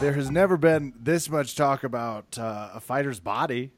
There 0.00 0.12
has 0.12 0.30
never 0.30 0.56
been 0.56 0.94
this 0.96 1.28
much 1.28 1.56
talk 1.56 1.82
about 1.82 2.38
uh, 2.38 2.70
a 2.74 2.80
fighter's 2.80 3.18
body 3.18 3.72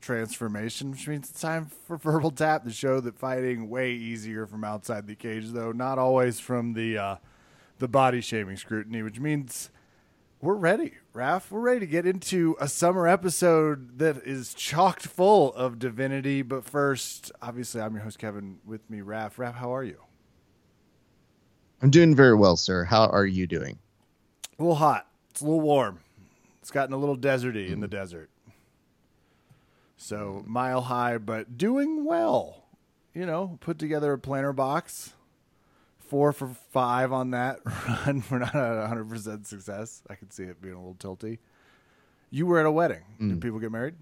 transformation, 0.00 0.92
which 0.92 1.08
means 1.08 1.28
it's 1.28 1.40
time 1.40 1.66
for 1.66 1.96
Verbal 1.96 2.30
Tap, 2.30 2.62
the 2.62 2.70
show 2.70 3.00
that 3.00 3.18
fighting 3.18 3.68
way 3.68 3.90
easier 3.90 4.46
from 4.46 4.62
outside 4.62 5.08
the 5.08 5.16
cage, 5.16 5.48
though 5.48 5.72
not 5.72 5.98
always 5.98 6.38
from 6.38 6.74
the 6.74 6.96
uh, 6.96 7.16
the 7.80 7.88
body 7.88 8.20
shaming 8.20 8.56
scrutiny, 8.56 9.02
which 9.02 9.18
means 9.18 9.70
we're 10.40 10.54
ready, 10.54 10.92
Raf. 11.12 11.50
We're 11.50 11.58
ready 11.58 11.80
to 11.80 11.86
get 11.86 12.06
into 12.06 12.54
a 12.60 12.68
summer 12.68 13.08
episode 13.08 13.98
that 13.98 14.18
is 14.18 14.54
chocked 14.54 15.08
full 15.08 15.52
of 15.54 15.80
divinity. 15.80 16.42
But 16.42 16.64
first, 16.64 17.32
obviously, 17.42 17.80
I'm 17.80 17.94
your 17.94 18.04
host 18.04 18.20
Kevin. 18.20 18.58
With 18.64 18.88
me, 18.88 19.00
Raf. 19.00 19.40
Raf, 19.40 19.56
how 19.56 19.74
are 19.74 19.82
you? 19.82 19.98
I'm 21.82 21.90
doing 21.90 22.14
very 22.14 22.36
well, 22.36 22.56
sir. 22.56 22.84
How 22.84 23.06
are 23.06 23.26
you 23.26 23.48
doing? 23.48 23.80
A 24.56 24.62
little 24.62 24.76
hot. 24.76 25.08
It's 25.34 25.40
a 25.40 25.46
little 25.46 25.62
warm. 25.62 25.98
It's 26.62 26.70
gotten 26.70 26.94
a 26.94 26.96
little 26.96 27.18
deserty 27.18 27.68
in 27.68 27.80
the 27.80 27.88
desert. 27.88 28.30
So 29.96 30.44
mile 30.46 30.82
high, 30.82 31.18
but 31.18 31.58
doing 31.58 32.04
well. 32.04 32.62
You 33.12 33.26
know, 33.26 33.58
put 33.60 33.80
together 33.80 34.12
a 34.12 34.18
planter 34.18 34.52
box. 34.52 35.12
Four 35.98 36.32
for 36.32 36.50
five 36.70 37.12
on 37.12 37.32
that 37.32 37.58
run. 37.88 38.22
We're 38.30 38.38
not 38.38 38.54
at 38.54 38.90
100% 38.90 39.44
success. 39.44 40.04
I 40.08 40.14
can 40.14 40.30
see 40.30 40.44
it 40.44 40.62
being 40.62 40.74
a 40.74 40.78
little 40.78 40.94
tilty. 40.94 41.38
You 42.30 42.46
were 42.46 42.60
at 42.60 42.66
a 42.66 42.70
wedding. 42.70 43.02
Mm. 43.20 43.30
Did 43.30 43.40
people 43.40 43.58
get 43.58 43.72
married? 43.72 43.96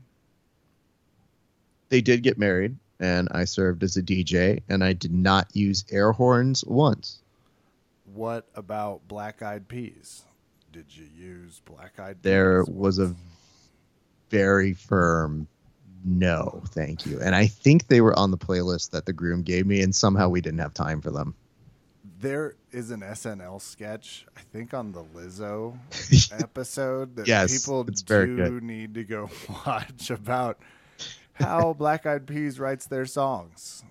They 1.88 2.02
did 2.02 2.22
get 2.22 2.36
married, 2.36 2.76
and 3.00 3.28
I 3.30 3.44
served 3.44 3.82
as 3.82 3.96
a 3.96 4.02
DJ, 4.02 4.60
and 4.68 4.84
I 4.84 4.92
did 4.92 5.14
not 5.14 5.56
use 5.56 5.86
air 5.90 6.12
horns 6.12 6.62
once. 6.66 7.20
What 8.04 8.50
about 8.54 9.08
black 9.08 9.40
eyed 9.40 9.66
peas? 9.66 10.24
Did 10.72 10.86
you 10.96 11.06
use 11.14 11.60
black 11.66 11.98
eyed 11.98 12.16
there 12.22 12.64
was 12.64 12.98
a 12.98 13.14
very 14.30 14.72
firm 14.72 15.46
no 16.04 16.62
thank 16.68 17.06
you. 17.06 17.20
And 17.20 17.34
i 17.34 17.46
think 17.46 17.86
they 17.86 18.00
were 18.00 18.18
on 18.18 18.30
the 18.30 18.38
playlist 18.38 18.90
that 18.90 19.06
the 19.06 19.12
groom 19.12 19.42
gave 19.42 19.66
me 19.66 19.82
and 19.82 19.94
somehow 19.94 20.28
we 20.28 20.40
didn't 20.40 20.58
have 20.58 20.74
time 20.74 21.00
for 21.00 21.10
them. 21.10 21.34
There 22.18 22.56
is 22.70 22.90
an 22.90 23.00
snl 23.00 23.60
sketch 23.60 24.26
i 24.36 24.40
think 24.52 24.72
on 24.74 24.92
the 24.92 25.04
lizzo 25.04 25.76
episode 26.40 27.16
that 27.16 27.28
yes, 27.28 27.52
people 27.52 27.84
do 27.84 28.60
need 28.60 28.94
to 28.94 29.04
go 29.04 29.28
watch 29.66 30.10
about 30.10 30.58
how 31.34 31.72
black 31.72 32.06
eyed 32.06 32.26
peas 32.26 32.58
writes 32.58 32.86
their 32.86 33.06
songs 33.06 33.84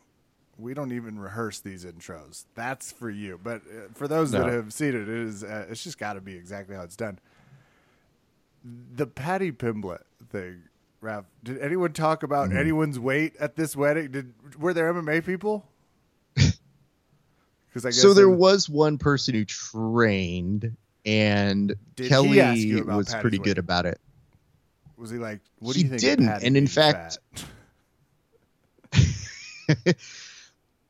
we 0.61 0.73
don't 0.73 0.91
even 0.91 1.19
rehearse 1.19 1.59
these 1.59 1.85
intros. 1.85 2.45
That's 2.55 2.91
for 2.91 3.09
you. 3.09 3.39
But 3.41 3.61
uh, 3.67 3.89
for 3.93 4.07
those 4.07 4.31
no. 4.31 4.39
that 4.39 4.53
have 4.53 4.71
seen 4.71 4.89
it, 4.89 4.95
it 4.95 5.09
is 5.09 5.43
uh, 5.43 5.65
it's 5.69 5.83
just 5.83 5.97
got 5.97 6.13
to 6.13 6.21
be 6.21 6.35
exactly 6.35 6.75
how 6.75 6.83
it's 6.83 6.95
done. 6.95 7.19
The 8.63 9.07
Paddy 9.07 9.51
Pimblett 9.51 10.03
thing, 10.29 10.63
Raf. 11.01 11.25
Did 11.43 11.59
anyone 11.59 11.93
talk 11.93 12.23
about 12.23 12.49
mm-hmm. 12.49 12.59
anyone's 12.59 12.99
weight 12.99 13.35
at 13.39 13.55
this 13.55 13.75
wedding? 13.75 14.11
Did 14.11 14.33
were 14.59 14.73
there 14.73 14.93
MMA 14.93 15.25
people? 15.25 15.65
Because 17.73 17.85
I 17.85 17.89
guess 17.91 18.01
so. 18.01 18.13
There 18.13 18.29
was 18.29 18.67
one 18.67 18.97
person 18.97 19.33
who 19.33 19.45
trained, 19.45 20.75
and 21.05 21.73
Kelly 21.95 22.27
was 22.27 23.07
Paddy's 23.07 23.15
pretty 23.21 23.37
weight? 23.37 23.45
good 23.45 23.57
about 23.57 23.85
it. 23.85 23.97
Was 24.97 25.09
he 25.09 25.17
like? 25.17 25.39
What 25.59 25.77
he 25.77 25.83
do 25.83 25.85
you 25.85 25.89
think? 25.91 26.01
Didn't, 26.01 26.43
and 26.43 26.57
in 26.57 26.67
fact. 26.67 27.19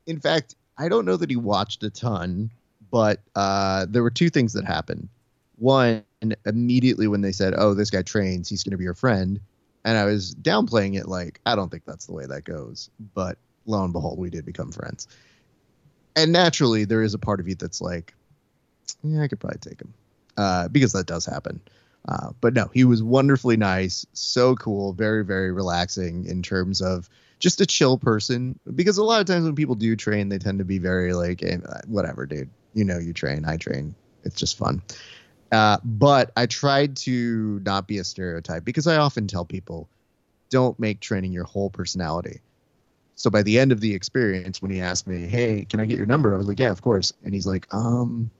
in 0.06 0.20
fact, 0.20 0.56
I 0.78 0.90
don't 0.90 1.06
know 1.06 1.18
that 1.18 1.30
he 1.30 1.36
watched 1.36 1.84
a 1.84 1.90
ton, 1.90 2.52
but 2.90 3.20
uh, 3.36 3.86
there 3.90 4.04
were 4.04 4.12
two 4.12 4.30
things 4.30 4.54
that 4.54 4.66
happened. 4.66 5.10
One, 5.58 6.04
immediately 6.46 7.08
when 7.08 7.22
they 7.22 7.32
said, 7.32 7.54
"Oh, 7.56 7.74
this 7.74 7.90
guy 7.90 8.02
trains, 8.02 8.50
he's 8.50 8.64
going 8.64 8.72
to 8.72 8.78
be 8.78 8.84
your 8.84 8.94
friend," 8.94 9.40
and 9.86 9.98
I 9.98 10.06
was 10.06 10.36
downplaying 10.36 10.98
it, 10.98 11.08
like, 11.08 11.40
"I 11.46 11.56
don't 11.56 11.70
think 11.70 11.86
that's 11.86 12.06
the 12.06 12.14
way 12.14 12.26
that 12.26 12.44
goes." 12.44 12.90
But 13.14 13.38
lo 13.66 13.84
and 13.84 13.94
behold, 13.94 14.18
we 14.18 14.30
did 14.30 14.46
become 14.46 14.72
friends. 14.72 15.08
And 16.16 16.32
naturally, 16.32 16.86
there 16.86 17.04
is 17.04 17.14
a 17.14 17.20
part 17.20 17.40
of 17.40 17.48
you 17.48 17.56
that's 17.56 17.82
like, 17.82 18.14
"Yeah, 19.04 19.22
I 19.22 19.28
could 19.28 19.40
probably 19.40 19.60
take 19.60 19.82
him," 19.82 19.94
uh, 20.38 20.68
because 20.68 20.94
that 20.94 21.06
does 21.06 21.26
happen. 21.26 21.62
Uh, 22.08 22.32
but 22.42 22.54
no, 22.54 22.70
he 22.74 22.84
was 22.84 23.04
wonderfully 23.04 23.58
nice, 23.58 24.06
so 24.14 24.56
cool, 24.56 24.94
very, 24.94 25.24
very 25.24 25.52
relaxing 25.52 26.26
in 26.26 26.42
terms 26.42 26.82
of 26.82 27.08
just 27.42 27.60
a 27.60 27.66
chill 27.66 27.98
person. 27.98 28.58
Because 28.74 28.98
a 28.98 29.04
lot 29.04 29.20
of 29.20 29.28
times 29.28 29.44
when 29.44 29.56
people 29.56 29.76
do 29.76 29.96
train 29.98 30.30
they 30.30 30.38
tend 30.38 30.60
to 30.60 30.66
be 30.66 30.78
very 30.78 31.14
like 31.14 31.42
hey, 31.42 31.60
whatever 31.88 32.26
dude. 32.26 32.50
You 32.74 32.86
know 32.86 32.98
you 32.98 33.12
train 33.12 33.44
i 33.46 33.58
train. 33.58 33.94
It's 34.24 34.36
just 34.36 34.58
fun. 34.58 34.82
Uh, 35.52 35.78
but 35.84 36.32
i 36.38 36.46
tried 36.46 36.96
to 36.96 37.60
not 37.66 37.88
be 37.88 37.98
a 37.98 38.04
stereotype 38.06 38.64
because 38.64 38.88
i 38.88 38.96
often 38.96 39.28
tell 39.28 39.44
people 39.44 39.90
don't 40.50 40.80
make 40.80 41.02
training 41.02 41.34
your 41.34 41.44
whole 41.44 41.70
personality. 41.70 42.40
So 43.16 43.30
by 43.30 43.44
the 43.44 43.60
end 43.60 43.72
of 43.72 43.82
the 43.82 43.94
experience 43.94 44.62
when 44.62 44.72
he 44.72 44.80
asked 44.80 45.08
me 45.08 45.28
hey 45.28 45.66
can 45.70 45.82
i 45.82 45.86
get 45.86 45.98
your 45.98 46.08
number? 46.08 46.34
I 46.34 46.38
was 46.38 46.48
like 46.48 46.60
yeah 46.60 46.72
of 46.72 46.82
course. 46.82 47.12
And 47.26 47.34
he's 47.34 47.48
like 47.48 47.68
um 47.74 48.32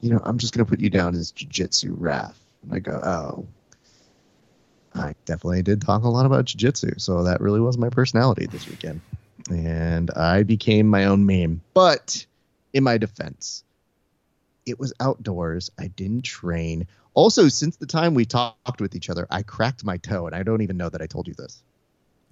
you 0.00 0.10
know 0.10 0.20
i'm 0.24 0.38
just 0.38 0.54
going 0.54 0.64
to 0.64 0.68
put 0.68 0.80
you 0.80 0.90
down 0.90 1.14
as 1.14 1.32
jiu-jitsu 1.32 1.94
raf 1.98 2.38
and 2.62 2.72
i 2.72 2.78
go 2.78 2.92
oh 3.02 3.46
I 4.94 5.14
definitely 5.24 5.62
did 5.62 5.82
talk 5.82 6.02
a 6.02 6.08
lot 6.08 6.26
about 6.26 6.46
jiu-jitsu, 6.46 6.98
so 6.98 7.22
that 7.24 7.40
really 7.40 7.60
was 7.60 7.78
my 7.78 7.88
personality 7.88 8.46
this 8.46 8.68
weekend. 8.68 9.00
And 9.50 10.10
I 10.10 10.42
became 10.42 10.88
my 10.88 11.04
own 11.04 11.24
meme. 11.24 11.60
But 11.74 12.26
in 12.72 12.84
my 12.84 12.98
defense, 12.98 13.64
it 14.66 14.78
was 14.78 14.92
outdoors. 15.00 15.70
I 15.78 15.88
didn't 15.88 16.24
train. 16.24 16.86
Also, 17.14 17.48
since 17.48 17.76
the 17.76 17.86
time 17.86 18.14
we 18.14 18.24
talked 18.24 18.80
with 18.80 18.94
each 18.94 19.10
other, 19.10 19.26
I 19.30 19.42
cracked 19.42 19.84
my 19.84 19.96
toe, 19.96 20.26
and 20.26 20.34
I 20.34 20.42
don't 20.42 20.62
even 20.62 20.76
know 20.76 20.88
that 20.88 21.00
I 21.00 21.06
told 21.06 21.28
you 21.28 21.34
this. 21.34 21.62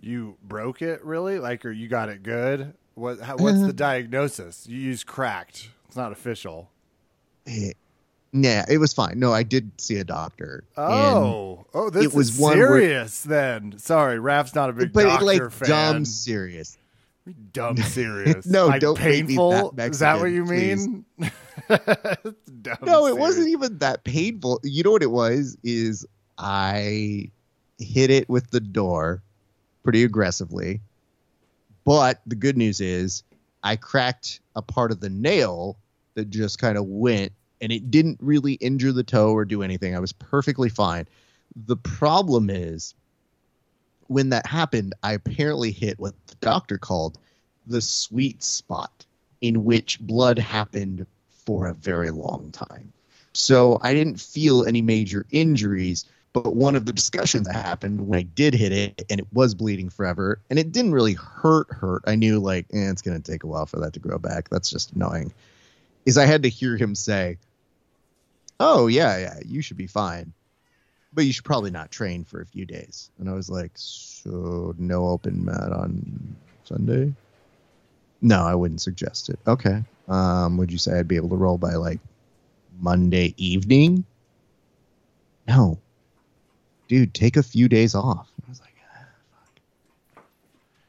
You 0.00 0.36
broke 0.44 0.82
it, 0.82 1.04
really? 1.04 1.38
Like, 1.38 1.64
or 1.64 1.72
you 1.72 1.88
got 1.88 2.08
it 2.08 2.22
good? 2.22 2.74
What? 2.94 3.20
How, 3.20 3.36
what's 3.36 3.62
uh, 3.62 3.66
the 3.66 3.72
diagnosis? 3.72 4.66
You 4.68 4.78
use 4.78 5.04
cracked. 5.04 5.70
It's 5.86 5.96
not 5.96 6.12
official. 6.12 6.70
It, 7.46 7.76
Nah, 8.36 8.64
it 8.68 8.76
was 8.76 8.92
fine. 8.92 9.18
No, 9.18 9.32
I 9.32 9.42
did 9.42 9.80
see 9.80 9.96
a 9.96 10.04
doctor. 10.04 10.64
Oh, 10.76 11.64
oh, 11.72 11.88
this 11.88 12.04
it 12.04 12.14
was 12.14 12.28
is 12.28 12.36
serious. 12.36 13.24
Where, 13.24 13.58
then, 13.60 13.78
sorry, 13.78 14.18
Raf's 14.18 14.54
not 14.54 14.68
a 14.68 14.74
big 14.74 14.92
but 14.92 15.04
doctor 15.04 15.24
like 15.24 15.50
fan. 15.50 15.68
dumb 15.68 16.04
serious. 16.04 16.76
Dumb 17.52 17.76
serious. 17.78 18.46
no, 18.46 18.66
like 18.66 18.80
don't 18.80 18.96
painful. 18.96 19.72
Mexican, 19.74 19.90
is 19.90 19.98
that 19.98 20.20
what 20.20 20.26
you 20.26 20.44
mean? 20.44 21.04
no, 22.82 23.06
it 23.08 23.18
wasn't 23.18 23.48
even 23.48 23.78
that 23.78 24.04
painful. 24.04 24.60
You 24.62 24.84
know 24.84 24.92
what 24.92 25.02
it 25.02 25.10
was? 25.10 25.56
Is 25.64 26.06
I 26.38 27.32
hit 27.78 28.10
it 28.10 28.28
with 28.28 28.50
the 28.50 28.60
door 28.60 29.22
pretty 29.82 30.04
aggressively, 30.04 30.82
but 31.84 32.20
the 32.26 32.36
good 32.36 32.56
news 32.56 32.80
is 32.80 33.24
I 33.64 33.74
cracked 33.74 34.38
a 34.54 34.62
part 34.62 34.92
of 34.92 35.00
the 35.00 35.10
nail 35.10 35.78
that 36.14 36.30
just 36.30 36.60
kind 36.60 36.78
of 36.78 36.84
went 36.84 37.32
and 37.60 37.72
it 37.72 37.90
didn't 37.90 38.18
really 38.20 38.54
injure 38.54 38.92
the 38.92 39.02
toe 39.02 39.32
or 39.32 39.44
do 39.44 39.62
anything. 39.62 39.94
I 39.94 40.00
was 40.00 40.12
perfectly 40.12 40.68
fine. 40.68 41.06
The 41.66 41.76
problem 41.76 42.50
is 42.50 42.94
when 44.08 44.30
that 44.30 44.46
happened, 44.46 44.94
I 45.02 45.12
apparently 45.12 45.72
hit 45.72 45.98
what 45.98 46.14
the 46.26 46.36
doctor 46.36 46.78
called 46.78 47.18
the 47.66 47.80
sweet 47.80 48.42
spot 48.42 49.04
in 49.40 49.64
which 49.64 50.00
blood 50.00 50.38
happened 50.38 51.06
for 51.30 51.66
a 51.66 51.74
very 51.74 52.10
long 52.10 52.50
time. 52.52 52.92
So 53.32 53.78
I 53.82 53.92
didn't 53.92 54.20
feel 54.20 54.64
any 54.64 54.80
major 54.80 55.26
injuries, 55.30 56.06
but 56.32 56.54
one 56.54 56.74
of 56.74 56.86
the 56.86 56.92
discussions 56.92 57.46
that 57.46 57.54
happened 57.54 58.08
when 58.08 58.18
I 58.18 58.22
did 58.22 58.54
hit 58.54 58.72
it 58.72 59.02
and 59.10 59.20
it 59.20 59.26
was 59.32 59.54
bleeding 59.54 59.90
forever 59.90 60.40
and 60.48 60.58
it 60.58 60.72
didn't 60.72 60.92
really 60.92 61.14
hurt 61.14 61.70
hurt. 61.70 62.02
I 62.06 62.14
knew 62.16 62.38
like, 62.38 62.66
eh, 62.72 62.90
it's 62.90 63.02
going 63.02 63.20
to 63.20 63.32
take 63.32 63.44
a 63.44 63.46
while 63.46 63.66
for 63.66 63.78
that 63.80 63.92
to 63.94 64.00
grow 64.00 64.18
back. 64.18 64.48
That's 64.48 64.70
just 64.70 64.92
annoying. 64.92 65.32
Is 66.06 66.16
I 66.16 66.24
had 66.24 66.42
to 66.44 66.48
hear 66.48 66.76
him 66.76 66.94
say, 66.94 67.36
oh 68.60 68.86
yeah, 68.86 69.18
yeah, 69.18 69.38
you 69.44 69.62
should 69.62 69.76
be 69.76 69.86
fine, 69.86 70.32
but 71.12 71.24
you 71.24 71.32
should 71.32 71.44
probably 71.44 71.70
not 71.70 71.90
train 71.90 72.24
for 72.24 72.40
a 72.40 72.46
few 72.46 72.64
days. 72.66 73.10
And 73.18 73.28
I 73.28 73.32
was 73.32 73.50
like, 73.50 73.72
so 73.74 74.74
no 74.78 75.08
open 75.08 75.44
mat 75.44 75.72
on 75.72 76.36
Sunday? 76.64 77.12
No, 78.22 78.42
I 78.42 78.54
wouldn't 78.54 78.80
suggest 78.80 79.28
it. 79.28 79.38
Okay. 79.46 79.82
Um, 80.08 80.56
would 80.56 80.70
you 80.72 80.78
say 80.78 80.98
I'd 80.98 81.08
be 81.08 81.16
able 81.16 81.28
to 81.30 81.36
roll 81.36 81.58
by 81.58 81.74
like 81.74 82.00
Monday 82.80 83.34
evening? 83.36 84.04
No. 85.46 85.78
Dude, 86.88 87.14
take 87.14 87.36
a 87.36 87.42
few 87.42 87.68
days 87.68 87.94
off. 87.94 88.28
I 88.46 88.48
was 88.48 88.60
like, 88.60 88.74
ah, 88.94 89.04
fuck. 90.14 90.24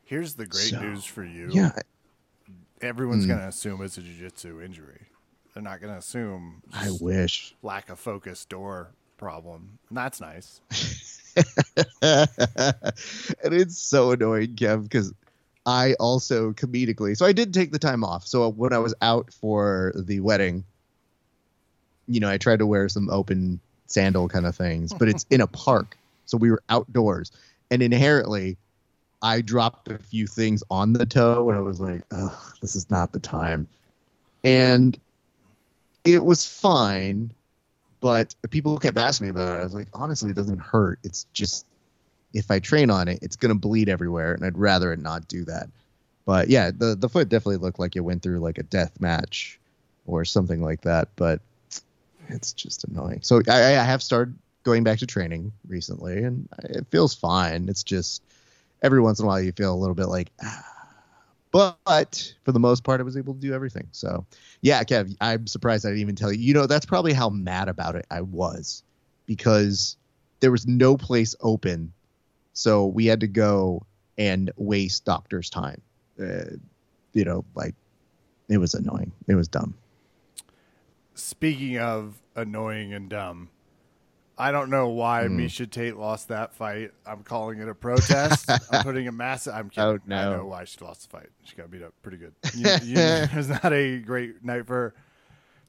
Here's 0.06 0.36
the 0.36 0.46
great 0.46 0.70
so, 0.70 0.80
news 0.80 1.06
for 1.06 1.24
you. 1.24 1.50
Yeah. 1.52 1.72
Everyone's 2.82 3.26
mm. 3.26 3.30
going 3.30 3.40
to 3.40 3.48
assume 3.48 3.82
it's 3.82 3.98
a 3.98 4.02
jiu-jitsu 4.02 4.62
injury. 4.62 5.08
They're 5.58 5.64
not 5.64 5.82
going 5.82 5.92
to 5.92 5.98
assume. 5.98 6.62
I 6.72 6.92
wish 7.02 7.56
lack 7.64 7.90
of 7.90 7.98
focus 7.98 8.46
door 8.46 8.92
problem. 9.18 9.80
And 9.90 9.98
that's 9.98 10.22
nice. 10.22 10.62
and 12.04 12.28
it's 13.44 13.80
so 13.80 14.12
annoying, 14.12 14.54
Kev, 14.54 14.84
because 14.84 15.16
I 15.66 15.96
also 15.96 16.52
comedically. 16.52 17.18
So 17.18 17.26
I 17.26 17.32
did 17.32 17.56
take 17.56 17.72
the 17.72 17.80
time 17.80 18.04
off. 18.04 18.28
So 18.28 18.48
when 18.50 18.72
I 18.72 18.78
was 18.78 18.94
out 19.02 19.34
for 19.34 19.94
the 19.96 20.20
wedding, 20.20 20.64
you 22.08 22.20
know, 22.20 22.30
I 22.30 22.38
tried 22.38 22.60
to 22.60 22.68
wear 22.68 22.88
some 22.88 23.10
open 23.10 23.60
sandal 23.88 24.28
kind 24.30 24.46
of 24.46 24.56
things, 24.56 24.94
but 24.94 25.08
it's 25.08 25.26
in 25.32 25.42
a 25.42 25.48
park. 25.48 25.98
So 26.28 26.38
we 26.38 26.52
were 26.52 26.62
outdoors. 26.70 27.32
And 27.72 27.82
inherently, 27.82 28.58
I 29.24 29.42
dropped 29.42 29.90
a 29.90 29.98
few 29.98 30.28
things 30.28 30.62
on 30.70 30.94
the 30.94 31.08
toe 31.08 31.50
and 31.50 31.58
I 31.58 31.62
was 31.62 31.80
like, 31.80 32.04
oh, 32.12 32.52
this 32.62 32.76
is 32.76 32.92
not 32.92 33.12
the 33.12 33.20
time. 33.20 33.68
And 34.44 35.00
it 36.14 36.24
was 36.24 36.46
fine, 36.46 37.32
but 38.00 38.34
people 38.50 38.78
kept 38.78 38.98
asking 38.98 39.28
me 39.28 39.32
about 39.32 39.58
it. 39.58 39.62
I 39.62 39.64
was 39.64 39.74
like, 39.74 39.88
honestly, 39.94 40.30
it 40.30 40.36
doesn't 40.36 40.60
hurt. 40.60 41.00
It's 41.04 41.26
just 41.34 41.66
if 42.34 42.50
I 42.50 42.60
train 42.60 42.90
on 42.90 43.08
it, 43.08 43.20
it's 43.22 43.36
to 43.54 43.56
bleed 43.56 43.90
everywhere, 43.90 44.34
and 44.34 44.46
I'd 44.46 44.58
rather 44.58 44.94
it 44.94 45.00
not 45.00 45.28
do 45.28 45.44
that. 45.46 45.70
But 46.26 46.50
yeah, 46.50 46.72
the 46.72 46.96
the 46.96 47.10
foot 47.10 47.30
definitely 47.30 47.58
looked 47.58 47.80
like 47.80 47.96
it 47.96 48.02
went 48.02 48.22
through 48.22 48.40
like 48.40 48.58
a 48.58 48.64
death 48.64 49.00
match 49.00 49.60
or 50.06 50.24
something 50.26 50.62
like 50.62 50.82
that. 50.82 51.10
But 51.16 51.42
it's 52.30 52.54
just 52.54 52.86
annoying. 52.86 53.20
So 53.24 53.42
I, 53.50 53.78
I 53.78 53.84
have 53.84 54.04
started 54.04 54.36
going 54.64 54.84
back 54.84 55.00
to 55.00 55.06
training 55.06 55.52
recently, 55.68 56.24
and 56.24 56.48
it 56.64 56.88
feels 56.90 57.14
fine. 57.14 57.68
It's 57.70 57.84
just 57.84 58.22
every 58.82 59.02
once 59.02 59.20
in 59.20 59.26
a 59.26 59.28
while 59.28 59.42
you 59.42 59.52
feel 59.52 59.74
a 59.74 59.76
little 59.76 59.96
bit 59.96 60.08
like. 60.08 60.30
Ah. 60.42 60.77
But 61.52 62.34
for 62.44 62.52
the 62.52 62.60
most 62.60 62.84
part, 62.84 63.00
I 63.00 63.04
was 63.04 63.18
able 63.18 63.34
to 63.34 63.40
do 63.40 63.54
everything. 63.54 63.88
So, 63.92 64.26
yeah, 64.62 64.84
Kev, 64.84 65.16
I'm 65.22 65.48
surprised 65.48 65.86
I 65.86 65.90
didn't 65.90 66.02
even 66.02 66.16
tell 66.16 66.32
you. 66.32 66.40
You 66.40 66.54
know, 66.54 66.68
that's 66.68 66.86
probably 66.86 67.14
how 67.14 67.30
mad 67.30 67.70
about 67.70 67.96
it 67.96 68.06
I 68.12 68.22
was 68.22 68.84
because 69.26 69.98
there 70.40 70.52
was 70.52 70.68
no 70.68 70.98
place 70.98 71.36
open. 71.42 71.94
So 72.54 72.86
we 72.86 73.06
had 73.06 73.22
to 73.22 73.28
go 73.28 73.86
and 74.18 74.52
waste 74.58 75.06
doctor's 75.06 75.50
time 75.50 75.82
uh, 76.22 76.46
you 77.14 77.26
know, 77.26 77.46
like 77.56 77.76
it 78.50 78.58
was 78.58 78.74
annoying. 78.74 79.12
It 79.28 79.36
was 79.36 79.48
dumb. 79.48 79.76
Speaking 81.16 81.80
of 81.80 82.16
annoying 82.36 82.94
and 82.94 83.10
dumb, 83.10 83.50
I 84.38 84.52
don't 84.52 84.70
know 84.70 84.90
why 84.90 85.24
mm. 85.24 85.46
Miesha 85.46 85.70
Tate 85.70 85.98
lost 85.98 86.28
that 86.28 86.54
fight. 86.54 86.92
I'm 87.06 87.24
calling 87.24 87.60
it 87.60 87.68
a 87.68 87.74
protest. 87.74 88.50
I'm 88.72 88.84
putting 88.84 89.08
a 89.08 89.12
massive. 89.12 89.54
I'm 89.54 89.70
kidding. 89.70 89.78
Oh, 89.88 90.00
no. 90.06 90.18
I 90.18 90.38
know 90.38 90.46
why 90.46 90.66
she 90.66 90.84
lost 90.84 91.04
the 91.04 91.18
fight. 91.18 91.30
She 91.44 91.56
got 91.56 91.72
beat 91.72 91.82
up 91.82 91.94
pretty 92.02 92.18
good. 92.18 92.34
You, 92.54 92.70
you, 92.84 92.96
it 92.98 93.34
was 93.34 93.48
not 93.48 93.72
a 93.72 94.00
great 94.00 94.44
night 94.44 94.68
for 94.68 94.74
her. 94.74 94.96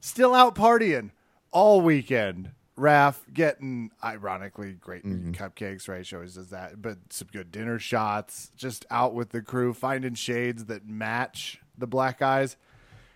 Still 0.01 0.33
out 0.33 0.55
partying 0.55 1.11
all 1.51 1.81
weekend. 1.81 2.51
Raph 2.77 3.17
getting 3.33 3.91
ironically 4.03 4.73
great 4.73 5.05
mm-hmm. 5.05 5.31
cupcakes, 5.31 5.87
right? 5.89 6.05
She 6.05 6.15
always 6.15 6.35
does 6.35 6.49
that, 6.49 6.81
but 6.81 6.97
some 7.09 7.27
good 7.31 7.51
dinner 7.51 7.77
shots. 7.77 8.51
Just 8.55 8.85
out 8.89 9.13
with 9.13 9.29
the 9.29 9.41
crew, 9.41 9.73
finding 9.73 10.13
shades 10.13 10.65
that 10.65 10.87
match 10.87 11.59
the 11.77 11.87
black 11.87 12.21
eyes. 12.21 12.55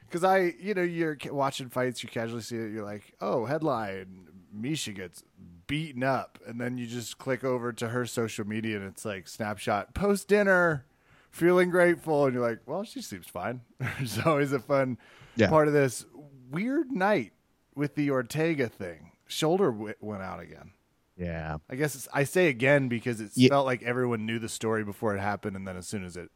Because 0.06 0.24
I, 0.24 0.54
you 0.60 0.74
know, 0.74 0.84
you're 0.84 1.18
watching 1.32 1.70
fights, 1.70 2.04
you 2.04 2.10
casually 2.10 2.42
see 2.42 2.58
it, 2.58 2.72
you're 2.72 2.84
like, 2.84 3.14
oh, 3.22 3.46
headline: 3.46 4.28
Miesha 4.56 4.96
gets 4.96 5.24
beaten 5.68 6.04
up, 6.04 6.40
and 6.46 6.60
then 6.60 6.78
you 6.78 6.86
just 6.88 7.18
click 7.18 7.44
over 7.44 7.74
to 7.74 7.90
her 7.90 8.06
social 8.06 8.46
media, 8.48 8.78
and 8.78 8.86
it's 8.86 9.06
like 9.06 9.28
snapshot 9.28 9.94
post 9.94 10.28
dinner, 10.28 10.86
feeling 11.32 11.70
grateful, 11.70 12.26
and 12.26 12.34
you're 12.34 12.48
like, 12.48 12.60
well, 12.66 12.84
she 12.84 13.02
seems 13.02 13.28
fine. 13.28 13.62
it's 14.00 14.20
always 14.26 14.52
a 14.54 14.60
fun 14.60 14.98
yeah. 15.36 15.50
part 15.50 15.68
of 15.68 15.74
this 15.74 16.06
weird 16.52 16.92
night 16.92 17.34
with 17.76 17.96
the 17.96 18.12
Ortega 18.12 18.68
thing 18.70 19.12
shoulder 19.28 19.72
w- 19.72 19.96
went 20.00 20.22
out 20.22 20.40
again. 20.40 20.72
Yeah. 21.18 21.58
I 21.70 21.76
guess 21.76 22.08
I 22.14 22.24
say 22.24 22.48
again 22.48 22.88
because 22.88 23.22
it 23.22 23.32
yeah. 23.36 23.50
felt 23.50 23.66
like 23.66 23.84
everyone 23.84 24.26
knew 24.26 24.40
the 24.40 24.50
story 24.50 24.84
before 24.84 25.16
it 25.16 25.20
happened, 25.20 25.56
and 25.56 25.68
then 25.68 25.78
as 25.78 25.88
soon 25.88 26.04
as 26.04 26.18
it 26.18 26.30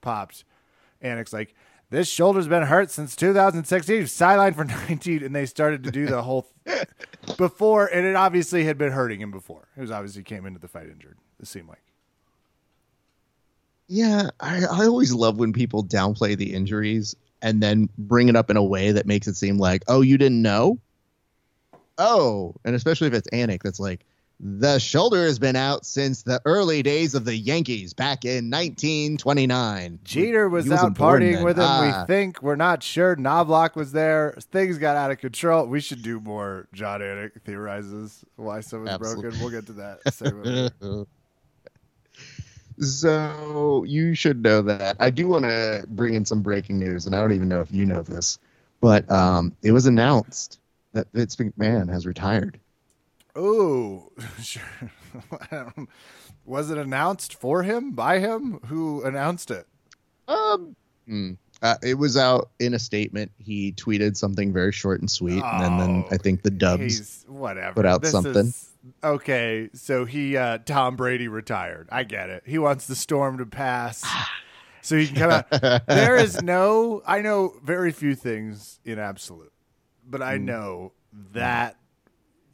popped, 0.00 0.44
Anik's 1.02 1.32
like, 1.32 1.54
"This 1.90 2.08
shoulder's 2.08 2.48
been 2.48 2.64
hurt 2.64 2.90
since 2.90 3.14
2016. 3.16 4.06
Sideline 4.06 4.54
for 4.54 4.64
19," 4.88 5.22
and 5.22 5.34
they 5.34 5.46
started 5.46 5.84
to 5.84 5.90
do 5.90 6.06
the 6.06 6.22
whole 6.22 6.48
th- 6.66 6.88
before, 7.38 7.86
and 7.86 8.06
it 8.06 8.14
obviously 8.14 8.64
had 8.64 8.76
been 8.76 8.92
hurting 8.92 9.22
him 9.22 9.30
before. 9.30 9.68
It 9.74 9.80
was 9.80 9.90
obviously 9.90 10.22
came 10.22 10.44
into 10.44 10.60
the 10.60 10.68
fight 10.68 10.90
injured. 10.90 11.16
It 11.40 11.46
seemed 11.46 11.68
like. 11.68 11.82
Yeah, 13.86 14.28
I, 14.40 14.64
I 14.66 14.84
always 14.84 15.14
love 15.14 15.38
when 15.38 15.54
people 15.54 15.82
downplay 15.82 16.36
the 16.36 16.52
injuries 16.52 17.16
and 17.40 17.62
then 17.62 17.88
bring 17.96 18.28
it 18.28 18.36
up 18.36 18.50
in 18.50 18.58
a 18.58 18.62
way 18.62 18.92
that 18.92 19.06
makes 19.06 19.26
it 19.26 19.36
seem 19.36 19.56
like, 19.56 19.82
oh, 19.88 20.02
you 20.02 20.18
didn't 20.18 20.42
know 20.42 20.78
oh, 21.98 22.54
and 22.64 22.74
especially 22.74 23.08
if 23.08 23.14
it's 23.14 23.28
Anik, 23.30 23.62
that's 23.62 23.80
like 23.80 24.06
the 24.40 24.78
shoulder 24.78 25.24
has 25.24 25.38
been 25.38 25.56
out 25.56 25.84
since 25.84 26.22
the 26.22 26.40
early 26.44 26.82
days 26.82 27.14
of 27.14 27.24
the 27.24 27.34
Yankees 27.34 27.92
back 27.92 28.24
in 28.24 28.50
1929. 28.50 29.98
Jeter 30.04 30.48
was 30.48 30.70
out 30.70 30.94
partying 30.94 31.42
with 31.42 31.58
him. 31.58 31.64
Ah. 31.66 32.04
We 32.04 32.06
think 32.06 32.40
we're 32.40 32.54
not 32.54 32.82
sure. 32.82 33.16
Knoblauch 33.16 33.74
was 33.74 33.90
there. 33.90 34.36
Things 34.52 34.78
got 34.78 34.96
out 34.96 35.10
of 35.10 35.18
control. 35.18 35.66
We 35.66 35.80
should 35.80 36.02
do 36.02 36.20
more. 36.20 36.68
Jon 36.72 37.00
Anik 37.00 37.42
theorizes 37.44 38.24
why 38.36 38.60
someone's 38.60 38.90
Absolutely. 38.90 39.22
broken. 39.22 39.40
We'll 39.40 39.50
get 39.50 39.66
to 39.66 39.72
that. 39.72 41.06
so 42.80 43.84
you 43.84 44.14
should 44.14 44.42
know 44.42 44.62
that. 44.62 44.96
I 45.00 45.10
do 45.10 45.26
want 45.26 45.46
to 45.46 45.84
bring 45.88 46.14
in 46.14 46.24
some 46.24 46.42
breaking 46.42 46.78
news, 46.78 47.06
and 47.06 47.16
I 47.16 47.20
don't 47.20 47.32
even 47.32 47.48
know 47.48 47.60
if 47.60 47.72
you 47.72 47.84
know 47.84 48.02
this, 48.02 48.38
but 48.80 49.10
um, 49.10 49.56
it 49.62 49.72
was 49.72 49.86
announced 49.86 50.60
that 50.92 51.08
Vince 51.12 51.34
McMahon 51.36 51.90
has 51.90 52.06
retired. 52.06 52.60
Oh, 53.36 54.10
sure. 54.42 54.62
was 56.44 56.70
it 56.70 56.78
announced 56.78 57.34
for 57.34 57.62
him 57.62 57.92
by 57.92 58.18
him? 58.18 58.60
Who 58.66 59.02
announced 59.04 59.50
it? 59.50 59.66
Um, 60.26 60.76
hmm. 61.06 61.32
uh, 61.62 61.76
it 61.82 61.94
was 61.94 62.16
out 62.16 62.50
in 62.58 62.74
a 62.74 62.78
statement. 62.78 63.32
He 63.38 63.72
tweeted 63.72 64.16
something 64.16 64.52
very 64.52 64.72
short 64.72 65.00
and 65.00 65.10
sweet, 65.10 65.42
oh, 65.42 65.64
and 65.64 65.80
then 65.80 66.04
I 66.10 66.18
think 66.18 66.42
the 66.42 66.50
Dubs 66.50 67.24
whatever 67.26 67.74
put 67.74 67.86
out 67.86 68.02
this 68.02 68.12
something. 68.12 68.48
Is, 68.48 68.70
okay, 69.02 69.70
so 69.72 70.04
he 70.04 70.36
uh, 70.36 70.58
Tom 70.58 70.96
Brady 70.96 71.28
retired. 71.28 71.88
I 71.90 72.04
get 72.04 72.28
it. 72.28 72.42
He 72.46 72.58
wants 72.58 72.86
the 72.86 72.94
storm 72.94 73.38
to 73.38 73.46
pass. 73.46 74.04
so 74.82 74.96
he 74.96 75.06
can 75.06 75.16
come 75.16 75.30
out. 75.30 75.86
there 75.86 76.16
is 76.16 76.42
no, 76.42 77.02
I 77.06 77.22
know 77.22 77.54
very 77.62 77.92
few 77.92 78.14
things 78.14 78.80
in 78.84 78.98
absolute 78.98 79.52
but 80.08 80.22
I 80.22 80.38
mm. 80.38 80.44
know 80.44 80.92
that 81.32 81.76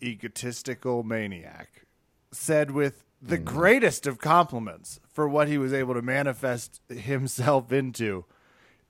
egotistical 0.04 1.02
maniac 1.02 1.86
said 2.32 2.70
with 2.70 3.04
the 3.22 3.38
mm. 3.38 3.44
greatest 3.44 4.06
of 4.06 4.18
compliments 4.18 5.00
for 5.12 5.28
what 5.28 5.48
he 5.48 5.56
was 5.56 5.72
able 5.72 5.94
to 5.94 6.02
manifest 6.02 6.80
himself 6.88 7.72
into 7.72 8.24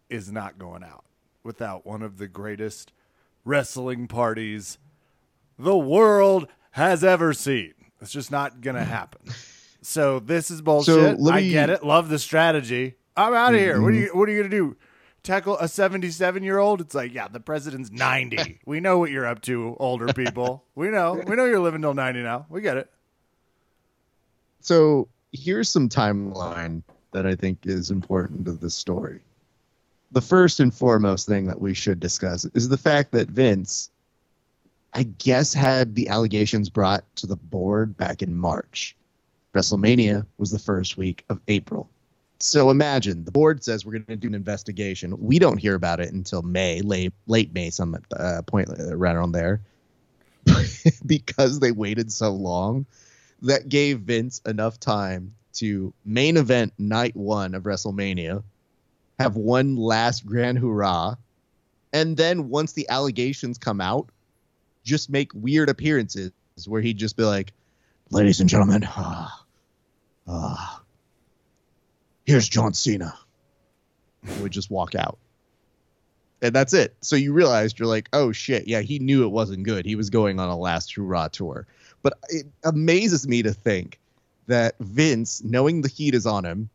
is 0.09 0.33
not 0.33 0.59
going 0.59 0.83
out 0.83 1.05
without 1.43 1.87
one 1.87 2.03
of 2.03 2.19
the 2.19 2.27
greatest 2.27 2.93
wrestling 3.45 4.09
parties 4.09 4.79
the 5.59 5.77
world 5.77 6.49
has 6.73 7.05
ever 7.05 7.33
seen. 7.33 7.73
It's 8.01 8.11
just 8.11 8.31
not 8.31 8.61
going 8.61 8.77
to 8.77 8.85
happen. 8.85 9.33
So 9.83 10.19
this 10.19 10.51
is 10.51 10.63
bullshit. 10.63 11.19
So 11.19 11.23
me... 11.23 11.31
I 11.31 11.49
get 11.49 11.71
it. 11.71 11.85
Love 11.85 12.09
the 12.09 12.19
strategy. 12.19 12.95
I'm 13.17 13.35
out 13.35 13.55
of 13.55 13.61
mm-hmm. 13.61 13.65
here. 13.65 13.81
What 13.81 13.93
are 13.93 13.97
you 13.97 14.11
what 14.15 14.29
are 14.29 14.33
you 14.33 14.39
going 14.41 14.51
to 14.51 14.57
do? 14.57 14.77
Tackle 15.25 15.59
a 15.59 15.67
77 15.67 16.45
year 16.45 16.59
old 16.59 16.81
it's 16.81 16.95
like 16.95 17.13
yeah 17.13 17.27
the 17.27 17.41
president's 17.41 17.91
90 17.91 18.61
we 18.67 18.79
know 18.79 18.99
what 18.99 19.11
you're 19.11 19.27
up 19.27 19.41
to 19.43 19.77
older 19.81 20.13
people. 20.13 20.65
We 20.75 20.91
know. 20.91 21.15
We 21.27 21.35
know 21.35 21.47
you're 21.47 21.61
living 21.61 21.83
till 21.83 21.95
90 21.95 22.23
now. 22.23 22.47
We 22.49 22.61
get 22.61 22.77
it. 22.77 22.91
So 24.61 25.09
here's 25.33 25.69
some 25.69 25.89
timeline 25.89 26.83
that 27.13 27.27
i 27.27 27.35
think 27.35 27.59
is 27.65 27.91
important 27.91 28.45
to 28.47 28.53
this 28.53 28.75
story. 28.75 29.21
The 30.13 30.21
first 30.21 30.61
and 30.61 30.73
foremost 30.73 31.27
thing 31.27 31.47
that 31.47 31.61
we 31.61 31.75
should 31.75 31.99
discuss 31.99 32.45
is 32.55 32.69
the 32.69 32.77
fact 32.77 33.13
that 33.13 33.29
vince 33.29 33.91
i 34.93 35.05
guess 35.05 35.55
had 35.55 35.95
the 35.95 36.09
allegations 36.09 36.69
brought 36.69 37.05
to 37.17 37.27
the 37.27 37.37
board 37.37 37.97
back 37.97 38.23
in 38.23 38.37
march. 38.37 38.95
Wrestlemania 39.55 40.27
was 40.39 40.51
the 40.51 40.59
first 40.59 40.97
week 40.97 41.25
of 41.29 41.41
april 41.49 41.89
so 42.45 42.69
imagine 42.69 43.25
the 43.25 43.33
board 43.33 43.65
says 43.65 43.87
we're 43.87 43.93
going 43.93 44.05
to 44.05 44.17
do 44.17 44.29
an 44.29 44.35
investigation. 44.35 45.19
We 45.19 45.39
don't 45.39 45.57
hear 45.57 45.75
about 45.75 46.01
it 46.01 46.13
until 46.13 46.43
May, 46.43 46.83
late 46.83 47.15
late 47.27 47.55
May, 47.55 47.71
some 47.71 47.97
uh, 48.15 48.43
point 48.47 48.69
uh, 48.69 48.95
right 48.95 49.17
around 49.17 49.33
there, 49.33 49.63
because 51.07 51.59
they 51.59 51.73
waited 51.73 52.13
so 52.13 52.33
long. 52.33 52.85
That 53.41 53.71
gave 53.71 54.01
Vince 54.01 54.43
enough 54.47 54.79
time 54.79 55.35
to 55.55 55.95
main 56.05 56.37
event 56.37 56.75
night 56.79 57.17
one 57.17 57.55
of 57.55 57.63
WrestleMania, 57.63 58.43
have 59.19 59.37
one 59.37 59.77
last 59.77 60.27
grand 60.27 60.59
hurrah, 60.59 61.17
and 61.95 62.15
then 62.15 62.51
once 62.51 62.75
the 62.75 62.91
allegations 62.91 63.57
come 63.57 63.81
out, 63.81 64.11
just 64.83 65.09
make 65.09 65.33
weird 65.33 65.71
appearances 65.71 66.33
where 66.67 66.83
he'd 66.83 66.99
just 66.99 67.17
be 67.17 67.25
like, 67.25 67.55
"Ladies 68.11 68.41
and 68.41 68.51
gentlemen, 68.51 68.85
ah, 68.87 69.45
ah." 70.29 70.84
Here's 72.25 72.49
John 72.49 72.75
Cena. 72.75 73.15
And 74.23 74.41
would 74.41 74.53
just 74.53 74.71
walk 74.71 74.95
out. 74.95 75.19
And 76.43 76.55
that's 76.55 76.75
it. 76.75 76.95
So 77.01 77.17
you 77.17 77.33
realized 77.33 77.79
you're 77.79 77.89
like, 77.89 78.09
oh 78.13 78.33
shit, 78.33 78.69
yeah, 78.69 78.81
he 78.81 78.99
knew 78.99 79.25
it 79.25 79.29
wasn't 79.29 79.65
good. 79.65 79.87
He 79.87 79.97
was 79.97 80.11
going 80.11 80.39
on 80.39 80.49
a 80.49 80.57
last 80.57 80.95
hurrah 80.95 81.29
tour. 81.29 81.67
But 82.03 82.19
it 82.29 82.47
amazes 82.65 83.27
me 83.27 83.43
to 83.43 83.53
think 83.53 83.99
that 84.47 84.75
Vince, 84.79 85.43
knowing 85.43 85.81
the 85.81 85.89
heat 85.89 86.15
is 86.15 86.27
on 86.27 86.45
him, 86.45 86.69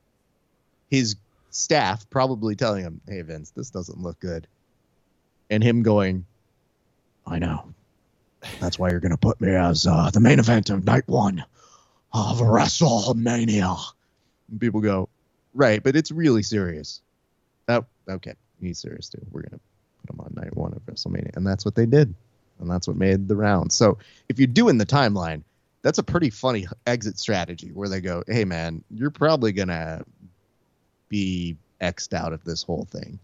his 0.90 1.16
staff 1.52 2.10
probably 2.10 2.56
telling 2.56 2.84
him, 2.84 3.02
hey, 3.08 3.22
Vince, 3.22 3.52
this 3.52 3.70
doesn't 3.70 4.02
look 4.02 4.20
good. 4.20 4.48
And 5.52 5.64
him 5.64 5.84
going, 5.84 6.26
I 7.28 7.40
know. 7.40 7.74
That's 8.60 8.80
why 8.80 8.90
you're 8.90 9.00
gonna 9.00 9.18
put 9.18 9.40
me 9.42 9.50
as 9.50 9.86
uh, 9.86 10.10
the 10.12 10.20
main 10.20 10.40
event 10.40 10.70
of 10.70 10.86
night 10.86 11.08
one 11.08 11.46
of 12.14 12.40
WrestleMania. 12.40 13.78
And 14.50 14.60
people 14.60 14.82
go, 14.82 15.10
right, 15.54 15.82
but 15.82 15.96
it's 15.96 16.12
really 16.12 16.44
serious. 16.44 17.02
That 17.68 17.86
okay, 18.10 18.34
he's 18.62 18.80
serious 18.80 19.10
too. 19.10 19.22
We're 19.32 19.44
gonna 19.44 19.60
put 20.02 20.14
him 20.14 20.20
on 20.22 20.34
night 20.36 20.56
one 20.56 20.74
of 20.74 20.86
WrestleMania, 20.86 21.36
and 21.36 21.46
that's 21.46 21.66
what 21.66 21.76
they 21.76 21.86
did, 21.86 22.14
and 22.60 22.70
that's 22.70 22.88
what 22.88 22.98
made 22.98 23.28
the 23.28 23.36
round. 23.36 23.72
So 23.72 23.98
if 24.28 24.40
you're 24.40 24.48
doing 24.48 24.78
the 24.78 24.86
timeline, 24.86 25.44
that's 25.82 25.98
a 25.98 26.04
pretty 26.04 26.30
funny 26.30 26.68
exit 26.86 27.18
strategy 27.18 27.72
where 27.74 27.90
they 27.90 28.02
go, 28.02 28.24
hey 28.28 28.46
man, 28.46 28.84
you're 28.90 29.12
probably 29.12 29.52
gonna 29.52 30.04
be 31.08 31.58
xed 31.82 32.14
out 32.14 32.34
of 32.34 32.44
this 32.44 32.64
whole 32.64 32.88
thing. 32.92 33.20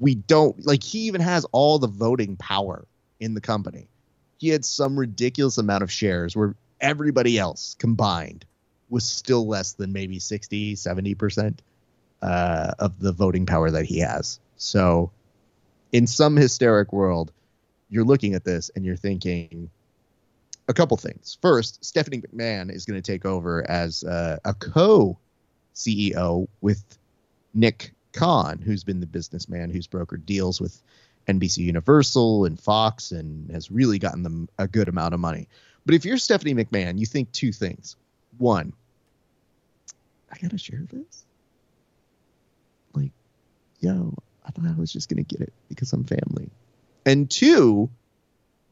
We 0.00 0.14
don't 0.14 0.64
like 0.66 0.82
he 0.82 1.00
even 1.00 1.20
has 1.20 1.44
all 1.52 1.78
the 1.78 1.88
voting 1.88 2.36
power 2.36 2.84
in 3.20 3.34
the 3.34 3.40
company. 3.40 3.88
He 4.38 4.48
had 4.48 4.64
some 4.64 4.98
ridiculous 4.98 5.58
amount 5.58 5.82
of 5.82 5.90
shares 5.90 6.36
where 6.36 6.54
everybody 6.80 7.38
else 7.38 7.76
combined 7.78 8.44
was 8.94 9.04
still 9.04 9.46
less 9.46 9.72
than 9.72 9.92
maybe 9.92 10.20
60, 10.20 10.76
70% 10.76 11.58
uh, 12.22 12.72
of 12.78 13.00
the 13.00 13.12
voting 13.12 13.44
power 13.44 13.70
that 13.70 13.84
he 13.84 13.98
has. 13.98 14.38
So, 14.56 15.10
in 15.92 16.06
some 16.06 16.36
hysteric 16.36 16.92
world, 16.92 17.32
you're 17.90 18.04
looking 18.04 18.34
at 18.34 18.44
this 18.44 18.70
and 18.74 18.84
you're 18.84 18.96
thinking 18.96 19.68
a 20.68 20.72
couple 20.72 20.96
things. 20.96 21.36
First, 21.42 21.84
Stephanie 21.84 22.22
McMahon 22.22 22.72
is 22.72 22.86
going 22.86 23.00
to 23.00 23.12
take 23.12 23.26
over 23.26 23.68
as 23.68 24.04
uh, 24.04 24.38
a 24.44 24.54
co 24.54 25.18
CEO 25.74 26.46
with 26.60 26.82
Nick 27.52 27.92
Khan, 28.12 28.58
who's 28.58 28.84
been 28.84 29.00
the 29.00 29.06
businessman 29.06 29.70
who's 29.70 29.88
brokered 29.88 30.24
deals 30.24 30.60
with 30.60 30.80
NBC 31.28 31.58
Universal 31.58 32.44
and 32.44 32.60
Fox 32.60 33.10
and 33.10 33.50
has 33.50 33.70
really 33.70 33.98
gotten 33.98 34.22
them 34.22 34.48
a 34.58 34.68
good 34.68 34.88
amount 34.88 35.14
of 35.14 35.20
money. 35.20 35.48
But 35.84 35.96
if 35.96 36.04
you're 36.04 36.16
Stephanie 36.16 36.54
McMahon, 36.54 36.98
you 36.98 37.06
think 37.06 37.32
two 37.32 37.52
things. 37.52 37.96
One, 38.38 38.72
I 40.34 40.38
gotta 40.38 40.58
share 40.58 40.82
this. 40.90 41.24
Like, 42.92 43.12
yo, 43.80 44.14
I 44.44 44.50
thought 44.50 44.66
I 44.66 44.78
was 44.78 44.92
just 44.92 45.08
gonna 45.08 45.22
get 45.22 45.40
it 45.40 45.52
because 45.68 45.92
I'm 45.92 46.04
family. 46.04 46.50
And 47.06 47.30
two, 47.30 47.88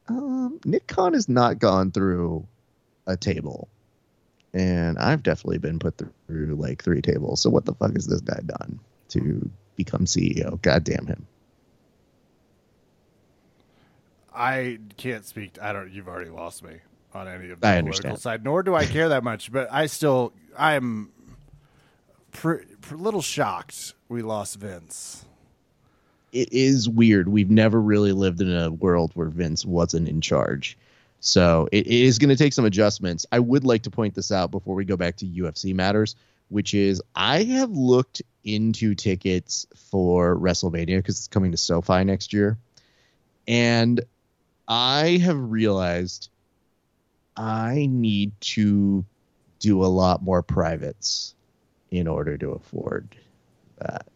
um, 0.09 0.59
Nick 0.65 0.87
Khan 0.87 1.15
has 1.15 1.29
not 1.29 1.59
gone 1.59 1.93
through 1.93 2.47
a 3.07 3.17
table. 3.17 3.69
And 4.55 4.99
I've 4.99 5.23
definitely 5.23 5.59
been 5.59 5.79
put 5.79 5.97
through 6.27 6.57
like 6.57 6.83
three 6.83 7.01
tables. 7.01 7.41
So 7.41 7.49
what 7.51 7.65
the 7.65 7.75
fuck 7.75 7.95
has 7.95 8.07
this 8.07 8.21
guy 8.21 8.41
done 8.45 8.81
to 9.11 9.51
become 9.77 10.05
CEO? 10.05 10.61
God 10.61 10.85
damn 10.85 11.07
him. 11.07 11.27
I 14.35 14.79
can't 14.97 15.25
speak. 15.25 15.61
I 15.61 15.73
don't. 15.73 15.93
You've 15.93 16.09
already 16.09 16.31
lost 16.31 16.63
me 16.63 16.77
on 17.15 17.29
any 17.29 17.51
of 17.51 17.61
the 17.61 17.67
I 17.67 17.79
political 17.79 17.79
understand. 17.79 18.19
side. 18.19 18.45
Nor 18.45 18.63
do 18.63 18.75
I 18.75 18.87
care 18.87 19.11
that 19.11 19.25
much. 19.25 19.53
But 19.53 19.69
I 19.71 19.87
still, 19.87 20.33
I'm 20.59 21.11
little 22.91 23.23
shocked 23.23 23.95
we 24.09 24.23
lost 24.23 24.57
Vince. 24.57 25.25
It 26.33 26.53
is 26.53 26.89
weird. 26.89 27.29
We've 27.29 27.51
never 27.51 27.81
really 27.81 28.13
lived 28.13 28.41
in 28.41 28.55
a 28.55 28.71
world 28.71 29.13
where 29.15 29.29
Vince 29.29 29.65
wasn't 29.65 30.09
in 30.09 30.21
charge. 30.21 30.79
So 31.21 31.69
it, 31.71 31.87
it 31.87 31.93
is 31.93 32.19
going 32.19 32.31
to 32.31 32.37
take 32.37 32.53
some 32.53 32.65
adjustments. 32.65 33.27
I 33.31 33.39
would 33.39 33.65
like 33.65 33.83
to 33.83 33.91
point 33.91 34.15
this 34.15 34.33
out 34.33 34.51
before 34.51 34.75
we 34.75 34.85
go 34.85 34.97
back 34.97 35.17
to 35.19 35.27
UFC 35.27 35.75
matters, 35.75 36.17
which 36.49 36.75
is 36.75 37.03
I 37.15 37.45
have 37.45 37.71
looked 37.71 38.23
into 38.45 38.95
tickets 38.95 39.67
for 39.91 40.37
WrestleMania 40.37 40.99
because 40.99 41.19
it's 41.19 41.29
coming 41.29 41.53
to 41.53 41.57
SoFi 41.57 42.05
next 42.05 42.33
year. 42.33 42.59
And 43.47 44.01
I 44.67 45.21
have 45.23 45.39
realized 45.39 46.31
I 47.37 47.87
need 47.89 48.33
to 48.41 49.05
do 49.59 49.85
a 49.85 49.87
lot 49.87 50.23
more 50.23 50.43
privates 50.43 51.35
in 51.93 52.09
order 52.09 52.39
to 52.39 52.51
afford 52.53 53.15
that. 53.77 54.07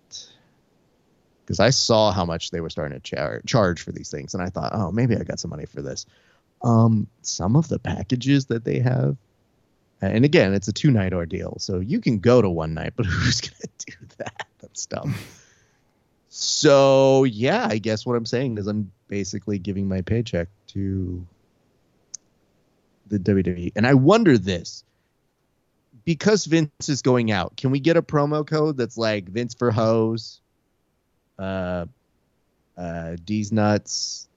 Because 1.45 1.61
I 1.61 1.71
saw 1.71 2.11
how 2.11 2.25
much 2.25 2.51
they 2.51 2.61
were 2.61 2.71
starting 2.71 2.99
to 2.99 3.03
char- 3.03 3.43
charge 3.47 3.83
for 3.83 3.93
these 3.93 4.11
things, 4.11 4.35
and 4.35 4.43
I 4.43 4.49
thought, 4.49 4.73
oh, 4.75 4.91
maybe 4.91 5.15
I 5.15 5.23
got 5.23 5.39
some 5.39 5.51
money 5.51 5.67
for 5.67 5.83
this. 5.83 6.07
Um, 6.65 7.07
some 7.21 7.55
of 7.55 7.69
the 7.69 7.79
packages 7.79 8.47
that 8.47 8.65
they 8.65 8.81
have, 8.81 9.17
and 10.01 10.25
again, 10.25 10.55
it's 10.55 10.69
a 10.69 10.73
two 10.73 10.91
night 10.91 11.13
ordeal, 11.13 11.59
so 11.61 11.79
you 11.79 12.01
can 12.01 12.19
go 12.19 12.43
to 12.43 12.49
one 12.49 12.75
night, 12.75 12.95
but 12.97 13.07
who's 13.07 13.43
gonna 13.43 13.73
do 13.79 13.95
that? 14.19 14.47
That's 14.61 14.87
dumb. 14.87 15.15
So 16.31 17.25
yeah, 17.25 17.69
I 17.71 17.79
guess 17.79 18.05
what 18.05 18.17
I'm 18.17 18.27
saying 18.27 18.59
is 18.59 18.67
I'm 18.67 18.91
basically 19.09 19.59
giving 19.59 19.87
my 19.87 20.01
paycheck 20.01 20.49
to 20.69 21.25
the 23.07 23.19
WWE. 23.19 23.73
And 23.77 23.87
I 23.87 23.95
wonder 23.95 24.37
this 24.37 24.83
because 26.07 26.47
Vince 26.47 26.89
is 26.89 27.03
going 27.03 27.31
out, 27.31 27.59
can 27.59 27.71
we 27.71 27.81
get 27.81 27.99
a 27.99 28.03
promo 28.03 28.47
code 28.47 28.79
that's 28.79 28.97
like 28.97 29.29
Vince 29.29 29.53
for 29.53 29.71
hose, 29.71 30.41
uh, 31.39 31.85
uh, 32.79 33.17
D's 33.23 33.53
nuts, 33.53 34.29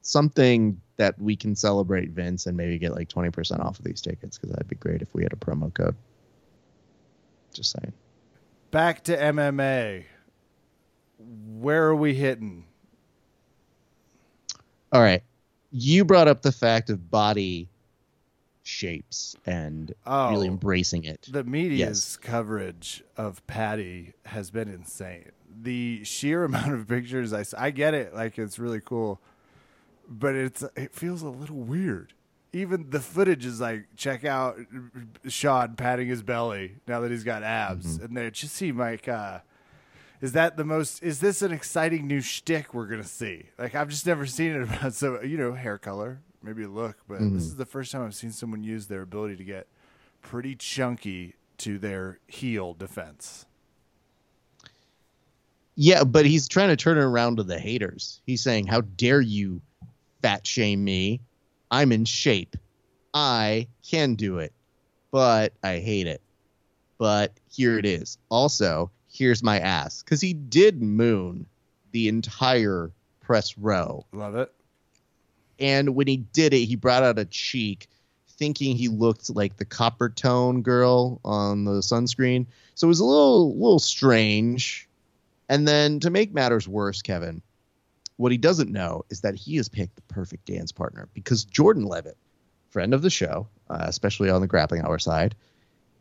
something 0.00 0.80
that 0.96 1.20
we 1.20 1.36
can 1.36 1.54
celebrate 1.54 2.10
Vince 2.10 2.46
and 2.46 2.56
maybe 2.56 2.78
get 2.78 2.94
like 2.94 3.10
20% 3.10 3.60
off 3.60 3.78
of 3.78 3.84
these 3.84 4.00
tickets 4.00 4.38
because 4.38 4.50
that'd 4.50 4.68
be 4.68 4.76
great 4.76 5.02
if 5.02 5.12
we 5.12 5.22
had 5.22 5.34
a 5.34 5.36
promo 5.36 5.74
code. 5.74 5.96
Just 7.52 7.72
saying. 7.72 7.92
Back 8.70 9.04
to 9.04 9.16
MMA 9.16 10.04
where 11.58 11.86
are 11.86 11.96
we 11.96 12.14
hitting? 12.14 12.64
All 14.92 15.00
right. 15.00 15.22
You 15.70 16.04
brought 16.04 16.28
up 16.28 16.42
the 16.42 16.52
fact 16.52 16.90
of 16.90 17.10
body 17.10 17.68
shapes 18.64 19.36
and 19.46 19.94
oh, 20.06 20.30
really 20.30 20.48
embracing 20.48 21.04
it. 21.04 21.28
The 21.30 21.44
media's 21.44 21.78
yes. 21.78 22.16
coverage 22.16 23.04
of 23.16 23.46
Paddy 23.46 24.14
has 24.26 24.50
been 24.50 24.68
insane. 24.68 25.30
The 25.62 26.02
sheer 26.02 26.44
amount 26.44 26.72
of 26.72 26.88
pictures 26.88 27.32
I 27.32 27.44
I 27.56 27.70
get 27.70 27.94
it, 27.94 28.14
like 28.14 28.38
it's 28.38 28.58
really 28.58 28.80
cool, 28.80 29.20
but 30.08 30.34
it's 30.34 30.64
it 30.76 30.92
feels 30.92 31.22
a 31.22 31.28
little 31.28 31.60
weird. 31.60 32.14
Even 32.52 32.90
the 32.90 33.00
footage 33.00 33.44
is 33.44 33.60
like 33.60 33.86
check 33.96 34.24
out 34.24 34.58
Sean 35.28 35.74
patting 35.74 36.08
his 36.08 36.22
belly 36.22 36.76
now 36.86 37.00
that 37.00 37.10
he's 37.10 37.24
got 37.24 37.42
abs, 37.42 37.96
mm-hmm. 37.96 38.04
and 38.04 38.16
they 38.16 38.30
just 38.30 38.54
seem 38.54 38.78
like 38.78 39.08
uh, 39.08 39.40
is 40.20 40.32
that 40.32 40.56
the 40.56 40.64
most? 40.64 41.02
Is 41.02 41.20
this 41.20 41.42
an 41.42 41.52
exciting 41.52 42.06
new 42.06 42.22
shtick 42.22 42.72
we're 42.72 42.86
gonna 42.86 43.04
see? 43.04 43.50
Like 43.58 43.74
I've 43.74 43.88
just 43.88 44.06
never 44.06 44.24
seen 44.24 44.52
it 44.52 44.62
about 44.62 44.94
so 44.94 45.20
you 45.20 45.36
know 45.36 45.52
hair 45.52 45.76
color, 45.76 46.20
maybe 46.44 46.64
a 46.64 46.68
look, 46.68 46.98
but 47.08 47.20
mm-hmm. 47.20 47.34
this 47.34 47.44
is 47.44 47.56
the 47.56 47.66
first 47.66 47.90
time 47.90 48.04
I've 48.04 48.14
seen 48.14 48.30
someone 48.30 48.62
use 48.62 48.86
their 48.86 49.02
ability 49.02 49.36
to 49.36 49.44
get 49.44 49.66
pretty 50.22 50.54
chunky 50.54 51.34
to 51.58 51.78
their 51.78 52.18
heel 52.26 52.74
defense. 52.74 53.46
Yeah, 55.76 56.04
but 56.04 56.26
he's 56.26 56.46
trying 56.46 56.68
to 56.68 56.76
turn 56.76 56.98
it 56.98 57.02
around 57.02 57.36
to 57.36 57.42
the 57.42 57.58
haters. 57.58 58.20
He's 58.26 58.42
saying, 58.42 58.66
"How 58.66 58.82
dare 58.82 59.20
you 59.20 59.60
fat 60.22 60.46
shame 60.46 60.84
me? 60.84 61.20
I'm 61.70 61.90
in 61.90 62.04
shape. 62.04 62.56
I 63.12 63.68
can 63.88 64.14
do 64.14 64.38
it, 64.38 64.52
but 65.10 65.52
I 65.62 65.78
hate 65.78 66.06
it. 66.06 66.20
But 66.98 67.32
here 67.50 67.78
it 67.78 67.84
is. 67.84 68.18
Also, 68.28 68.90
here's 69.08 69.42
my 69.42 69.58
ass 69.58 70.02
because 70.02 70.20
he 70.20 70.32
did 70.32 70.82
moon 70.82 71.46
the 71.92 72.08
entire 72.08 72.92
press 73.20 73.56
row. 73.58 74.06
Love 74.12 74.36
it. 74.36 74.52
And 75.58 75.94
when 75.94 76.06
he 76.06 76.18
did 76.18 76.52
it, 76.52 76.64
he 76.64 76.76
brought 76.76 77.02
out 77.02 77.18
a 77.18 77.24
cheek, 77.24 77.88
thinking 78.28 78.76
he 78.76 78.88
looked 78.88 79.34
like 79.34 79.56
the 79.56 79.64
Coppertone 79.64 80.62
girl 80.62 81.20
on 81.24 81.64
the 81.64 81.80
sunscreen. 81.80 82.46
So 82.74 82.86
it 82.86 82.88
was 82.88 83.00
a 83.00 83.04
little, 83.04 83.54
little 83.54 83.78
strange. 83.78 84.88
And 85.48 85.66
then 85.68 86.00
to 86.00 86.10
make 86.10 86.32
matters 86.32 86.66
worse, 86.66 87.02
Kevin, 87.02 87.42
what 88.16 88.32
he 88.32 88.38
doesn't 88.38 88.70
know 88.70 89.04
is 89.10 89.20
that 89.20 89.34
he 89.34 89.56
has 89.56 89.68
picked 89.68 89.96
the 89.96 90.02
perfect 90.02 90.46
dance 90.46 90.72
partner 90.72 91.08
because 91.14 91.44
Jordan 91.44 91.84
Levitt, 91.84 92.16
friend 92.70 92.94
of 92.94 93.02
the 93.02 93.10
show, 93.10 93.48
uh, 93.68 93.84
especially 93.86 94.30
on 94.30 94.40
the 94.40 94.46
grappling 94.46 94.82
hour 94.82 94.98
side, 94.98 95.34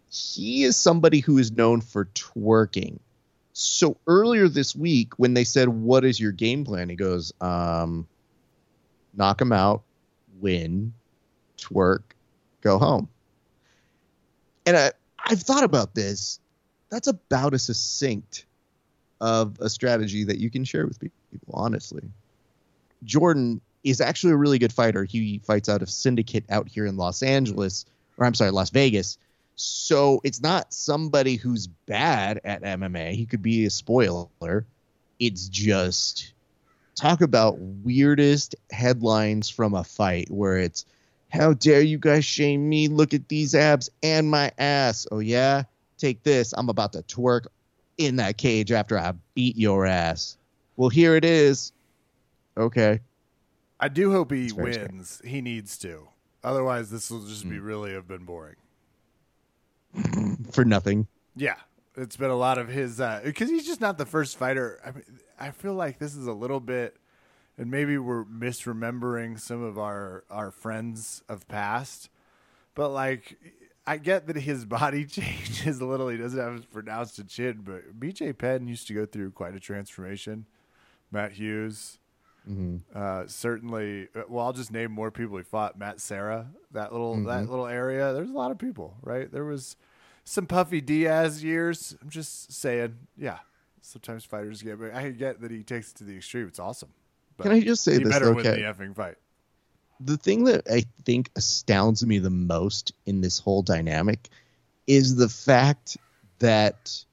he 0.10 0.63
is 0.63 0.77
somebody 0.77 1.19
who 1.19 1.38
is 1.39 1.51
known 1.51 1.81
for 1.81 2.05
twerking. 2.05 3.00
So 3.53 3.98
earlier 4.07 4.48
this 4.48 4.75
week, 4.75 5.17
when 5.17 5.33
they 5.33 5.43
said, 5.43 5.69
"What 5.69 6.05
is 6.05 6.19
your 6.19 6.31
game 6.31 6.65
plan?" 6.65 6.89
he 6.89 6.95
goes, 6.95 7.33
um, 7.41 8.07
"Knock 9.15 9.41
him 9.41 9.51
out, 9.51 9.84
win, 10.39 10.93
twerk, 11.58 12.03
go 12.62 12.77
home." 12.77 13.10
And 14.65 14.77
I, 14.77 14.91
I've 15.24 15.41
thought 15.41 15.63
about 15.63 15.93
this. 15.93 16.39
That's 16.89 17.08
about 17.08 17.53
as 17.53 17.63
succinct 17.63 18.46
of 19.20 19.60
a 19.60 19.70
strategy 19.70 20.25
that 20.25 20.38
you 20.38 20.50
can 20.50 20.63
share 20.63 20.86
with 20.86 21.00
people. 21.00 21.53
Honestly, 21.53 22.03
Jordan 23.03 23.62
is 23.84 24.01
actually 24.01 24.34
a 24.34 24.38
really 24.38 24.60
good 24.60 24.74
fighter. 24.74 25.03
He 25.03 25.39
fights 25.39 25.70
out 25.70 25.82
of 25.82 25.89
Syndicate 25.89 26.46
out 26.50 26.67
here 26.67 26.86
in 26.86 26.98
Los 26.98 27.24
Angeles, 27.24 27.86
or 28.17 28.25
I'm 28.25 28.34
sorry, 28.34 28.51
Las 28.51 28.70
Vegas. 28.70 29.17
So 29.55 30.22
it's 30.24 30.41
not 30.41 30.74
somebody 30.74 31.36
who's 31.36 31.67
bad 31.67 32.41
at 32.43 32.63
MMA. 32.63 33.13
He 33.13 33.25
could 33.25 33.41
be 33.41 33.65
a 33.65 33.70
spoiler. 33.70 34.65
It's 35.20 35.48
just 35.48 36.34
talk 36.95 37.21
about 37.21 37.57
weirdest 37.59 38.55
headlines 38.71 39.50
from 39.50 39.73
a 39.73 39.83
fight 39.83 40.29
where 40.29 40.57
it's 40.57 40.85
how 41.29 41.53
dare 41.53 41.81
you 41.81 41.97
guys 41.97 42.25
shame 42.25 42.69
me? 42.69 42.88
Look 42.88 43.13
at 43.13 43.27
these 43.27 43.55
abs 43.55 43.89
and 44.03 44.29
my 44.29 44.51
ass. 44.59 45.07
Oh 45.12 45.19
yeah? 45.19 45.63
Take 45.97 46.21
this. 46.23 46.53
I'm 46.55 46.69
about 46.69 46.93
to 46.93 47.01
twerk 47.03 47.47
in 47.97 48.17
that 48.17 48.38
cage 48.38 48.71
after 48.71 48.97
i 48.97 49.13
beat 49.33 49.55
your 49.55 49.85
ass. 49.85 50.38
Well 50.75 50.89
here 50.89 51.15
it 51.15 51.25
is. 51.25 51.71
Okay. 52.57 53.00
I 53.79 53.89
do 53.89 54.12
hope 54.12 54.31
he 54.31 54.51
wins. 54.51 55.21
He 55.25 55.41
needs 55.41 55.77
to. 55.79 56.07
Otherwise 56.43 56.91
this 56.91 57.09
will 57.09 57.25
just 57.25 57.45
mm. 57.45 57.51
be 57.51 57.59
really 57.59 57.93
have 57.93 58.07
been 58.07 58.25
boring. 58.25 58.55
For 60.51 60.65
nothing. 60.65 61.07
Yeah. 61.35 61.55
It's 61.95 62.17
been 62.17 62.31
a 62.31 62.35
lot 62.35 62.57
of 62.57 62.67
his 62.67 62.97
because 63.23 63.50
uh, 63.50 63.53
he's 63.53 63.65
just 63.65 63.81
not 63.81 63.97
the 63.97 64.05
first 64.05 64.38
fighter. 64.38 64.79
I 64.85 64.91
mean 64.91 65.03
I 65.40 65.52
feel 65.52 65.74
like 65.74 66.00
this 66.00 66.16
is 66.16 66.28
a 66.28 66.34
little 66.34 66.60
bit, 66.60 66.98
and 67.58 67.70
maybe 67.70 67.98
we're 67.98 68.25
misremembering 68.25 69.40
some 69.40 69.63
of 69.63 69.78
our 69.78 70.24
our 70.30 70.52
friends 70.52 71.24
of 71.30 71.48
past, 71.48 72.10
but 72.75 72.90
like. 72.90 73.38
I 73.86 73.98
get 73.98 74.28
that 74.28 74.38
his 74.38 74.63
body 74.80 75.04
changes 75.06 75.82
a 75.82 75.86
little. 75.86 76.08
He 76.08 76.16
doesn't 76.16 76.40
have 76.40 76.56
as 76.56 76.63
pronounced 76.63 77.20
a 77.20 77.25
chin, 77.25 77.63
but 77.66 78.00
BJ 78.00 78.38
Penn 78.38 78.66
used 78.66 78.88
to 78.88 78.94
go 78.94 79.06
through 79.06 79.32
quite 79.32 79.56
a 79.56 79.60
transformation. 79.60 80.46
Matt 81.12 81.34
Hughes, 81.34 82.00
Mm-hmm. 82.50 82.78
Uh, 82.98 83.24
certainly, 83.28 84.10
uh, 84.16 84.24
well, 84.28 84.46
I'll 84.46 84.54
just 84.54 84.72
name 84.72 84.92
more 84.92 85.12
people 85.12 85.38
he 85.38 85.44
fought. 85.44 85.78
Matt 85.78 86.02
Serra, 86.02 86.48
that 86.72 86.92
little 86.92 87.16
mm-hmm. 87.16 87.25
that 87.25 87.50
little 87.50 87.68
area. 87.68 88.13
There's 88.13 88.30
a 88.30 88.34
lot 88.34 88.52
of 88.52 88.58
people, 88.58 88.98
right? 89.02 89.32
There 89.32 89.46
was 89.46 89.78
some 90.24 90.46
Puffy 90.46 90.82
Diaz 90.82 91.44
years. 91.44 91.96
I'm 92.02 92.10
just 92.10 92.52
saying, 92.52 92.96
yeah, 93.18 93.40
sometimes 93.84 94.25
fighters 94.25 94.62
get. 94.62 94.80
But 94.80 94.94
I 94.94 95.10
get 95.12 95.42
that 95.42 95.52
he 95.52 95.63
takes 95.63 95.92
it 95.92 95.98
to 95.98 96.04
the 96.04 96.16
extreme. 96.16 96.48
It's 96.48 96.60
awesome. 96.60 96.90
Can 97.42 97.52
I 97.52 97.62
just 97.62 97.84
say 97.84 97.94
he 97.94 98.04
this? 98.04 98.12
Better 98.12 98.30
okay. 98.30 98.52
win 98.52 98.62
the 98.62 98.68
effing 98.68 98.96
fight. 98.96 99.16
The 100.00 100.18
thing 100.18 100.46
that 100.46 100.68
I 100.70 100.86
think 101.06 101.30
astounds 101.36 102.06
me 102.06 102.20
the 102.20 102.30
most 102.30 102.94
in 103.06 103.22
this 103.22 103.40
whole 103.40 103.62
dynamic 103.62 104.30
is 104.88 105.16
the 105.16 105.30
fact 105.30 105.98
that 106.40 107.06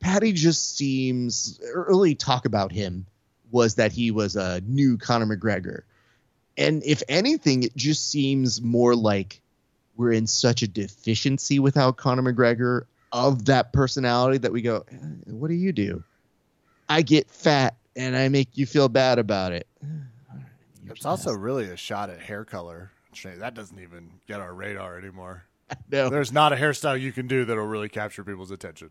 Paddy 0.00 0.32
just 0.32 0.76
seems 0.76 1.60
early 1.72 2.14
talk 2.14 2.46
about 2.46 2.72
him 2.72 3.06
was 3.50 3.74
that 3.74 3.92
he 3.92 4.10
was 4.10 4.36
a 4.36 4.60
new 4.62 4.96
Conor 4.96 5.36
McGregor. 5.36 5.82
And 6.56 6.82
if 6.84 7.02
anything, 7.08 7.64
it 7.64 7.76
just 7.76 8.08
seems 8.10 8.62
more 8.62 8.94
like 8.94 9.40
we're 9.96 10.12
in 10.12 10.26
such 10.26 10.62
a 10.62 10.68
deficiency 10.68 11.58
without 11.58 11.96
Conor 11.96 12.32
McGregor 12.32 12.84
of 13.12 13.46
that 13.46 13.72
personality 13.72 14.38
that 14.38 14.52
we 14.52 14.62
go, 14.62 14.84
eh, 14.90 14.96
what 15.26 15.48
do 15.48 15.54
you 15.54 15.72
do? 15.72 16.04
I 16.90 17.02
get 17.02 17.30
fat 17.30 17.76
and 17.94 18.16
I 18.16 18.28
make 18.28 18.58
you 18.58 18.66
feel 18.66 18.88
bad 18.88 19.18
about 19.18 19.52
it. 19.52 19.66
It's 20.92 21.06
also 21.06 21.32
really 21.32 21.66
a 21.70 21.76
shot 21.76 22.10
at 22.10 22.18
hair 22.18 22.44
color. 22.44 22.90
That 23.22 23.54
doesn't 23.54 23.78
even 23.78 24.10
get 24.26 24.40
our 24.40 24.52
radar 24.52 24.98
anymore. 24.98 25.44
No. 25.88 26.08
There's 26.10 26.32
not 26.32 26.52
a 26.52 26.56
hairstyle 26.56 27.00
you 27.00 27.12
can 27.12 27.28
do 27.28 27.44
that'll 27.44 27.64
really 27.64 27.88
capture 27.88 28.24
people's 28.24 28.50
attention. 28.50 28.90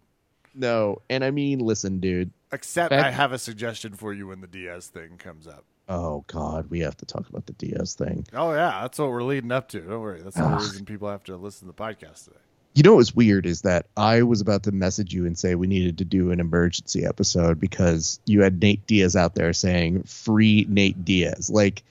No. 0.56 1.02
And 1.10 1.26
I 1.26 1.32
mean, 1.32 1.60
listen, 1.60 2.00
dude. 2.00 2.32
Except 2.54 2.94
I 2.94 3.12
have 3.12 3.34
a 3.34 3.38
suggestion 3.38 3.96
for 3.96 4.14
you 4.14 4.28
when 4.28 4.40
the 4.40 4.48
Diaz 4.48 4.88
thing 4.88 5.18
comes 5.18 5.46
up. 5.46 5.66
Oh 5.90 6.24
God, 6.28 6.70
we 6.70 6.80
have 6.80 6.96
to 6.98 7.06
talk 7.06 7.28
about 7.28 7.48
the 7.48 7.54
Diaz 7.54 7.96
thing. 7.96 8.26
Oh 8.34 8.54
yeah, 8.54 8.80
that's 8.82 8.98
what 8.98 9.10
we're 9.10 9.24
leading 9.24 9.52
up 9.52 9.68
to. 9.70 9.82
Don't 9.82 10.00
worry. 10.00 10.22
That's 10.22 10.38
the 10.38 10.48
reason 10.48 10.86
people 10.86 11.10
have 11.10 11.24
to 11.26 11.36
listen 11.36 11.68
to 11.68 11.74
the 11.74 11.84
podcast 11.84 12.24
today. 12.24 12.38
You 12.80 12.84
know 12.84 12.96
what's 12.96 13.14
weird 13.14 13.46
is 13.46 13.64
that 13.64 13.88
I 13.98 14.22
was 14.22 14.40
about 14.40 14.64
to 14.64 14.72
message 14.72 15.14
you 15.14 15.26
and 15.26 15.38
say 15.38 15.54
we 15.54 15.68
needed 15.68 15.98
to 15.98 16.06
do 16.06 16.32
an 16.32 16.40
emergency 16.40 17.06
episode 17.06 17.60
because 17.60 18.22
you 18.26 18.42
had 18.42 18.62
Nate 18.62 18.88
Diaz 18.88 19.18
out 19.18 19.36
there 19.36 19.52
saying 19.52 20.04
free 20.04 20.66
Nate 20.70 21.04
Diaz. 21.04 21.50
Like 21.50 21.84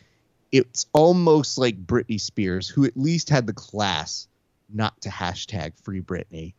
it's 0.51 0.87
almost 0.95 1.59
like 1.59 1.87
Britney 1.87 2.19
Spears, 2.19 2.71
who 2.71 2.87
at 2.87 2.97
least 2.97 3.29
had 3.29 3.47
the 3.47 3.53
class 3.53 4.29
not 4.73 4.99
to 5.03 5.11
hashtag 5.11 5.75
free 5.83 6.01
Britney. 6.01 6.55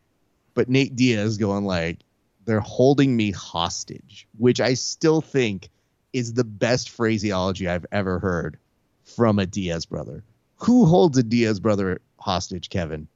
But 0.54 0.70
Nate 0.70 0.96
Diaz 0.96 1.38
going 1.38 1.66
like, 1.66 1.98
they're 2.46 2.60
holding 2.60 3.18
me 3.18 3.32
hostage, 3.32 4.28
which 4.38 4.62
I 4.62 4.76
still 4.76 5.22
think 5.22 5.70
is 6.14 6.36
the 6.36 6.44
best 6.44 6.92
phraseology 6.92 7.68
I've 7.68 7.88
ever 7.92 8.20
heard 8.20 8.60
from 9.06 9.40
a 9.40 9.48
Diaz 9.48 9.88
brother. 9.88 10.24
Who 10.58 10.86
holds 10.86 11.18
a 11.18 11.24
Diaz 11.24 11.60
brother 11.60 12.00
hostage, 12.20 12.70
Kevin? 12.70 13.08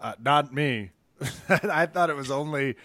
Uh, 0.00 0.14
not 0.22 0.52
me. 0.52 0.90
I 1.48 1.86
thought 1.86 2.10
it 2.10 2.16
was 2.16 2.30
only 2.30 2.76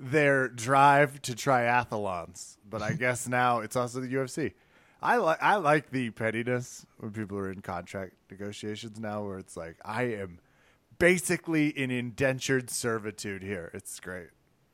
their 0.00 0.48
drive 0.48 1.22
to 1.22 1.32
triathlons, 1.32 2.56
but 2.68 2.82
I 2.82 2.92
guess 2.92 3.28
now 3.28 3.60
it's 3.60 3.76
also 3.76 4.00
the 4.00 4.08
UFC. 4.08 4.52
I 5.02 5.16
like 5.16 5.42
I 5.42 5.56
like 5.56 5.90
the 5.90 6.10
pettiness 6.10 6.86
when 6.98 7.12
people 7.12 7.36
are 7.36 7.52
in 7.52 7.60
contract 7.60 8.14
negotiations 8.30 8.98
now, 8.98 9.22
where 9.24 9.38
it's 9.38 9.56
like 9.56 9.76
I 9.84 10.04
am 10.04 10.38
basically 10.98 11.68
in 11.68 11.90
indentured 11.90 12.70
servitude 12.70 13.42
here. 13.42 13.70
It's 13.74 14.00
great. 14.00 14.28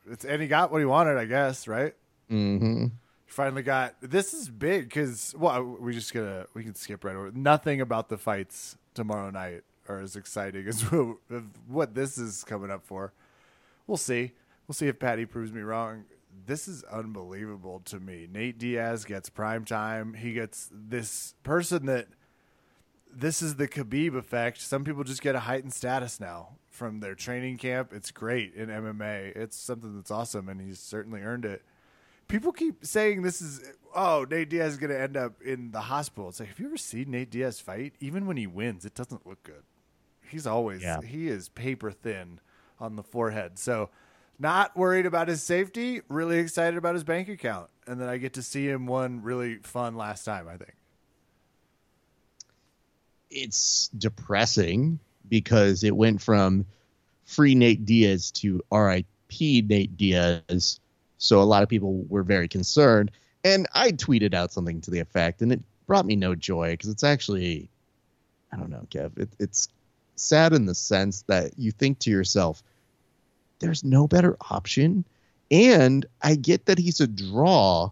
It's 0.08 0.24
and 0.24 0.40
he 0.40 0.46
got 0.46 0.70
what 0.70 0.78
he 0.78 0.84
wanted, 0.84 1.16
I 1.16 1.24
guess, 1.24 1.66
right? 1.66 1.94
Mm-hmm. 2.30 2.86
Finally 3.26 3.62
got 3.62 3.96
this 4.00 4.32
is 4.32 4.48
big 4.48 4.84
because 4.84 5.34
well, 5.36 5.64
we 5.64 5.92
just 5.92 6.14
gonna 6.14 6.46
we 6.54 6.62
can 6.62 6.76
skip 6.76 7.04
right 7.04 7.16
over 7.16 7.32
nothing 7.32 7.80
about 7.80 8.08
the 8.08 8.18
fights 8.18 8.76
tomorrow 8.94 9.30
night 9.30 9.62
are 9.90 10.00
as 10.00 10.16
exciting 10.16 10.66
as 10.66 10.82
what 11.68 11.94
this 11.94 12.18
is 12.18 12.44
coming 12.44 12.70
up 12.70 12.84
for. 12.84 13.12
We'll 13.86 13.96
see. 13.96 14.32
We'll 14.66 14.74
see 14.74 14.88
if 14.88 14.98
Paddy 14.98 15.26
proves 15.26 15.52
me 15.52 15.62
wrong. 15.62 16.04
This 16.46 16.68
is 16.68 16.84
unbelievable 16.84 17.82
to 17.86 17.98
me. 17.98 18.28
Nate 18.32 18.58
Diaz 18.58 19.04
gets 19.04 19.28
prime 19.28 19.64
time. 19.64 20.14
He 20.14 20.32
gets 20.32 20.70
this 20.72 21.34
person 21.42 21.86
that 21.86 22.06
this 23.12 23.42
is 23.42 23.56
the 23.56 23.66
Khabib 23.66 24.16
effect. 24.16 24.60
Some 24.60 24.84
people 24.84 25.02
just 25.02 25.22
get 25.22 25.34
a 25.34 25.40
heightened 25.40 25.72
status 25.72 26.20
now 26.20 26.50
from 26.68 27.00
their 27.00 27.14
training 27.14 27.58
camp. 27.58 27.92
It's 27.92 28.10
great 28.10 28.54
in 28.54 28.68
MMA. 28.68 29.36
It's 29.36 29.56
something 29.56 29.96
that's 29.96 30.10
awesome, 30.10 30.48
and 30.48 30.60
he's 30.60 30.78
certainly 30.78 31.22
earned 31.22 31.44
it. 31.44 31.62
People 32.28 32.52
keep 32.52 32.86
saying 32.86 33.22
this 33.22 33.42
is 33.42 33.60
oh 33.92 34.24
Nate 34.30 34.48
Diaz 34.48 34.74
is 34.74 34.78
going 34.78 34.90
to 34.90 35.00
end 35.00 35.16
up 35.16 35.42
in 35.42 35.72
the 35.72 35.80
hospital. 35.80 36.28
It's 36.28 36.38
like 36.38 36.48
have 36.48 36.60
you 36.60 36.66
ever 36.66 36.76
seen 36.76 37.10
Nate 37.10 37.30
Diaz 37.30 37.58
fight? 37.58 37.94
Even 37.98 38.26
when 38.26 38.36
he 38.36 38.46
wins, 38.46 38.84
it 38.84 38.94
doesn't 38.94 39.26
look 39.26 39.42
good. 39.42 39.64
He's 40.30 40.46
always 40.46 40.82
yeah. 40.82 41.00
he 41.02 41.28
is 41.28 41.48
paper 41.48 41.90
thin 41.90 42.40
on 42.78 42.96
the 42.96 43.02
forehead. 43.02 43.58
So 43.58 43.90
not 44.38 44.76
worried 44.76 45.06
about 45.06 45.28
his 45.28 45.42
safety, 45.42 46.00
really 46.08 46.38
excited 46.38 46.78
about 46.78 46.94
his 46.94 47.04
bank 47.04 47.28
account. 47.28 47.68
And 47.86 48.00
then 48.00 48.08
I 48.08 48.16
get 48.16 48.34
to 48.34 48.42
see 48.42 48.66
him 48.66 48.86
one 48.86 49.22
really 49.22 49.56
fun 49.56 49.96
last 49.96 50.24
time, 50.24 50.48
I 50.48 50.56
think. 50.56 50.74
It's 53.30 53.88
depressing 53.88 54.98
because 55.28 55.84
it 55.84 55.94
went 55.94 56.20
from 56.22 56.64
free 57.24 57.54
Nate 57.54 57.84
Diaz 57.84 58.30
to 58.32 58.62
RIP 58.72 59.08
Nate 59.30 59.96
Diaz. 59.96 60.80
So 61.18 61.40
a 61.40 61.44
lot 61.44 61.62
of 61.62 61.68
people 61.68 62.04
were 62.08 62.22
very 62.22 62.48
concerned. 62.48 63.10
And 63.44 63.66
I 63.74 63.92
tweeted 63.92 64.34
out 64.34 64.52
something 64.52 64.80
to 64.82 64.90
the 64.90 64.98
effect, 65.00 65.42
and 65.42 65.52
it 65.52 65.60
brought 65.86 66.06
me 66.06 66.16
no 66.16 66.34
joy 66.34 66.72
because 66.72 66.90
it's 66.90 67.04
actually, 67.04 67.70
I 68.52 68.56
don't 68.56 68.70
know, 68.70 68.86
Kev. 68.90 69.18
It, 69.18 69.28
it's 69.38 69.68
sad 70.20 70.52
in 70.52 70.66
the 70.66 70.74
sense 70.74 71.22
that 71.22 71.58
you 71.58 71.72
think 71.72 71.98
to 72.00 72.10
yourself, 72.10 72.62
there's 73.58 73.84
no 73.84 74.06
better 74.06 74.36
option. 74.50 75.04
And 75.50 76.06
I 76.22 76.36
get 76.36 76.66
that 76.66 76.78
he's 76.78 77.00
a 77.00 77.06
draw, 77.06 77.90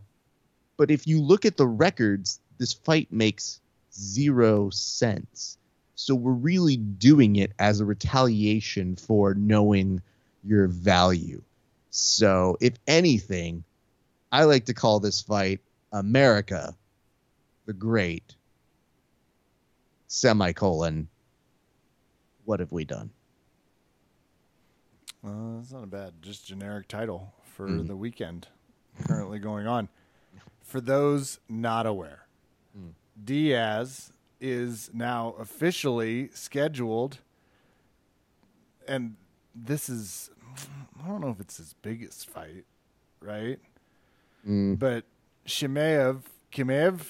but 0.76 0.90
if 0.90 1.06
you 1.06 1.20
look 1.20 1.44
at 1.44 1.56
the 1.56 1.66
records, 1.66 2.40
this 2.58 2.72
fight 2.72 3.12
makes 3.12 3.60
zero 3.92 4.70
sense. 4.70 5.58
So 5.94 6.14
we're 6.14 6.32
really 6.32 6.76
doing 6.76 7.36
it 7.36 7.52
as 7.58 7.80
a 7.80 7.84
retaliation 7.84 8.96
for 8.96 9.34
knowing 9.34 10.00
your 10.44 10.68
value. 10.68 11.42
So 11.90 12.56
if 12.60 12.74
anything, 12.86 13.64
I 14.30 14.44
like 14.44 14.66
to 14.66 14.74
call 14.74 15.00
this 15.00 15.20
fight 15.20 15.60
America 15.92 16.74
the 17.66 17.72
Great 17.72 18.34
semicolon 20.06 21.08
what 22.48 22.60
have 22.60 22.72
we 22.72 22.82
done? 22.82 23.10
Uh, 25.22 25.58
that's 25.58 25.70
not 25.70 25.84
a 25.84 25.86
bad, 25.86 26.14
just 26.22 26.46
generic 26.46 26.88
title 26.88 27.34
for 27.44 27.68
mm. 27.68 27.86
the 27.86 27.94
weekend 27.94 28.48
currently 29.06 29.38
going 29.38 29.66
on. 29.66 29.90
For 30.62 30.80
those 30.80 31.40
not 31.46 31.84
aware, 31.84 32.26
mm. 32.76 32.92
Diaz 33.22 34.12
is 34.40 34.88
now 34.94 35.34
officially 35.38 36.30
scheduled, 36.32 37.18
and 38.86 39.16
this 39.54 39.90
is, 39.90 40.30
I 41.04 41.06
don't 41.06 41.20
know 41.20 41.28
if 41.28 41.40
it's 41.40 41.58
his 41.58 41.74
biggest 41.82 42.30
fight, 42.30 42.64
right? 43.20 43.58
Mm. 44.48 44.78
But 44.78 45.04
Shimev, 45.46 46.22
Kimev, 46.50 47.00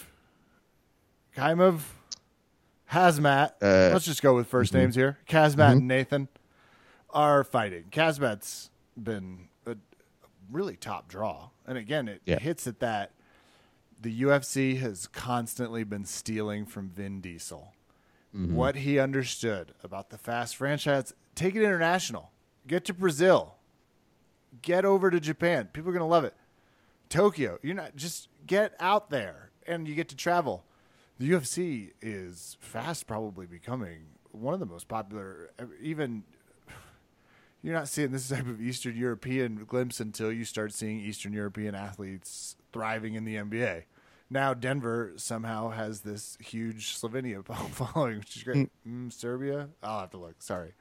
Kaimov, 1.37 1.83
Hazmat, 2.93 3.53
uh, 3.63 3.93
let's 3.93 4.05
just 4.05 4.23
go 4.23 4.35
with 4.35 4.51
1st 4.51 4.63
mm-hmm. 4.69 4.77
names 4.79 4.95
here. 4.95 5.19
Kazmat 5.29 5.55
mm-hmm. 5.55 5.79
and 5.79 5.89
Nathan 5.89 6.29
are 7.11 7.45
fighting. 7.45 7.85
Kazmat's 7.91 8.71
been 8.97 9.49
a 9.67 9.77
really 10.51 10.77
top 10.77 11.09
draw. 11.09 11.51
And 11.67 11.77
again, 11.77 12.09
it 12.09 12.23
yeah. 12.25 12.39
hits 12.39 12.67
at 12.67 12.81
that 12.81 13.13
the 14.01 14.23
UFC 14.23 14.79
has 14.81 15.07
constantly 15.07 15.85
been 15.85 16.05
stealing 16.05 16.67
from 16.67 16.89
Vin 16.89 17.21
Diesel. 17.21 17.75
Mm-hmm. 18.35 18.55
What 18.55 18.77
he 18.77 18.99
understood 18.99 19.75
about 19.83 20.11
the 20.11 20.19
fast 20.19 20.57
franchise, 20.57 21.15
take 21.35 21.55
it 21.55 21.63
international. 21.63 22.31
Get 22.67 22.85
to 22.87 22.95
Brazil. 22.95 23.57
Get 24.63 24.85
over 24.85 25.11
to 25.11 25.19
Japan. 25.19 25.69
People 25.73 25.91
are 25.91 25.93
going 25.93 26.01
to 26.01 26.07
love 26.07 26.25
it. 26.25 26.35
Tokyo. 27.09 27.59
You're 27.63 27.75
not 27.75 27.97
just 27.97 28.29
get 28.47 28.75
out 28.79 29.11
there 29.11 29.51
and 29.67 29.89
you 29.89 29.95
get 29.95 30.09
to 30.11 30.17
travel. 30.17 30.65
The 31.19 31.31
UFC 31.31 31.91
is 32.01 32.57
fast 32.61 33.07
probably 33.07 33.47
becoming 33.47 34.07
one 34.31 34.55
of 34.55 34.61
the 34.61 34.67
most 34.67 34.89
popular 34.89 35.51
even 35.83 36.23
you're 37.63 37.75
not 37.75 37.89
seeing 37.89 38.13
this 38.13 38.29
type 38.29 38.47
of 38.47 38.61
Eastern 38.61 38.97
European 38.97 39.65
glimpse 39.65 39.99
until 40.01 40.31
you 40.31 40.45
start 40.45 40.73
seeing 40.73 41.01
Eastern 41.01 41.33
European 41.33 41.75
athletes 41.75 42.57
thriving 42.73 43.15
in 43.15 43.25
the 43.25 43.37
NBA. 43.37 43.85
Now 44.31 44.55
Denver 44.55 45.13
somehow 45.17 45.71
has 45.71 46.03
this 46.03 46.37
huge 46.41 46.97
Slovenia 46.97 47.45
following, 47.73 48.19
which 48.19 48.37
is 48.37 48.45
great. 48.45 48.71
Mm. 48.87 49.07
Mm, 49.09 49.13
Serbia, 49.13 49.71
I'll 49.83 50.01
have 50.01 50.11
to 50.11 50.19
look. 50.19 50.41
Sorry, 50.41 50.75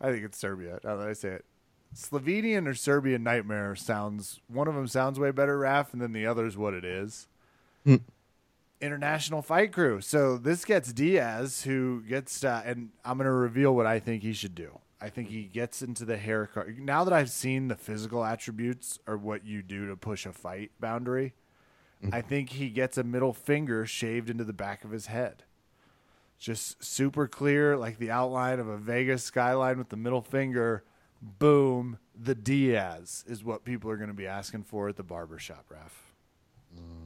I 0.00 0.10
think 0.10 0.24
it's 0.24 0.38
Serbia. 0.38 0.80
Now 0.84 0.96
that 0.96 1.08
I 1.08 1.12
say 1.12 1.28
it, 1.30 1.44
Slovenian 1.94 2.66
or 2.66 2.74
Serbian 2.74 3.22
nightmare 3.22 3.74
sounds. 3.76 4.40
One 4.48 4.68
of 4.68 4.74
them 4.74 4.86
sounds 4.86 5.18
way 5.18 5.30
better, 5.30 5.58
Raf, 5.58 5.92
and 5.92 6.02
then 6.02 6.12
the 6.12 6.26
other 6.26 6.44
is 6.44 6.56
what 6.56 6.74
it 6.74 6.84
is. 6.84 7.28
Mm. 7.86 8.02
International 8.80 9.42
Fight 9.42 9.72
Crew. 9.72 10.00
So 10.00 10.36
this 10.36 10.64
gets 10.64 10.92
Diaz, 10.92 11.62
who 11.62 12.02
gets, 12.02 12.44
uh, 12.44 12.62
and 12.64 12.90
I'm 13.04 13.16
going 13.16 13.26
to 13.26 13.32
reveal 13.32 13.74
what 13.74 13.86
I 13.86 13.98
think 13.98 14.22
he 14.22 14.32
should 14.32 14.54
do. 14.54 14.78
I 15.00 15.10
think 15.10 15.28
he 15.28 15.44
gets 15.44 15.82
into 15.82 16.04
the 16.04 16.16
hair 16.16 16.46
haircut. 16.54 16.78
Now 16.78 17.04
that 17.04 17.12
I've 17.12 17.30
seen 17.30 17.68
the 17.68 17.76
physical 17.76 18.24
attributes 18.24 18.98
or 19.06 19.16
what 19.16 19.44
you 19.44 19.62
do 19.62 19.86
to 19.88 19.96
push 19.96 20.24
a 20.24 20.32
fight 20.32 20.70
boundary, 20.80 21.34
mm-hmm. 22.02 22.14
I 22.14 22.22
think 22.22 22.50
he 22.50 22.70
gets 22.70 22.96
a 22.96 23.04
middle 23.04 23.34
finger 23.34 23.84
shaved 23.84 24.30
into 24.30 24.44
the 24.44 24.54
back 24.54 24.84
of 24.84 24.90
his 24.90 25.06
head. 25.06 25.44
Just 26.38 26.82
super 26.82 27.26
clear, 27.26 27.76
like 27.76 27.98
the 27.98 28.10
outline 28.10 28.58
of 28.58 28.68
a 28.68 28.76
Vegas 28.76 29.22
skyline 29.22 29.78
with 29.78 29.90
the 29.90 29.96
middle 29.96 30.22
finger. 30.22 30.84
Boom, 31.20 31.98
the 32.18 32.34
Diaz 32.34 33.24
is 33.26 33.42
what 33.42 33.64
people 33.64 33.90
are 33.90 33.96
going 33.96 34.08
to 34.08 34.14
be 34.14 34.26
asking 34.26 34.64
for 34.64 34.88
at 34.88 34.96
the 34.96 35.02
barbershop, 35.02 35.64
Raf. 35.70 36.12
Mm. 36.74 37.05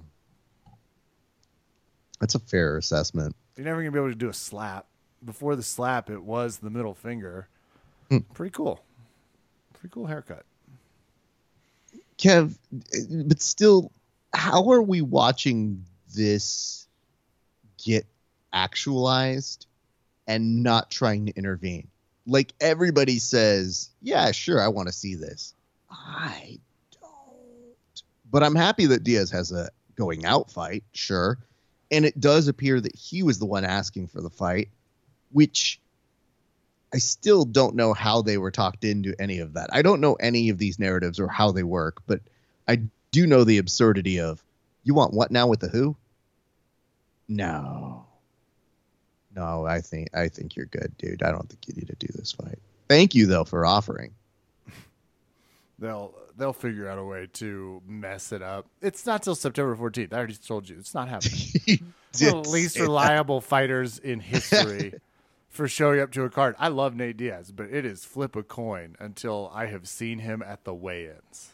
That's 2.21 2.35
a 2.35 2.39
fair 2.39 2.77
assessment. 2.77 3.35
You're 3.57 3.65
never 3.65 3.81
going 3.81 3.87
to 3.87 3.93
be 3.93 3.99
able 3.99 4.11
to 4.11 4.15
do 4.15 4.29
a 4.29 4.35
slap. 4.35 4.87
Before 5.25 5.57
the 5.57 5.63
slap, 5.63 6.09
it 6.09 6.23
was 6.23 6.59
the 6.59 6.71
middle 6.71 6.95
finger 6.95 7.49
Mm. 8.11 8.25
Pretty 8.35 8.51
cool. 8.51 8.83
Pretty 9.75 9.93
cool 9.93 10.07
haircut. 10.07 10.45
Kev, 12.19 12.57
but 13.29 13.41
still, 13.41 13.91
how 14.35 14.69
are 14.71 14.83
we 14.83 15.01
watching 15.01 15.85
this 16.15 16.87
get 17.83 18.05
actualized 18.53 19.67
and 20.27 20.63
not 20.63 20.91
trying 20.91 21.27
to 21.27 21.33
intervene? 21.33 21.89
Like 22.27 22.53
everybody 22.61 23.19
says, 23.19 23.91
yeah, 24.03 24.33
sure, 24.33 24.61
I 24.61 24.69
want 24.69 24.89
to 24.89 24.93
see 24.93 25.15
this. 25.15 25.55
I 25.91 26.59
don't. 27.01 28.03
But 28.31 28.43
I'm 28.43 28.55
happy 28.55 28.87
that 28.87 29.03
Diaz 29.03 29.31
has 29.31 29.51
a 29.51 29.71
going 29.95 30.27
out 30.27 30.51
fight, 30.51 30.85
sure. 30.93 31.39
And 31.91 32.05
it 32.05 32.21
does 32.21 32.49
appear 32.49 32.81
that 32.81 32.95
he 32.95 33.23
was 33.23 33.39
the 33.39 33.47
one 33.47 33.65
asking 33.65 34.09
for 34.09 34.21
the 34.21 34.31
fight, 34.31 34.69
which 35.33 35.81
I 36.93 36.99
still 36.99 37.45
don't 37.45 37.77
know 37.77 37.93
how 37.93 38.23
they 38.23 38.39
were 38.39 38.51
talked 38.51 38.85
into 38.85 39.15
any 39.21 39.39
of 39.39 39.55
that. 39.55 39.71
I 39.73 39.83
don't 39.83 40.01
know 40.01 40.15
any 40.15 40.49
of 40.51 40.59
these 40.59 40.79
narratives 40.79 41.21
or 41.21 41.29
how 41.29 41.53
they 41.53 41.63
work, 41.63 42.03
but 42.07 42.21
I 42.69 42.83
do 43.11 43.27
know 43.27 43.45
the 43.45 43.59
absurdity 43.59 44.21
of 44.21 44.43
you 44.83 44.95
want 44.95 45.13
what 45.13 45.31
now 45.31 45.47
with 45.47 45.61
the 45.61 45.69
who? 45.69 45.97
No. 47.29 48.07
No, 49.35 49.65
I 49.65 49.81
think 49.81 50.09
I 50.15 50.29
think 50.29 50.57
you're 50.57 50.67
good, 50.67 50.93
dude. 50.99 51.23
I 51.23 51.31
don't 51.31 51.49
think 51.49 51.69
you 51.69 51.75
need 51.75 51.89
to 51.89 52.07
do 52.07 52.09
this 52.15 52.33
fight. 52.33 52.59
Thank 52.89 53.15
you 53.15 53.27
though 53.27 53.45
for 53.45 53.65
offering. 53.65 54.13
They'll 55.81 56.15
they'll 56.37 56.53
figure 56.53 56.89
out 56.89 56.99
a 56.99 57.05
way 57.05 57.27
to 57.35 57.83
mess 57.87 58.33
it 58.33 58.43
up. 58.43 58.67
It's 58.83 59.07
not 59.07 59.23
till 59.23 59.35
September 59.35 59.75
14th. 59.75 60.13
I 60.13 60.17
already 60.17 60.35
told 60.35 60.69
you 60.69 60.77
it's 60.79 60.95
not 60.95 61.09
happening. 61.09 61.93
the 62.13 62.37
least 62.37 62.79
reliable 62.79 63.41
that. 63.41 63.47
fighters 63.47 63.99
in 63.99 64.21
history 64.21 64.95
for 65.49 65.67
showing 65.67 66.01
up 66.01 66.13
to 66.13 66.23
a 66.25 66.31
card. 66.31 66.55
I 66.59 66.69
love 66.69 66.95
Nate 66.95 67.17
Diaz, 67.17 67.51
but 67.51 67.67
it 67.71 67.87
is 67.87 68.05
flip 68.05 68.37
a 68.37 68.43
coin 68.43 68.95
until 69.01 69.51
I 69.55 69.67
have 69.67 69.89
seen 69.89 70.21
him 70.21 70.43
at 70.43 70.65
the 70.65 70.75
weigh-ins. 70.75 71.51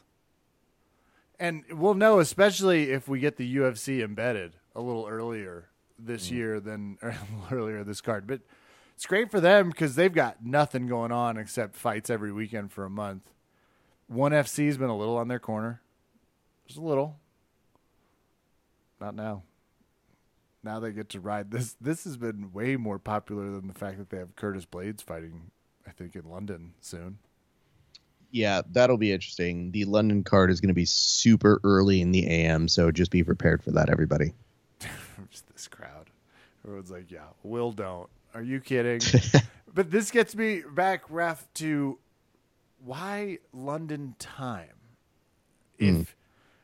And 1.38 1.64
we'll 1.70 1.94
know, 1.94 2.18
especially 2.18 2.90
if 2.90 3.08
we 3.08 3.20
get 3.20 3.36
the 3.36 3.56
UFC 3.56 4.02
embedded 4.02 4.54
a 4.74 4.80
little 4.80 5.06
earlier 5.06 5.68
this 5.98 6.28
mm. 6.28 6.32
year 6.32 6.60
than 6.60 6.98
or 7.02 7.16
earlier 7.50 7.84
this 7.84 8.00
card. 8.00 8.26
But 8.26 8.40
it's 8.94 9.06
great 9.06 9.30
for 9.30 9.40
them 9.40 9.70
because 9.70 9.94
they've 9.94 10.12
got 10.12 10.44
nothing 10.44 10.88
going 10.88 11.12
on 11.12 11.36
except 11.36 11.76
fights 11.76 12.10
every 12.10 12.32
weekend 12.32 12.72
for 12.72 12.84
a 12.84 12.90
month. 12.90 13.22
One 14.08 14.32
FC's 14.32 14.76
been 14.76 14.90
a 14.90 14.96
little 14.96 15.16
on 15.16 15.28
their 15.28 15.38
corner, 15.38 15.80
just 16.66 16.78
a 16.78 16.82
little. 16.82 17.18
Not 19.00 19.14
now 19.14 19.42
now 20.66 20.80
they 20.80 20.92
get 20.92 21.08
to 21.10 21.20
ride 21.20 21.50
this. 21.50 21.76
This 21.80 22.04
has 22.04 22.18
been 22.18 22.52
way 22.52 22.76
more 22.76 22.98
popular 22.98 23.50
than 23.50 23.68
the 23.68 23.74
fact 23.74 23.96
that 23.98 24.10
they 24.10 24.18
have 24.18 24.36
Curtis 24.36 24.66
Blaydes 24.66 25.02
fighting. 25.02 25.50
I 25.86 25.92
think 25.92 26.16
in 26.16 26.28
London 26.28 26.74
soon. 26.80 27.18
Yeah, 28.32 28.62
that'll 28.72 28.98
be 28.98 29.12
interesting. 29.12 29.70
The 29.70 29.84
London 29.84 30.24
card 30.24 30.50
is 30.50 30.60
going 30.60 30.68
to 30.68 30.74
be 30.74 30.84
super 30.84 31.60
early 31.62 32.00
in 32.00 32.10
the 32.10 32.26
AM, 32.26 32.66
so 32.66 32.90
just 32.90 33.12
be 33.12 33.22
prepared 33.22 33.62
for 33.62 33.70
that, 33.70 33.88
everybody. 33.88 34.34
just 35.30 35.46
this 35.52 35.68
crowd. 35.68 36.10
Everyone's 36.64 36.90
like, 36.90 37.10
"Yeah, 37.10 37.28
Will 37.44 37.70
don't." 37.70 38.10
Are 38.34 38.42
you 38.42 38.60
kidding? 38.60 39.00
but 39.74 39.92
this 39.92 40.10
gets 40.10 40.34
me 40.34 40.62
back, 40.74 41.04
Raf, 41.08 41.46
to 41.54 41.98
why 42.86 43.38
London 43.52 44.14
time? 44.18 44.68
If 45.78 45.94
mm. 45.94 46.06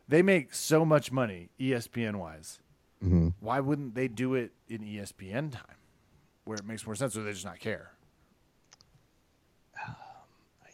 they 0.09 0.23
make 0.23 0.55
so 0.55 0.85
much 0.85 1.13
money, 1.13 1.51
ESPN 1.61 2.17
wise, 2.17 2.61
Mm-hmm. 3.05 3.29
Why 3.41 3.61
wouldn't 3.61 3.95
they 3.95 4.09
do 4.09 4.35
it 4.35 4.53
in 4.69 4.83
ESPN 4.83 5.53
time, 5.53 5.77
where 6.45 6.59
it 6.59 6.65
makes 6.65 6.87
more 6.87 6.95
sense, 6.95 7.17
or 7.17 7.23
they 7.23 7.33
just 7.33 7.45
not 7.45 7.59
care? 7.59 7.91
Um, 9.87 9.95
I 10.63 10.71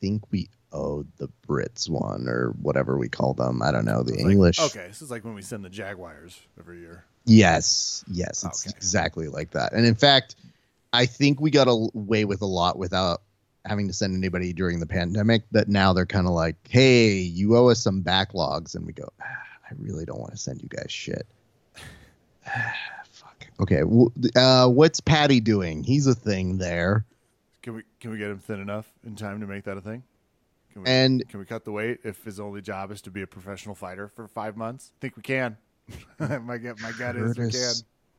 think 0.00 0.22
we 0.30 0.48
owed 0.72 1.08
the 1.16 1.28
Brits 1.46 1.90
one 1.90 2.28
or 2.28 2.54
whatever 2.62 2.96
we 2.96 3.08
call 3.08 3.34
them. 3.34 3.62
I 3.62 3.72
don't 3.72 3.84
know 3.84 4.04
the 4.04 4.16
English. 4.16 4.58
Like, 4.58 4.76
okay, 4.76 4.86
this 4.86 5.02
is 5.02 5.10
like 5.10 5.24
when 5.24 5.34
we 5.34 5.42
send 5.42 5.64
the 5.64 5.70
Jaguars 5.70 6.40
every 6.58 6.80
year. 6.80 7.04
Yes, 7.24 8.04
yes, 8.08 8.44
it's 8.44 8.66
okay. 8.66 8.74
exactly 8.76 9.28
like 9.28 9.50
that. 9.50 9.72
And 9.72 9.84
in 9.84 9.94
fact, 9.94 10.36
I 10.92 11.06
think 11.06 11.40
we 11.40 11.50
got 11.50 11.66
away 11.68 12.24
with 12.24 12.42
a 12.42 12.46
lot 12.46 12.78
without 12.78 13.22
having 13.64 13.86
to 13.88 13.92
send 13.92 14.16
anybody 14.16 14.52
during 14.52 14.80
the 14.80 14.86
pandemic. 14.86 15.44
That 15.52 15.68
now 15.68 15.92
they're 15.92 16.06
kind 16.06 16.26
of 16.26 16.32
like, 16.32 16.56
"Hey, 16.68 17.14
you 17.14 17.56
owe 17.56 17.68
us 17.68 17.80
some 17.80 18.02
backlogs," 18.02 18.74
and 18.74 18.86
we 18.86 18.92
go, 18.92 19.08
ah, 19.20 19.24
"I 19.24 19.74
really 19.78 20.04
don't 20.04 20.20
want 20.20 20.32
to 20.32 20.38
send 20.38 20.62
you 20.62 20.68
guys 20.68 20.90
shit." 20.90 21.26
Fuck. 23.10 23.46
Okay. 23.60 23.82
Uh, 24.36 24.68
what's 24.68 25.00
Paddy 25.00 25.40
doing? 25.40 25.84
He's 25.84 26.06
a 26.06 26.14
thing 26.14 26.58
there. 26.58 27.04
Can 27.62 27.74
we 27.74 27.82
can 28.00 28.10
we 28.10 28.18
get 28.18 28.30
him 28.30 28.38
thin 28.38 28.60
enough 28.60 28.92
in 29.06 29.14
time 29.14 29.40
to 29.40 29.46
make 29.46 29.64
that 29.64 29.76
a 29.76 29.80
thing? 29.80 30.02
Can 30.72 30.82
we, 30.82 30.88
and 30.88 31.28
can 31.28 31.38
we 31.38 31.46
cut 31.46 31.64
the 31.64 31.72
weight 31.72 32.00
if 32.02 32.24
his 32.24 32.40
only 32.40 32.62
job 32.62 32.90
is 32.90 33.02
to 33.02 33.10
be 33.10 33.22
a 33.22 33.26
professional 33.26 33.74
fighter 33.74 34.08
for 34.08 34.26
five 34.26 34.56
months? 34.56 34.90
I 34.96 35.00
think 35.00 35.16
we 35.16 35.22
can. 35.22 35.56
my 36.18 36.58
gut, 36.58 36.80
my 36.80 36.92
gut 36.92 37.16
is 37.16 37.38
we 37.38 37.50
can. 37.50 37.74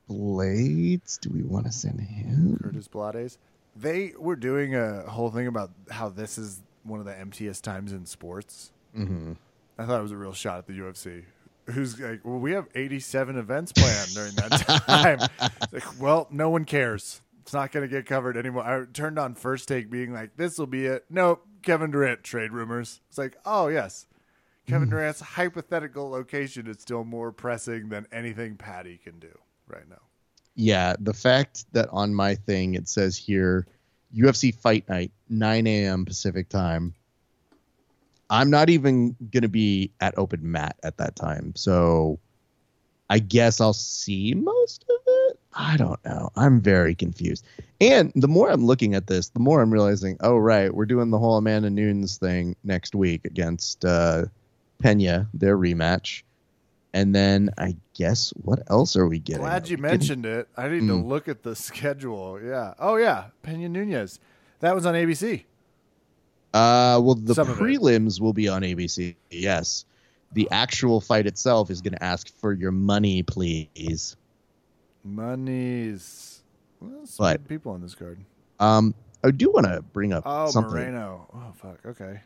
Blaydes? 0.10 1.20
Do 1.20 1.30
we 1.30 1.44
want 1.44 1.66
to 1.66 1.72
send 1.72 2.00
him? 2.00 2.60
Curtis 2.62 2.88
Blaydes. 2.88 3.38
They 3.76 4.14
were 4.18 4.36
doing 4.36 4.76
a 4.76 5.10
whole 5.10 5.32
thing 5.32 5.48
about 5.48 5.72
how 5.90 6.10
this 6.10 6.38
is 6.38 6.62
one 6.84 7.00
of 7.00 7.06
the 7.06 7.18
emptiest 7.18 7.64
times 7.64 7.92
in 7.92 8.06
sports. 8.06 8.72
Mm-hmm. 8.98 9.34
I 9.78 9.86
thought 9.86 10.00
it 10.00 10.04
was 10.04 10.12
a 10.12 10.18
real 10.18 10.34
shot 10.34 10.60
at 10.60 10.68
the 10.68 10.74
UFC 10.74 11.24
who's 11.68 12.00
like, 12.00 12.22
well, 12.24 12.40
we 12.40 12.52
have 12.52 12.68
87 12.76 13.38
events 13.38 13.72
planned 13.72 14.14
during 14.14 14.36
that 14.36 14.84
time. 14.88 15.20
like, 15.72 16.02
well, 16.02 16.28
no 16.30 16.50
one 16.50 16.66
cares. 16.66 17.22
It's 17.42 17.54
not 17.54 17.72
going 17.72 17.88
to 17.88 17.94
get 17.94 18.06
covered 18.06 18.38
anymore. 18.38 18.64
I 18.64 18.86
turned 18.92 19.20
on 19.20 19.36
first 19.36 19.68
take 19.68 19.90
being 19.90 20.14
like, 20.14 20.36
this 20.38 20.58
will 20.58 20.68
be 20.68 20.86
it. 20.86 21.06
Nope. 21.10 21.46
Kevin 21.62 21.92
Durant 21.92 22.24
trade 22.24 22.52
rumors. 22.52 23.02
It's 23.10 23.18
like, 23.18 23.38
oh, 23.46 23.68
yes. 23.68 24.08
Kevin 24.68 24.88
mm. 24.88 24.92
Durant's 24.92 25.22
hypothetical 25.22 26.10
location 26.10 26.68
is 26.68 26.80
still 26.80 27.04
more 27.04 27.32
pressing 27.32 27.90
than 27.90 28.08
anything 28.12 28.56
Paddy 28.56 28.98
can 28.98 29.20
do 29.20 29.38
right 29.68 29.88
now. 29.90 30.02
Yeah. 30.56 30.96
The 31.00 31.14
fact 31.14 31.66
that 31.74 31.90
on 31.92 32.14
my 32.14 32.36
thing 32.36 32.76
it 32.76 32.88
says 32.88 33.18
here 33.18 33.68
UFC 34.16 34.54
fight 34.54 34.88
night, 34.88 35.12
9 35.30 35.68
a.m. 35.68 36.06
Pacific 36.06 36.50
time 36.50 36.94
I'm 38.30 38.50
not 38.50 38.70
even 38.70 39.16
going 39.32 39.44
to 39.44 39.50
be 39.50 39.92
at 40.02 40.18
open 40.18 40.52
mat 40.52 40.76
at 40.82 40.98
that 40.98 41.16
time. 41.16 41.54
So 41.56 42.20
I 43.08 43.20
guess 43.20 43.62
I'll 43.62 43.74
see 43.74 44.34
most 44.34 44.86
of 44.90 45.02
it. 45.06 45.40
I 45.54 45.78
don't 45.78 46.04
know. 46.04 46.32
I'm 46.36 46.60
very 46.60 46.96
confused. 46.96 47.46
And 47.80 48.12
the 48.16 48.28
more 48.28 48.50
I'm 48.50 48.66
looking 48.66 48.96
at 48.96 49.06
this, 49.06 49.30
the 49.30 49.40
more 49.40 49.62
I'm 49.62 49.72
realizing, 49.72 50.18
oh, 50.22 50.38
right, 50.38 50.74
we're 50.74 50.88
doing 50.88 51.12
the 51.12 51.20
whole 51.20 51.38
Amanda 51.38 51.70
Nunes 51.70 52.18
thing 52.18 52.56
next 52.64 52.96
week 52.96 53.26
against 53.26 53.86
uh, 53.86 54.26
Pena, 54.80 55.30
their 55.36 55.56
rematch. 55.56 56.24
And 56.94 57.14
then 57.14 57.50
I 57.58 57.76
guess 57.96 58.30
what 58.44 58.60
else 58.70 58.96
are 58.96 59.08
we 59.08 59.20
getting? 59.20 59.42
Glad 59.42 59.68
you 59.68 59.78
mentioned 59.78 60.26
it. 60.28 60.48
I 60.56 60.68
need 60.68 60.84
mm. 60.84 60.88
to 60.90 60.96
look 60.96 61.28
at 61.28 61.42
the 61.42 61.56
schedule. 61.56 62.40
Yeah. 62.42 62.76
Oh 62.78 62.98
yeah, 62.98 63.26
Pena 63.42 63.68
Nunes. 63.68 64.20
That 64.60 64.76
was 64.76 64.86
on 64.86 64.94
ABC. 64.94 65.44
Uh, 66.54 67.02
well, 67.02 67.16
the 67.16 67.34
Some 67.34 67.48
prelims 67.48 68.22
will 68.22 68.34
be 68.34 68.48
on 68.48 68.62
ABC. 68.62 69.16
Yes, 69.32 69.86
the 70.34 70.48
actual 70.52 71.02
fight 71.02 71.26
itself 71.26 71.72
is 71.72 71.82
going 71.82 71.94
to 71.94 72.04
ask 72.04 72.32
for 72.38 72.54
your 72.54 72.72
money, 72.72 73.24
please. 73.24 74.16
Monies. 75.04 76.44
Well, 76.80 77.06
but 77.18 77.48
people 77.48 77.72
on 77.72 77.82
this 77.82 77.96
card. 77.96 78.20
Um, 78.60 78.94
I 79.24 79.32
do 79.32 79.50
want 79.50 79.66
to 79.66 79.82
bring 79.82 80.14
up 80.14 80.24
oh 80.28 80.50
something. 80.52 80.74
Moreno. 80.74 81.28
Oh 81.34 81.54
fuck. 81.56 81.80
Okay. 81.86 82.22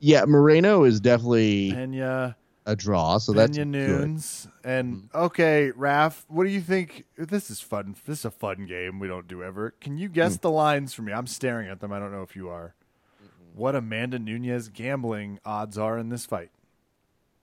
Yeah, 0.00 0.24
Moreno 0.26 0.84
is 0.84 1.00
definitely 1.00 1.72
Pena 1.72 2.36
a 2.66 2.76
draw, 2.76 3.18
so 3.18 3.32
that's 3.32 3.56
Nunes. 3.56 4.48
Good. 4.62 4.70
And 4.70 4.96
mm-hmm. 4.96 5.18
okay, 5.18 5.70
Raf, 5.72 6.24
what 6.28 6.44
do 6.44 6.50
you 6.50 6.60
think? 6.60 7.04
This 7.16 7.50
is 7.50 7.60
fun. 7.60 7.96
This 8.06 8.20
is 8.20 8.24
a 8.24 8.30
fun 8.30 8.66
game 8.66 8.98
we 8.98 9.08
don't 9.08 9.26
do 9.26 9.42
ever. 9.42 9.74
Can 9.80 9.98
you 9.98 10.08
guess 10.08 10.36
mm. 10.36 10.42
the 10.42 10.50
lines 10.50 10.94
for 10.94 11.02
me? 11.02 11.12
I'm 11.12 11.26
staring 11.26 11.68
at 11.68 11.80
them. 11.80 11.92
I 11.92 11.98
don't 11.98 12.12
know 12.12 12.22
if 12.22 12.36
you 12.36 12.48
are. 12.48 12.74
Mm-hmm. 13.22 13.58
What 13.60 13.74
Amanda 13.74 14.18
Nunes 14.18 14.68
gambling 14.68 15.40
odds 15.44 15.76
are 15.76 15.98
in 15.98 16.08
this 16.08 16.24
fight? 16.24 16.50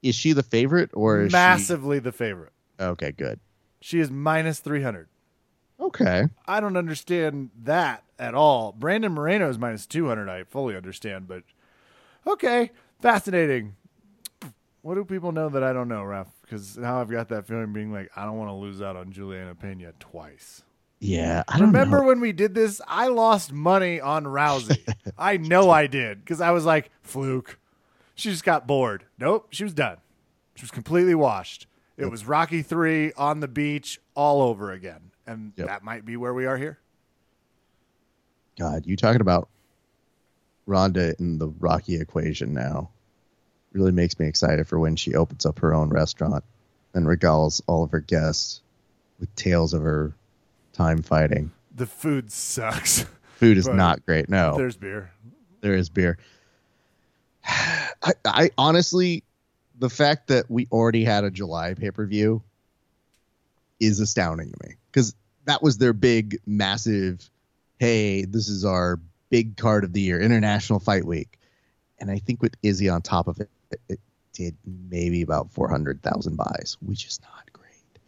Is 0.01 0.15
she 0.15 0.31
the 0.31 0.43
favorite 0.43 0.91
or 0.93 1.27
massively 1.31 1.97
she... 1.97 2.01
the 2.01 2.11
favorite? 2.11 2.53
Okay, 2.79 3.11
good. 3.11 3.39
She 3.81 3.99
is 3.99 4.09
minus 4.09 4.59
three 4.59 4.81
hundred. 4.81 5.09
Okay. 5.79 6.27
I 6.45 6.59
don't 6.59 6.75
understand 6.75 7.51
that 7.63 8.03
at 8.17 8.35
all. 8.35 8.73
Brandon 8.73 9.13
Moreno 9.13 9.49
is 9.49 9.57
minus 9.57 9.85
two 9.85 10.07
hundred. 10.07 10.29
I 10.29 10.43
fully 10.43 10.75
understand, 10.75 11.27
but 11.27 11.43
okay, 12.27 12.71
fascinating. 13.01 13.75
What 14.89 14.95
do 14.95 15.05
people 15.05 15.31
know 15.31 15.49
that 15.49 15.61
I 15.61 15.71
don't 15.71 15.87
know, 15.87 16.03
Raf? 16.03 16.25
Because 16.41 16.75
now 16.75 16.99
I've 16.99 17.11
got 17.11 17.29
that 17.29 17.45
feeling 17.45 17.71
being 17.73 17.93
like, 17.93 18.09
I 18.15 18.25
don't 18.25 18.39
want 18.39 18.49
to 18.49 18.55
lose 18.55 18.81
out 18.81 18.95
on 18.95 19.11
Juliana 19.11 19.53
Pena 19.53 19.93
twice. 19.99 20.63
Yeah, 20.99 21.43
I 21.47 21.59
remember 21.59 21.99
know. 21.99 22.07
when 22.07 22.19
we 22.19 22.31
did 22.31 22.55
this. 22.55 22.81
I 22.87 23.09
lost 23.09 23.53
money 23.53 24.01
on 24.01 24.23
Rousey. 24.23 24.79
I 25.17 25.37
know 25.37 25.69
I 25.69 25.85
did 25.85 26.25
because 26.25 26.41
I 26.41 26.49
was 26.49 26.65
like, 26.65 26.89
fluke. 27.03 27.59
She 28.15 28.31
just 28.31 28.43
got 28.43 28.65
bored. 28.65 29.05
Nope, 29.19 29.49
she 29.51 29.63
was 29.63 29.75
done. 29.75 29.97
She 30.55 30.63
was 30.63 30.71
completely 30.71 31.13
washed. 31.13 31.67
It 31.95 32.05
yep. 32.05 32.11
was 32.11 32.25
Rocky 32.25 32.63
three 32.63 33.13
on 33.13 33.41
the 33.41 33.47
beach 33.47 33.99
all 34.15 34.41
over 34.41 34.71
again, 34.71 35.11
and 35.27 35.53
yep. 35.55 35.67
that 35.67 35.83
might 35.83 36.03
be 36.03 36.17
where 36.17 36.33
we 36.33 36.47
are 36.47 36.57
here. 36.57 36.79
God, 38.57 38.87
you 38.87 38.97
talking 38.97 39.21
about 39.21 39.49
Ronda 40.65 41.13
in 41.19 41.37
the 41.37 41.49
Rocky 41.59 42.01
equation 42.01 42.55
now? 42.55 42.89
Really 43.73 43.91
makes 43.91 44.19
me 44.19 44.27
excited 44.27 44.67
for 44.67 44.79
when 44.79 44.95
she 44.95 45.15
opens 45.15 45.45
up 45.45 45.59
her 45.59 45.73
own 45.73 45.89
restaurant 45.89 46.43
and 46.93 47.05
regales 47.05 47.61
all 47.67 47.83
of 47.83 47.91
her 47.91 47.99
guests 47.99 48.61
with 49.19 49.33
tales 49.35 49.73
of 49.73 49.81
her 49.81 50.13
time 50.73 51.01
fighting. 51.01 51.51
The 51.75 51.85
food 51.85 52.31
sucks. 52.31 53.05
Food 53.35 53.57
is 53.57 53.69
not 53.69 54.05
great. 54.05 54.27
No. 54.27 54.57
There's 54.57 54.75
beer. 54.75 55.11
There 55.61 55.73
is 55.73 55.87
beer. 55.87 56.17
I, 57.45 58.13
I 58.25 58.51
honestly, 58.57 59.23
the 59.77 59.89
fact 59.89 60.27
that 60.27 60.51
we 60.51 60.67
already 60.73 61.05
had 61.05 61.23
a 61.23 61.31
July 61.31 61.73
pay 61.73 61.91
per 61.91 62.05
view 62.05 62.43
is 63.79 64.01
astounding 64.01 64.51
to 64.51 64.67
me 64.67 64.75
because 64.91 65.15
that 65.45 65.63
was 65.63 65.77
their 65.77 65.93
big, 65.93 66.37
massive, 66.45 67.29
hey, 67.79 68.25
this 68.25 68.49
is 68.49 68.65
our 68.65 68.99
big 69.29 69.55
card 69.55 69.85
of 69.85 69.93
the 69.93 70.01
year, 70.01 70.19
International 70.19 70.79
Fight 70.79 71.05
Week. 71.05 71.39
And 71.97 72.11
I 72.11 72.19
think 72.19 72.41
with 72.41 72.55
Izzy 72.61 72.89
on 72.89 73.01
top 73.01 73.27
of 73.27 73.39
it, 73.39 73.49
it 73.87 73.99
did 74.33 74.55
maybe 74.89 75.21
about 75.21 75.51
400,000 75.51 76.35
buys, 76.35 76.77
which 76.81 77.05
is 77.05 77.19
not 77.21 77.51
great. 77.53 77.99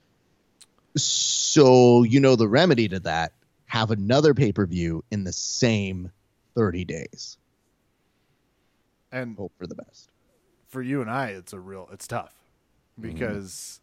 So, 0.95 2.03
you 2.03 2.19
know, 2.19 2.35
the 2.35 2.47
remedy 2.47 2.87
to 2.89 2.99
that 3.01 3.33
have 3.65 3.91
another 3.91 4.33
pay 4.33 4.51
per 4.51 4.65
view 4.65 5.03
in 5.11 5.23
the 5.23 5.33
same 5.33 6.11
30 6.55 6.85
days. 6.85 7.37
And 9.11 9.35
hope 9.37 9.53
for 9.57 9.67
the 9.67 9.75
best. 9.75 10.09
For 10.67 10.81
you 10.81 11.01
and 11.01 11.09
I, 11.09 11.27
it's 11.27 11.53
a 11.53 11.59
real, 11.59 11.89
it's 11.91 12.07
tough 12.07 12.33
because 12.99 13.81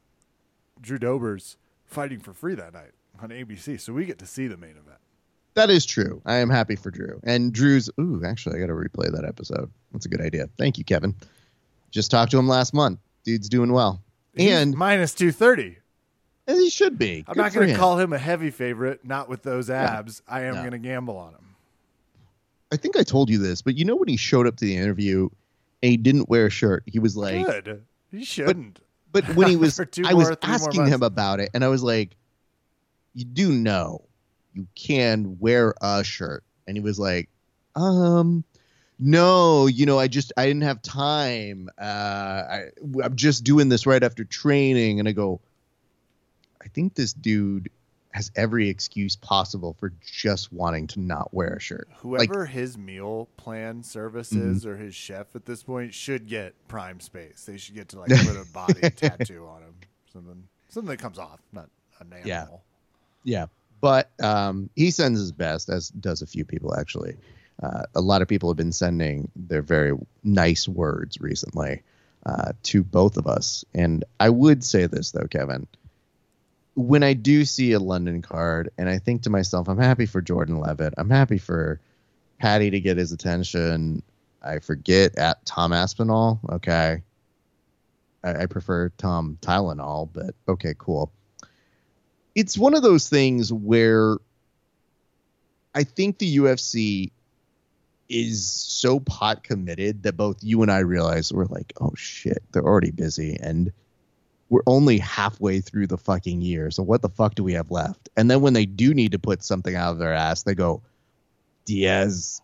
mm-hmm. 0.77 0.83
Drew 0.83 0.99
Dober's 0.99 1.57
fighting 1.85 2.21
for 2.21 2.33
free 2.33 2.55
that 2.55 2.73
night 2.73 2.93
on 3.21 3.31
ABC. 3.31 3.81
So 3.81 3.93
we 3.93 4.07
get 4.07 4.19
to 4.19 4.27
see 4.27 4.47
the 4.47 4.57
main 4.57 4.71
event. 4.71 4.99
That 5.55 5.71
is 5.71 5.85
true. 5.85 6.23
I 6.25 6.37
am 6.37 6.51
happy 6.51 6.77
for 6.77 6.91
Drew. 6.91 7.21
And 7.25 7.53
Drew's, 7.53 7.91
ooh, 8.01 8.23
actually, 8.25 8.57
I 8.57 8.61
got 8.61 8.69
to 8.69 8.75
replay 8.75 9.11
that 9.11 9.25
episode. 9.27 9.71
That's 9.93 10.07
a 10.07 10.09
good 10.09 10.21
idea. 10.21 10.49
Thank 10.57 10.79
you, 10.79 10.85
Kevin. 10.85 11.15
Just 11.91 12.11
talked 12.11 12.31
to 12.33 12.39
him 12.39 12.49
last 12.49 12.75
month. 12.75 12.99
Dude's 13.25 13.49
doing 13.49 13.73
well. 13.73 14.03
He's 14.35 14.51
and 14.51 14.75
minus 14.77 15.15
230. 15.15 15.79
As 16.47 16.59
he 16.59 16.71
should 16.71 16.99
be. 16.99 17.25
I'm 17.27 17.35
Good 17.35 17.43
not 17.43 17.53
going 17.53 17.69
to 17.69 17.77
call 17.77 17.99
him 17.99 18.13
a 18.13 18.19
heavy 18.19 18.51
favorite, 18.51 19.05
not 19.05 19.29
with 19.29 19.43
those 19.43 19.69
abs. 19.69 20.23
I 20.27 20.45
am 20.45 20.55
no. 20.55 20.61
going 20.61 20.73
to 20.73 20.79
gamble 20.79 21.17
on 21.17 21.35
him. 21.35 21.57
I 22.73 22.77
think 22.77 22.97
I 22.97 23.03
told 23.03 23.31
you 23.31 23.39
this, 23.39 23.63
but 23.63 23.77
you 23.77 23.85
know 23.85 23.97
when 23.97 24.09
he 24.09 24.17
showed 24.17 24.47
up 24.47 24.57
to 24.57 24.65
the 24.65 24.77
interview 24.77 25.29
and 25.83 25.91
he 25.91 25.97
didn't 25.97 26.29
wear 26.29 26.47
a 26.47 26.51
shirt, 26.51 26.85
he 26.87 26.99
was 26.99 27.17
like, 27.17 27.47
Good. 27.47 27.85
He 28.11 28.25
shouldn't. 28.25 28.81
But, 29.13 29.27
but 29.27 29.37
when 29.37 29.49
he 29.49 29.57
was, 29.57 29.79
I 30.05 30.15
was 30.15 30.35
asking 30.43 30.87
him 30.87 31.03
about 31.03 31.41
it, 31.41 31.51
and 31.55 31.65
I 31.65 31.69
was 31.69 31.83
like, 31.83 32.17
You 33.15 33.25
do 33.25 33.53
know 33.53 34.03
you 34.53 34.67
can 34.75 35.39
wear 35.39 35.75
a 35.81 36.05
shirt. 36.05 36.45
And 36.67 36.77
he 36.77 36.81
was 36.81 36.99
like, 36.99 37.29
Um, 37.75 38.45
no, 38.99 39.67
you 39.67 39.87
know, 39.87 39.99
I 39.99 40.09
just 40.09 40.33
I 40.37 40.47
didn't 40.47 40.63
have 40.63 40.83
time. 40.83 41.71
Uh, 41.79 41.83
I, 41.85 42.65
I'm 43.03 43.15
just 43.15 43.45
doing 43.45 43.69
this 43.69 43.87
right 43.87 44.03
after 44.03 44.25
training, 44.25 44.99
and 44.99 45.09
I 45.09 45.13
go, 45.13 45.41
I 46.61 46.69
think 46.69 46.95
this 46.95 47.13
dude 47.13 47.71
has 48.13 48.33
every 48.35 48.69
excuse 48.69 49.15
possible 49.15 49.77
for 49.79 49.93
just 50.05 50.53
wanting 50.53 50.89
to 50.89 51.01
not 51.01 51.33
wear 51.33 51.55
a 51.55 51.61
shirt. 51.61 51.89
Whoever 51.99 52.41
like, 52.41 52.49
his 52.49 52.77
meal 52.77 53.29
plan 53.37 53.85
services 53.85 54.65
mm-hmm. 54.65 54.71
or 54.71 54.77
his 54.77 54.95
chef 54.95 55.37
at 55.37 55.45
this 55.45 55.63
point 55.63 55.95
should 55.95 56.27
get 56.27 56.55
prime 56.67 56.99
space. 56.99 57.45
They 57.45 57.59
should 57.59 57.77
get 57.77 57.89
to 57.91 58.01
like 58.01 58.09
put 58.09 58.37
a 58.37 58.47
body 58.53 58.91
tattoo 58.91 59.47
on 59.47 59.63
him, 59.63 59.75
something 60.13 60.49
something 60.69 60.91
that 60.91 60.99
comes 60.99 61.19
off, 61.19 61.41
not 61.53 61.69
an 62.01 62.13
animal. 62.13 62.65
Yeah, 63.25 63.43
yeah. 63.43 63.47
But 63.81 64.11
um, 64.21 64.71
he 64.75 64.91
sends 64.91 65.21
his 65.21 65.31
best, 65.31 65.69
as 65.69 65.91
does 65.91 66.21
a 66.21 66.27
few 66.27 66.45
people 66.45 66.75
actually 66.75 67.17
uh, 67.63 67.83
a 67.95 68.01
lot 68.01 68.23
of 68.23 68.29
people 68.29 68.51
have 68.51 68.57
been 68.57 68.73
sending 68.73 69.31
their 69.35 69.63
very 69.63 69.93
nice 70.23 70.69
words 70.69 71.21
recently 71.21 71.83
uh, 72.25 72.53
to 72.63 72.83
both 72.83 73.17
of 73.17 73.27
us. 73.27 73.65
And 73.75 74.05
I 74.21 74.31
would 74.31 74.63
say 74.63 74.87
this 74.87 75.11
though, 75.11 75.27
Kevin. 75.27 75.67
When 76.75 77.03
I 77.03 77.15
do 77.15 77.45
see 77.45 77.73
a 77.73 77.81
London 77.81 78.23
card, 78.23 78.71
and 78.79 78.89
I 78.89 78.99
think 78.99 79.23
to 79.23 79.31
myself, 79.31 79.69
I'm 79.69 79.79
happy 79.79 80.07
for 80.07 80.21
Jordan 80.21 80.61
Levitt. 80.61 80.95
I'm 80.97 81.11
happy 81.11 81.39
for 81.39 81.81
Paddy 82.39 82.71
to 82.71 82.81
get 82.81 82.97
his 82.97 83.11
attention. 83.11 84.03
I 84.41 84.61
forget 84.61 85.19
at 85.19 85.45
Tom 85.45 85.73
Aspinall. 85.73 86.41
Okay. 86.49 87.03
I, 88.23 88.43
I 88.43 88.47
prefer 88.47 88.91
Tom 88.91 89.39
Tylenol, 89.41 90.09
but 90.13 90.35
okay, 90.49 90.75
cool. 90.79 91.11
It's 92.37 92.57
one 92.57 92.75
of 92.75 92.83
those 92.83 93.09
things 93.09 93.53
where 93.53 94.17
I 95.75 95.83
think 95.83 96.19
the 96.19 96.39
UFC 96.39 97.11
is 98.09 98.47
so 98.47 99.01
pot 99.01 99.43
committed 99.43 100.03
that 100.05 100.17
both 100.17 100.39
you 100.43 100.63
and 100.63 100.71
I 100.71 100.79
realize 100.79 101.33
we're 101.33 101.45
like, 101.47 101.73
oh 101.81 101.93
shit, 101.97 102.43
they're 102.53 102.65
already 102.65 102.91
busy 102.91 103.37
and 103.41 103.73
we're 104.51 104.63
only 104.67 104.99
halfway 104.99 105.61
through 105.61 105.89
the 105.89 105.99
fucking 105.99 106.41
year. 106.41 106.71
So 106.71 106.83
what 106.83 107.03
the 107.03 107.09
fuck 107.09 107.35
do 107.35 107.45
we 107.45 107.53
have 107.53 107.71
left? 107.71 108.09
And 108.17 108.31
then 108.31 108.41
when 108.41 108.55
they 108.55 108.65
do 108.65 108.95
need 108.95 109.13
to 109.13 109.19
put 109.19 109.45
something 109.45 109.75
out 109.75 109.93
of 109.93 109.99
their 109.99 110.15
ass, 110.15 110.43
they 110.43 110.55
go 110.55 110.83
Diaz 111.67 112.41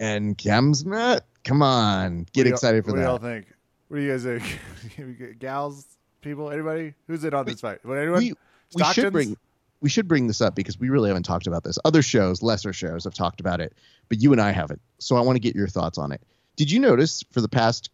and 0.00 0.36
Khamzat. 0.36 1.20
Come 1.44 1.62
on, 1.62 2.26
get 2.32 2.46
excited 2.46 2.84
for 2.84 2.92
what 2.92 3.00
that. 3.00 3.12
What 3.12 3.20
do 3.20 3.26
y'all 3.26 3.34
think? 3.34 3.46
What 3.88 3.96
do 3.98 4.02
you 4.02 4.12
guys 4.12 4.24
think? 4.24 5.38
Gals, 5.38 5.86
people, 6.22 6.50
anybody? 6.50 6.94
Who's 7.06 7.22
in 7.22 7.34
on 7.34 7.44
this 7.44 7.60
fight? 7.60 7.84
What, 7.84 7.98
anyone? 7.98 8.20
We, 8.20 8.32
we 8.74 8.84
should 8.94 9.12
bring 9.12 9.36
we 9.84 9.90
should 9.90 10.08
bring 10.08 10.26
this 10.26 10.40
up 10.40 10.54
because 10.54 10.80
we 10.80 10.88
really 10.88 11.10
haven't 11.10 11.24
talked 11.24 11.46
about 11.46 11.62
this. 11.62 11.78
Other 11.84 12.00
shows, 12.00 12.42
lesser 12.42 12.72
shows, 12.72 13.04
have 13.04 13.12
talked 13.12 13.38
about 13.38 13.60
it, 13.60 13.74
but 14.08 14.18
you 14.18 14.32
and 14.32 14.40
I 14.40 14.50
haven't. 14.50 14.80
So 14.98 15.14
I 15.14 15.20
want 15.20 15.36
to 15.36 15.40
get 15.40 15.54
your 15.54 15.68
thoughts 15.68 15.98
on 15.98 16.10
it. 16.10 16.22
Did 16.56 16.70
you 16.70 16.80
notice 16.80 17.22
for 17.32 17.42
the 17.42 17.50
past, 17.50 17.90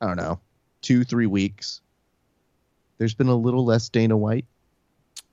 I 0.00 0.06
don't 0.06 0.16
know, 0.16 0.38
two, 0.82 1.02
three 1.02 1.26
weeks, 1.26 1.80
there's 2.98 3.14
been 3.14 3.26
a 3.26 3.34
little 3.34 3.64
less 3.64 3.88
Dana 3.88 4.16
White? 4.16 4.44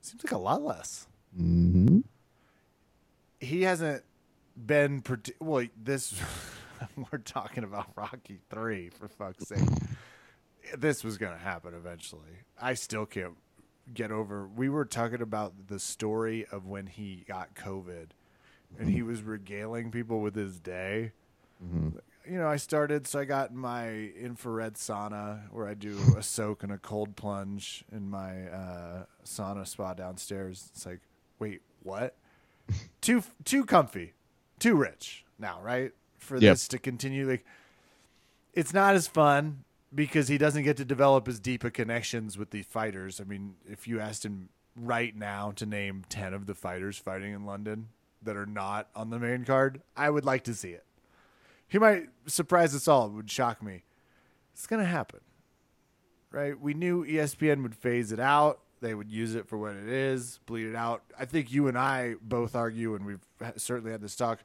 Seems 0.02 0.24
like 0.24 0.32
a 0.32 0.40
lot 0.40 0.64
less. 0.64 1.06
Mm-hmm. 1.40 2.00
He 3.40 3.62
hasn't 3.62 4.04
been, 4.66 5.04
well, 5.40 5.68
this, 5.80 6.20
we're 7.12 7.20
talking 7.20 7.64
about 7.64 7.86
Rocky 7.96 8.40
3, 8.50 8.90
for 8.90 9.10
fuck's 9.10 9.48
sake. 9.48 9.60
this 10.76 11.04
was 11.04 11.20
going 11.20 11.34
to 11.34 11.38
happen 11.38 11.76
eventually. 11.76 12.40
I 12.60 12.74
still 12.74 13.06
can't 13.06 13.38
get 13.94 14.12
over. 14.12 14.48
We 14.48 14.70
were 14.70 14.86
talking 14.86 15.22
about 15.22 15.68
the 15.68 15.80
story 15.80 16.46
of 16.52 16.66
when 16.66 16.88
he 16.88 17.24
got 17.28 17.56
COVID, 17.56 18.10
and 18.78 18.90
he 18.90 19.02
was 19.02 19.22
regaling 19.22 19.92
people 19.92 20.22
with 20.22 20.36
his 20.36 20.60
day. 20.60 21.12
Mm-hmm. 21.64 21.98
you 22.32 22.38
know, 22.38 22.48
I 22.48 22.56
started, 22.56 23.06
so 23.06 23.20
I 23.20 23.26
got 23.26 23.54
my 23.54 23.90
infrared 23.90 24.76
sauna 24.76 25.52
where 25.52 25.68
I 25.68 25.74
do 25.74 25.98
a 26.18 26.24
soak 26.24 26.64
and 26.64 26.72
a 26.72 26.78
cold 26.78 27.18
plunge 27.18 27.84
in 27.92 28.10
my 28.10 28.48
uh, 28.48 29.06
sauna 29.26 29.68
spa 29.68 29.94
downstairs. 29.94 30.70
It's 30.74 30.86
like, 30.86 31.02
wait, 31.40 31.62
what? 31.84 32.16
too 33.02 33.24
too 33.44 33.66
comfy, 33.66 34.14
too 34.60 34.76
rich 34.76 35.26
now, 35.38 35.60
right? 35.62 35.92
For 36.18 36.36
yep. 36.36 36.54
this 36.54 36.68
to 36.70 36.80
continue, 36.80 37.28
like, 37.28 37.46
it's 38.54 38.74
not 38.74 38.96
as 38.96 39.08
fun 39.08 39.64
because 39.94 40.28
he 40.28 40.38
doesn't 40.38 40.64
get 40.64 40.78
to 40.78 40.86
develop 40.86 41.28
as 41.28 41.40
deep 41.40 41.64
a 41.64 41.72
connections 41.72 42.38
with 42.38 42.52
the 42.52 42.62
fighters. 42.64 43.20
I 43.20 43.24
mean, 43.24 43.56
if 43.66 43.88
you 43.88 44.00
asked 44.00 44.26
him 44.26 44.50
right 44.76 45.16
now 45.16 45.52
to 45.52 45.66
name 45.66 46.04
ten 46.10 46.34
of 46.34 46.46
the 46.46 46.56
fighters 46.56 46.98
fighting 46.98 47.34
in 47.34 47.46
London 47.46 47.90
that 48.22 48.38
are 48.38 48.46
not 48.46 48.90
on 48.96 49.10
the 49.10 49.20
main 49.20 49.46
card, 49.46 49.82
I 49.96 50.10
would 50.10 50.26
like 50.26 50.44
to 50.46 50.54
see 50.54 50.72
it. 50.72 50.86
He 51.68 51.78
might 51.78 52.10
surprise 52.26 52.74
us 52.76 52.88
all. 52.88 53.08
It 53.08 53.14
would 53.14 53.32
shock 53.32 53.64
me. 53.64 53.84
It's 54.54 54.68
going 54.68 54.82
to 54.82 54.90
happen. 54.90 55.22
Right? 56.32 56.60
We 56.60 56.74
knew 56.74 57.06
ESPN 57.06 57.64
would 57.64 57.76
phase 57.76 58.12
it 58.12 58.20
out. 58.20 58.60
They 58.82 58.94
would 58.94 59.12
use 59.12 59.36
it 59.36 59.48
for 59.48 59.58
what 59.58 59.76
it 59.76 59.90
is, 59.90 60.40
bleed 60.46 60.68
it 60.68 60.76
out. 60.76 61.04
I 61.18 61.26
think 61.26 61.52
you 61.52 61.68
and 61.68 61.78
I 61.78 62.16
both 62.22 62.56
argue, 62.56 62.96
and 62.96 63.06
we've 63.06 63.26
certainly 63.58 63.92
had 63.92 64.02
this 64.02 64.16
talk. 64.16 64.40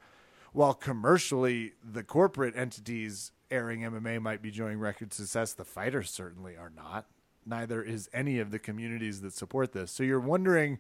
While 0.53 0.75
commercially, 0.75 1.75
the 1.85 2.03
corporate 2.03 2.57
entities 2.57 3.33
airing 3.55 3.81
MMA 3.81 4.21
might 4.21 4.43
be 4.43 4.49
enjoying 4.49 4.79
record 4.79 5.13
success, 5.13 5.53
the 5.53 5.65
fighters 5.65 6.11
certainly 6.11 6.57
are 6.57 6.73
not. 6.75 7.07
Neither 7.47 7.83
is 7.83 8.09
any 8.13 8.39
of 8.39 8.51
the 8.51 8.59
communities 8.59 9.21
that 9.21 9.33
support 9.33 9.73
this. 9.73 9.91
So 9.91 10.03
you're 10.03 10.21
wondering, 10.21 10.79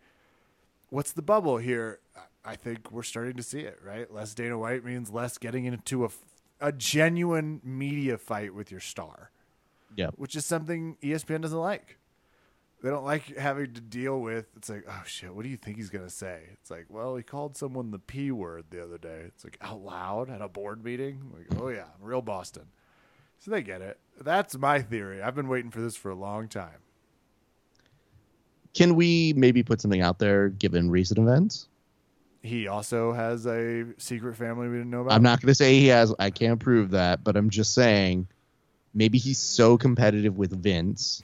what's 0.90 1.12
the 1.12 1.22
bubble 1.22 1.58
here? 1.58 2.00
I 2.44 2.56
think 2.56 2.90
we're 2.90 3.02
starting 3.02 3.36
to 3.36 3.42
see 3.42 3.60
it, 3.60 3.78
right? 3.84 4.12
Less 4.12 4.34
Dana 4.34 4.58
White 4.58 4.84
means 4.84 5.10
less 5.10 5.38
getting 5.38 5.64
into 5.64 6.04
a 6.04 6.10
a 6.60 6.72
genuine 6.72 7.60
media 7.62 8.16
fight 8.16 8.54
with 8.54 8.70
your 8.70 8.80
star. 8.80 9.30
Yeah. 9.96 10.10
Which 10.16 10.34
is 10.34 10.46
something 10.46 10.96
ESPN 11.02 11.42
doesn't 11.42 11.58
like. 11.58 11.98
They 12.84 12.90
don't 12.90 13.06
like 13.06 13.38
having 13.38 13.72
to 13.72 13.80
deal 13.80 14.20
with 14.20 14.44
it's 14.58 14.68
like, 14.68 14.84
oh 14.86 15.02
shit, 15.06 15.34
what 15.34 15.42
do 15.42 15.48
you 15.48 15.56
think 15.56 15.78
he's 15.78 15.88
gonna 15.88 16.10
say? 16.10 16.42
It's 16.52 16.70
like, 16.70 16.84
well, 16.90 17.16
he 17.16 17.22
called 17.22 17.56
someone 17.56 17.90
the 17.90 17.98
P 17.98 18.30
word 18.30 18.66
the 18.68 18.82
other 18.82 18.98
day. 18.98 19.22
It's 19.24 19.42
like 19.42 19.56
out 19.62 19.80
loud 19.80 20.28
at 20.28 20.42
a 20.42 20.48
board 20.48 20.84
meeting. 20.84 21.32
Like, 21.32 21.62
oh 21.62 21.68
yeah, 21.68 21.86
real 21.98 22.20
Boston. 22.20 22.64
So 23.38 23.50
they 23.52 23.62
get 23.62 23.80
it. 23.80 23.98
That's 24.20 24.58
my 24.58 24.82
theory. 24.82 25.22
I've 25.22 25.34
been 25.34 25.48
waiting 25.48 25.70
for 25.70 25.80
this 25.80 25.96
for 25.96 26.10
a 26.10 26.14
long 26.14 26.46
time. 26.46 26.82
Can 28.74 28.96
we 28.96 29.32
maybe 29.34 29.62
put 29.62 29.80
something 29.80 30.02
out 30.02 30.18
there 30.18 30.50
given 30.50 30.90
recent 30.90 31.18
events? 31.18 31.68
he 32.42 32.68
also 32.68 33.14
has 33.14 33.46
a 33.46 33.86
secret 33.96 34.36
family 34.36 34.68
we 34.68 34.76
didn't 34.76 34.90
know 34.90 35.00
about. 35.00 35.14
I'm 35.14 35.22
not 35.22 35.40
going 35.40 35.48
to 35.48 35.54
say 35.54 35.80
he 35.80 35.86
has. 35.86 36.14
I 36.18 36.28
can't 36.28 36.60
prove 36.60 36.90
that, 36.90 37.24
but 37.24 37.34
I'm 37.38 37.48
just 37.48 37.72
saying 37.72 38.28
maybe 38.94 39.18
he's 39.18 39.38
so 39.38 39.76
competitive 39.76 40.38
with 40.38 40.52
Vince, 40.52 41.22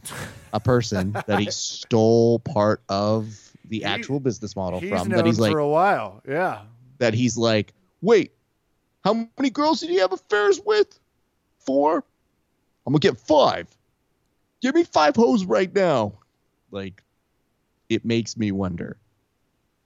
a 0.52 0.60
person 0.60 1.12
that 1.26 1.38
he 1.38 1.50
stole 1.50 2.40
part 2.40 2.82
of 2.88 3.26
the 3.64 3.78
he, 3.78 3.84
actual 3.84 4.20
business 4.20 4.56
model 4.56 4.80
from. 4.80 5.08
That 5.10 5.24
he's 5.24 5.38
like 5.38 5.52
for 5.52 5.60
a 5.60 5.68
while, 5.68 6.22
yeah. 6.28 6.62
That 6.98 7.14
he's 7.14 7.38
like, 7.38 7.72
wait, 8.02 8.32
how 9.04 9.28
many 9.38 9.50
girls 9.50 9.80
did 9.80 9.90
he 9.90 9.96
have 9.96 10.12
affairs 10.12 10.60
with? 10.64 10.98
Four. 11.60 12.04
I'm 12.86 12.92
gonna 12.92 12.98
get 12.98 13.18
five. 13.18 13.68
Give 14.60 14.74
me 14.74 14.84
five 14.84 15.16
hoes 15.16 15.44
right 15.44 15.72
now. 15.74 16.14
Like, 16.70 17.02
it 17.88 18.04
makes 18.04 18.36
me 18.36 18.52
wonder 18.52 18.98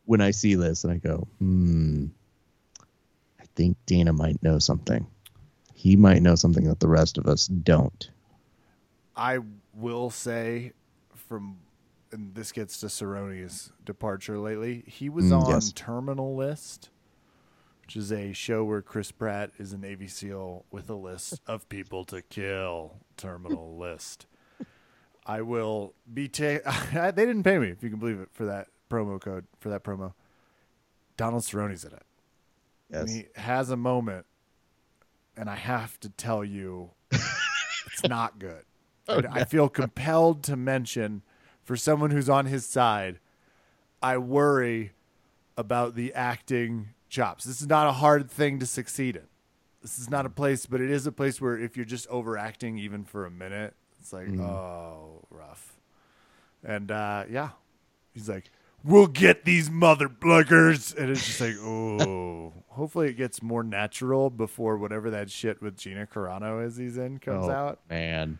when 0.04 0.20
I 0.20 0.32
see 0.32 0.54
this 0.54 0.84
and 0.84 0.92
I 0.92 0.96
go, 0.96 1.28
hmm, 1.38 2.06
I 3.40 3.44
think 3.54 3.76
Dana 3.86 4.12
might 4.12 4.42
know 4.42 4.58
something. 4.58 5.06
He 5.84 5.96
might 5.96 6.22
know 6.22 6.34
something 6.34 6.64
that 6.64 6.80
the 6.80 6.88
rest 6.88 7.18
of 7.18 7.26
us 7.26 7.46
don't. 7.46 8.08
I 9.14 9.40
will 9.74 10.08
say, 10.08 10.72
from 11.14 11.58
and 12.10 12.34
this 12.34 12.52
gets 12.52 12.80
to 12.80 12.88
Cerrone's 12.88 13.70
departure 13.84 14.38
lately. 14.38 14.82
He 14.86 15.10
was 15.10 15.26
mm, 15.26 15.42
on 15.42 15.50
yes. 15.50 15.72
Terminal 15.72 16.34
List, 16.34 16.88
which 17.82 17.96
is 17.96 18.10
a 18.10 18.32
show 18.32 18.64
where 18.64 18.80
Chris 18.80 19.12
Pratt 19.12 19.50
is 19.58 19.74
a 19.74 19.76
Navy 19.76 20.08
SEAL 20.08 20.64
with 20.70 20.88
a 20.88 20.94
list 20.94 21.42
of 21.46 21.68
people 21.68 22.06
to 22.06 22.22
kill. 22.22 22.94
Terminal 23.18 23.76
List. 23.76 24.24
I 25.26 25.42
will 25.42 25.92
be. 26.14 26.28
Ta- 26.28 27.10
they 27.14 27.26
didn't 27.26 27.42
pay 27.42 27.58
me, 27.58 27.68
if 27.68 27.82
you 27.82 27.90
can 27.90 27.98
believe 27.98 28.20
it, 28.20 28.30
for 28.32 28.46
that 28.46 28.68
promo 28.90 29.20
code 29.20 29.44
for 29.60 29.68
that 29.68 29.84
promo. 29.84 30.14
Donald 31.18 31.44
Cerrone's 31.44 31.84
in 31.84 31.92
it. 31.92 32.06
Yes. 32.90 33.00
And 33.02 33.10
he 33.10 33.26
has 33.36 33.68
a 33.68 33.76
moment, 33.76 34.24
and 35.36 35.48
I 35.48 35.56
have 35.56 35.98
to 36.00 36.08
tell 36.08 36.44
you, 36.44 36.90
it's 37.10 38.04
not 38.08 38.38
good. 38.38 38.64
oh, 39.08 39.20
no. 39.20 39.28
I 39.30 39.44
feel 39.44 39.68
compelled 39.68 40.42
to 40.44 40.56
mention, 40.56 41.22
for 41.62 41.76
someone 41.76 42.10
who's 42.10 42.28
on 42.28 42.46
his 42.46 42.66
side, 42.66 43.18
I 44.02 44.18
worry 44.18 44.92
about 45.56 45.94
the 45.94 46.12
acting 46.14 46.90
chops. 47.08 47.44
This 47.44 47.60
is 47.60 47.68
not 47.68 47.86
a 47.86 47.92
hard 47.92 48.30
thing 48.30 48.58
to 48.58 48.66
succeed 48.66 49.16
in. 49.16 49.22
This 49.82 49.98
is 49.98 50.10
not 50.10 50.24
a 50.26 50.30
place, 50.30 50.66
but 50.66 50.80
it 50.80 50.90
is 50.90 51.06
a 51.06 51.12
place 51.12 51.40
where 51.40 51.58
if 51.58 51.76
you're 51.76 51.84
just 51.84 52.06
overacting 52.08 52.78
even 52.78 53.04
for 53.04 53.26
a 53.26 53.30
minute, 53.30 53.74
it's 54.00 54.12
like, 54.12 54.28
mm. 54.28 54.40
oh, 54.40 55.26
rough. 55.30 55.74
And 56.62 56.90
uh, 56.90 57.24
yeah, 57.30 57.50
he's 58.12 58.28
like, 58.28 58.50
we'll 58.84 59.06
get 59.06 59.44
these 59.44 59.70
mother 59.70 60.08
pluckers. 60.08 60.96
And 60.96 61.10
it's 61.10 61.26
just 61.26 61.40
like, 61.40 61.56
oh. 61.60 62.52
Hopefully 62.68 63.08
it 63.08 63.14
gets 63.14 63.40
more 63.40 63.62
natural 63.62 64.30
before 64.30 64.76
whatever 64.76 65.10
that 65.10 65.30
shit 65.30 65.62
with 65.62 65.76
Gina 65.76 66.06
Carano 66.06 66.64
is 66.64 66.76
he's 66.76 66.96
in 66.96 67.18
comes 67.18 67.46
oh, 67.46 67.50
out. 67.50 67.80
Man. 67.88 68.38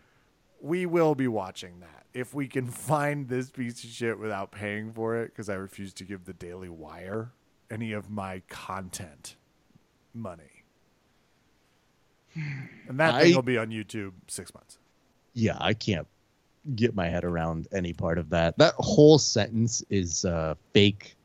We 0.61 0.85
will 0.85 1.15
be 1.15 1.27
watching 1.27 1.79
that. 1.79 2.05
If 2.13 2.33
we 2.33 2.47
can 2.47 2.67
find 2.71 3.27
this 3.27 3.49
piece 3.49 3.83
of 3.83 3.89
shit 3.89 4.19
without 4.19 4.51
paying 4.51 4.91
for 4.91 5.15
it, 5.17 5.27
because 5.27 5.49
I 5.49 5.55
refuse 5.55 5.93
to 5.95 6.03
give 6.03 6.25
the 6.25 6.33
Daily 6.33 6.69
Wire 6.69 7.31
any 7.71 7.93
of 7.93 8.09
my 8.09 8.41
content 8.49 9.35
money. 10.13 10.63
And 12.35 12.99
that 12.99 13.15
I, 13.15 13.23
thing 13.23 13.35
will 13.35 13.41
be 13.41 13.57
on 13.57 13.69
YouTube 13.69 14.11
six 14.27 14.53
months. 14.53 14.77
Yeah, 15.33 15.57
I 15.59 15.73
can't 15.73 16.07
get 16.73 16.95
my 16.95 17.07
head 17.07 17.23
around 17.23 17.67
any 17.71 17.93
part 17.93 18.17
of 18.17 18.29
that. 18.29 18.57
That 18.57 18.73
whole 18.77 19.17
sentence 19.17 19.83
is 19.89 20.25
a 20.25 20.57
fake 20.73 21.15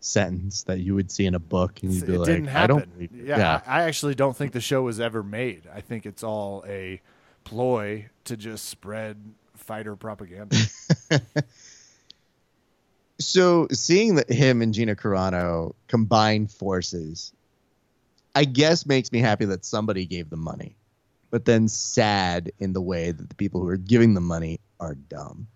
sentence 0.00 0.64
that 0.64 0.80
you 0.80 0.94
would 0.94 1.10
see 1.10 1.26
in 1.26 1.34
a 1.34 1.38
book, 1.38 1.82
and 1.82 1.92
you'd 1.92 2.06
be 2.06 2.14
it 2.14 2.18
like, 2.18 2.26
didn't 2.26 2.46
happen. 2.46 2.76
"I 2.76 3.06
don't." 3.06 3.12
Yeah, 3.12 3.38
yeah, 3.38 3.60
I 3.66 3.82
actually 3.82 4.14
don't 4.14 4.36
think 4.36 4.52
the 4.52 4.60
show 4.60 4.82
was 4.82 5.00
ever 5.00 5.22
made. 5.22 5.62
I 5.72 5.80
think 5.80 6.06
it's 6.06 6.22
all 6.22 6.64
a 6.66 7.00
ploy 7.44 8.08
to 8.24 8.36
just 8.36 8.68
spread 8.68 9.16
fighter 9.54 9.96
propaganda. 9.96 10.56
so, 13.18 13.68
seeing 13.70 14.16
that 14.16 14.30
him 14.30 14.62
and 14.62 14.74
Gina 14.74 14.96
Carano 14.96 15.74
combine 15.88 16.48
forces, 16.48 17.32
I 18.34 18.44
guess 18.44 18.86
makes 18.86 19.12
me 19.12 19.20
happy 19.20 19.44
that 19.46 19.64
somebody 19.64 20.06
gave 20.06 20.30
them 20.30 20.40
money 20.40 20.74
but 21.32 21.46
then 21.46 21.66
sad 21.66 22.52
in 22.60 22.74
the 22.74 22.80
way 22.82 23.10
that 23.10 23.28
the 23.28 23.34
people 23.34 23.60
who 23.60 23.68
are 23.68 23.78
giving 23.78 24.12
the 24.14 24.20
money 24.20 24.60
are 24.78 24.94
dumb. 24.94 25.48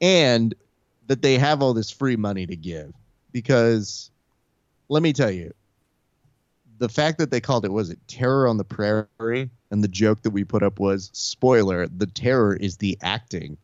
And 0.00 0.54
that 1.06 1.22
they 1.22 1.38
have 1.38 1.62
all 1.62 1.72
this 1.72 1.90
free 1.90 2.16
money 2.16 2.46
to 2.46 2.54
give. 2.54 2.92
Because 3.32 4.10
let 4.88 5.02
me 5.02 5.12
tell 5.12 5.30
you 5.30 5.52
the 6.78 6.88
fact 6.88 7.18
that 7.18 7.30
they 7.30 7.40
called 7.40 7.64
it 7.64 7.72
was 7.72 7.88
it 7.88 7.98
terror 8.06 8.46
on 8.46 8.58
the 8.58 8.64
prairie? 8.64 9.50
And 9.70 9.82
the 9.82 9.88
joke 9.88 10.20
that 10.22 10.30
we 10.30 10.44
put 10.44 10.62
up 10.62 10.78
was 10.78 11.08
spoiler 11.14 11.86
the 11.88 12.06
terror 12.06 12.54
is 12.54 12.76
the 12.76 12.98
acting. 13.00 13.56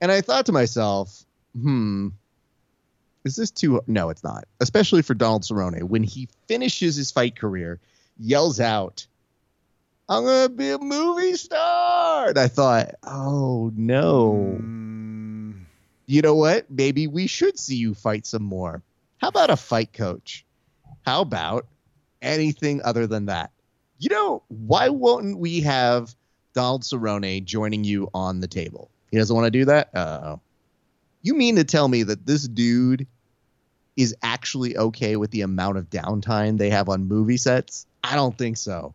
And 0.00 0.10
i 0.10 0.20
thought 0.20 0.44
to 0.46 0.52
myself 0.52 1.24
hmm 1.54 2.08
is 3.24 3.36
this 3.36 3.52
too 3.52 3.80
no 3.86 4.10
it's 4.10 4.24
not. 4.24 4.46
Especially 4.60 5.02
for 5.02 5.14
donald 5.14 5.42
cerrone. 5.42 5.84
When 5.84 6.02
he 6.02 6.28
finishes 6.48 6.96
his 6.96 7.12
fight 7.12 7.36
career 7.36 7.78
yells 8.18 8.58
out 8.58 9.06
I'm 10.08 10.24
gonna 10.24 10.48
be 10.48 10.70
a 10.70 10.78
movie 10.78 11.34
star. 11.34 12.28
And 12.28 12.38
I 12.38 12.46
thought, 12.46 12.94
oh 13.02 13.72
no. 13.74 14.56
Mm. 14.60 15.64
You 16.06 16.22
know 16.22 16.36
what? 16.36 16.70
Maybe 16.70 17.08
we 17.08 17.26
should 17.26 17.58
see 17.58 17.76
you 17.76 17.94
fight 17.94 18.26
some 18.26 18.44
more. 18.44 18.82
How 19.18 19.28
about 19.28 19.50
a 19.50 19.56
fight 19.56 19.92
coach? 19.92 20.44
How 21.04 21.22
about 21.22 21.66
anything 22.22 22.82
other 22.84 23.08
than 23.08 23.26
that? 23.26 23.50
You 23.98 24.10
know, 24.10 24.42
why 24.48 24.90
won't 24.90 25.38
we 25.38 25.60
have 25.62 26.14
Donald 26.54 26.82
Cerrone 26.82 27.44
joining 27.44 27.82
you 27.82 28.08
on 28.14 28.40
the 28.40 28.46
table? 28.46 28.90
He 29.10 29.18
doesn't 29.18 29.34
want 29.34 29.46
to 29.46 29.50
do 29.50 29.64
that? 29.64 29.90
Uh 29.92 30.20
oh. 30.22 30.40
You 31.22 31.34
mean 31.34 31.56
to 31.56 31.64
tell 31.64 31.88
me 31.88 32.04
that 32.04 32.26
this 32.26 32.46
dude 32.46 33.08
is 33.96 34.14
actually 34.22 34.76
okay 34.76 35.16
with 35.16 35.32
the 35.32 35.40
amount 35.40 35.78
of 35.78 35.90
downtime 35.90 36.58
they 36.58 36.70
have 36.70 36.88
on 36.88 37.08
movie 37.08 37.38
sets? 37.38 37.86
I 38.04 38.14
don't 38.14 38.38
think 38.38 38.56
so. 38.56 38.94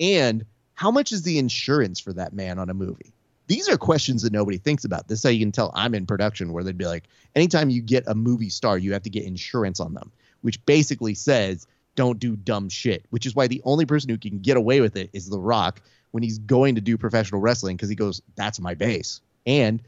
And 0.00 0.44
how 0.74 0.90
much 0.90 1.12
is 1.12 1.22
the 1.22 1.38
insurance 1.38 2.00
for 2.00 2.12
that 2.12 2.32
man 2.32 2.58
on 2.58 2.70
a 2.70 2.74
movie? 2.74 3.12
These 3.46 3.68
are 3.68 3.76
questions 3.76 4.22
that 4.22 4.32
nobody 4.32 4.56
thinks 4.56 4.84
about. 4.84 5.08
This 5.08 5.18
is 5.18 5.22
how 5.22 5.30
you 5.30 5.40
can 5.40 5.52
tell 5.52 5.70
I'm 5.74 5.94
in 5.94 6.06
production, 6.06 6.52
where 6.52 6.64
they'd 6.64 6.78
be 6.78 6.86
like, 6.86 7.04
anytime 7.34 7.70
you 7.70 7.82
get 7.82 8.04
a 8.06 8.14
movie 8.14 8.48
star, 8.48 8.78
you 8.78 8.92
have 8.94 9.02
to 9.02 9.10
get 9.10 9.24
insurance 9.24 9.80
on 9.80 9.92
them, 9.94 10.10
which 10.40 10.64
basically 10.64 11.14
says 11.14 11.66
don't 11.94 12.18
do 12.18 12.36
dumb 12.36 12.68
shit, 12.68 13.04
which 13.10 13.26
is 13.26 13.34
why 13.34 13.46
the 13.46 13.62
only 13.64 13.86
person 13.86 14.10
who 14.10 14.18
can 14.18 14.40
get 14.40 14.56
away 14.56 14.80
with 14.80 14.96
it 14.96 15.10
is 15.12 15.28
The 15.28 15.38
Rock 15.38 15.80
when 16.10 16.22
he's 16.22 16.38
going 16.38 16.76
to 16.76 16.80
do 16.80 16.96
professional 16.96 17.40
wrestling 17.40 17.76
because 17.76 17.88
he 17.88 17.94
goes, 17.94 18.22
that's 18.36 18.60
my 18.60 18.74
base. 18.74 19.20
And 19.46 19.82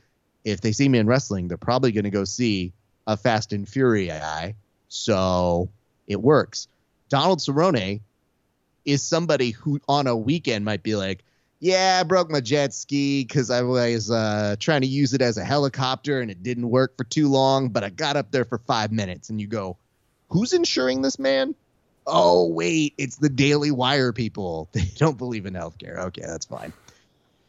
if 0.45 0.61
they 0.61 0.73
see 0.73 0.89
me 0.89 0.99
in 0.99 1.07
wrestling, 1.07 1.49
they're 1.49 1.57
probably 1.57 1.93
going 1.93 2.05
to 2.05 2.11
go 2.11 2.25
see 2.25 2.73
a 3.07 3.17
Fast 3.17 3.53
and 3.53 3.69
Fury 3.69 4.07
guy. 4.07 4.55
So 4.89 5.69
it 6.07 6.21
works. 6.21 6.69
Donald 7.09 7.39
Cerrone 7.39 8.01
is 8.87 9.03
somebody 9.03 9.51
who 9.51 9.81
on 9.89 10.07
a 10.07 10.17
weekend 10.17 10.65
might 10.65 10.83
be 10.83 10.95
like, 10.95 11.25
yeah, 11.59 11.99
I 12.01 12.05
broke 12.05 12.31
my 12.31 12.41
jet 12.41 12.73
ski 12.73 13.25
because 13.25 13.51
I 13.51 13.63
was 13.63 14.11
uh, 14.11 14.57
trying 14.61 14.83
to 14.83 14.87
use 14.87 15.13
it 15.13 15.21
as 15.21 15.37
a 15.37 15.45
helicopter 15.45 16.21
and 16.21 16.31
it 16.31 16.43
didn't 16.43 16.71
work 16.71 16.97
for 16.97 17.05
too 17.05 17.29
long, 17.29 17.71
but 17.71 17.83
I 17.83 17.91
got 17.91 18.17
up 18.17 18.31
there 18.31 18.45
for 18.45 18.59
five 18.59 18.93
minutes. 18.93 19.29
And 19.29 19.41
you 19.41 19.49
go, 19.49 19.77
who's 20.29 20.53
insuring 20.53 21.03
this 21.03 21.19
man? 21.19 21.55
Oh, 22.07 22.47
wait, 22.49 22.95
it's 22.99 23.17
the 23.17 23.29
Daily 23.29 23.73
Wire 23.73 24.13
people. 24.13 24.69
They 24.73 24.89
don't 24.97 25.19
believe 25.19 25.47
in 25.47 25.55
healthcare. 25.55 25.99
Okay, 25.99 26.23
that's 26.25 26.47
fine. 26.47 26.73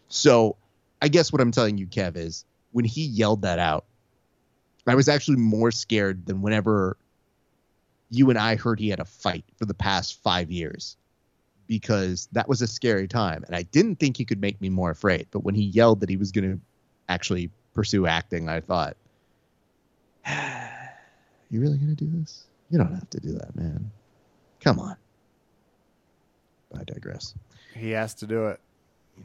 So 0.09 0.55
I 1.01 1.09
guess 1.09 1.31
what 1.31 1.41
I'm 1.41 1.51
telling 1.51 1.77
you, 1.77 1.85
Kev, 1.85 2.15
is 2.15 2.45
when 2.71 2.85
he 2.85 3.05
yelled 3.05 3.43
that 3.43 3.59
out, 3.59 3.85
I 4.88 4.95
was 4.95 5.09
actually 5.09 5.38
more 5.38 5.69
scared 5.69 6.25
than 6.25 6.41
whenever 6.41 6.97
you 8.09 8.29
and 8.29 8.39
I 8.39 8.55
heard 8.55 8.79
he 8.79 8.89
had 8.89 9.01
a 9.01 9.05
fight 9.05 9.43
for 9.57 9.65
the 9.65 9.73
past 9.73 10.23
five 10.23 10.49
years 10.49 10.95
because 11.68 12.28
that 12.32 12.47
was 12.47 12.61
a 12.61 12.68
scary 12.68 13.07
time. 13.07 13.43
And 13.45 13.55
I 13.55 13.63
didn't 13.63 13.97
think 13.97 14.18
he 14.18 14.26
could 14.26 14.41
make 14.41 14.59
me 14.61 14.70
more 14.70 14.91
afraid. 14.91 15.28
But 15.32 15.43
when 15.43 15.55
he 15.55 15.63
yelled 15.63 15.99
that 16.01 16.09
he 16.09 16.18
was 16.18 16.32
going 16.32 16.51
to 16.51 16.59
actually 17.09 17.49
pursue 17.74 18.07
acting, 18.07 18.49
I 18.49 18.61
thought, 18.61 18.97
you 21.49 21.61
really 21.61 21.78
going 21.78 21.95
to 21.95 22.05
do 22.05 22.09
this? 22.20 22.45
You 22.70 22.78
don't 22.78 22.93
have 22.93 23.09
to 23.11 23.20
do 23.20 23.34
that, 23.34 23.55
man. 23.55 23.91
Come 24.59 24.80
on. 24.80 24.95
I 26.78 26.84
digress. 26.84 27.34
He 27.74 27.91
has 27.91 28.13
to 28.15 28.28
do 28.28 28.47
it. 28.47 28.59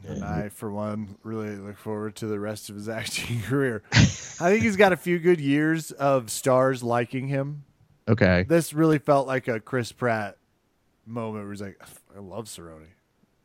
And 0.07 0.23
I, 0.23 0.49
for 0.49 0.71
one, 0.71 1.17
really 1.23 1.55
look 1.55 1.77
forward 1.77 2.15
to 2.17 2.25
the 2.27 2.39
rest 2.39 2.69
of 2.69 2.75
his 2.75 2.89
acting 2.89 3.41
career. 3.41 3.83
I 3.91 4.49
think 4.51 4.63
he's 4.63 4.75
got 4.75 4.93
a 4.93 4.97
few 4.97 5.19
good 5.19 5.39
years 5.39 5.91
of 5.91 6.31
stars 6.31 6.83
liking 6.83 7.27
him. 7.27 7.63
Okay. 8.07 8.45
This 8.47 8.73
really 8.73 8.99
felt 8.99 9.27
like 9.27 9.47
a 9.47 9.59
Chris 9.59 9.91
Pratt 9.91 10.37
moment 11.05 11.45
where 11.45 11.53
he's 11.53 11.61
like, 11.61 11.79
I 12.15 12.19
love 12.19 12.45
Cerrone. 12.45 12.85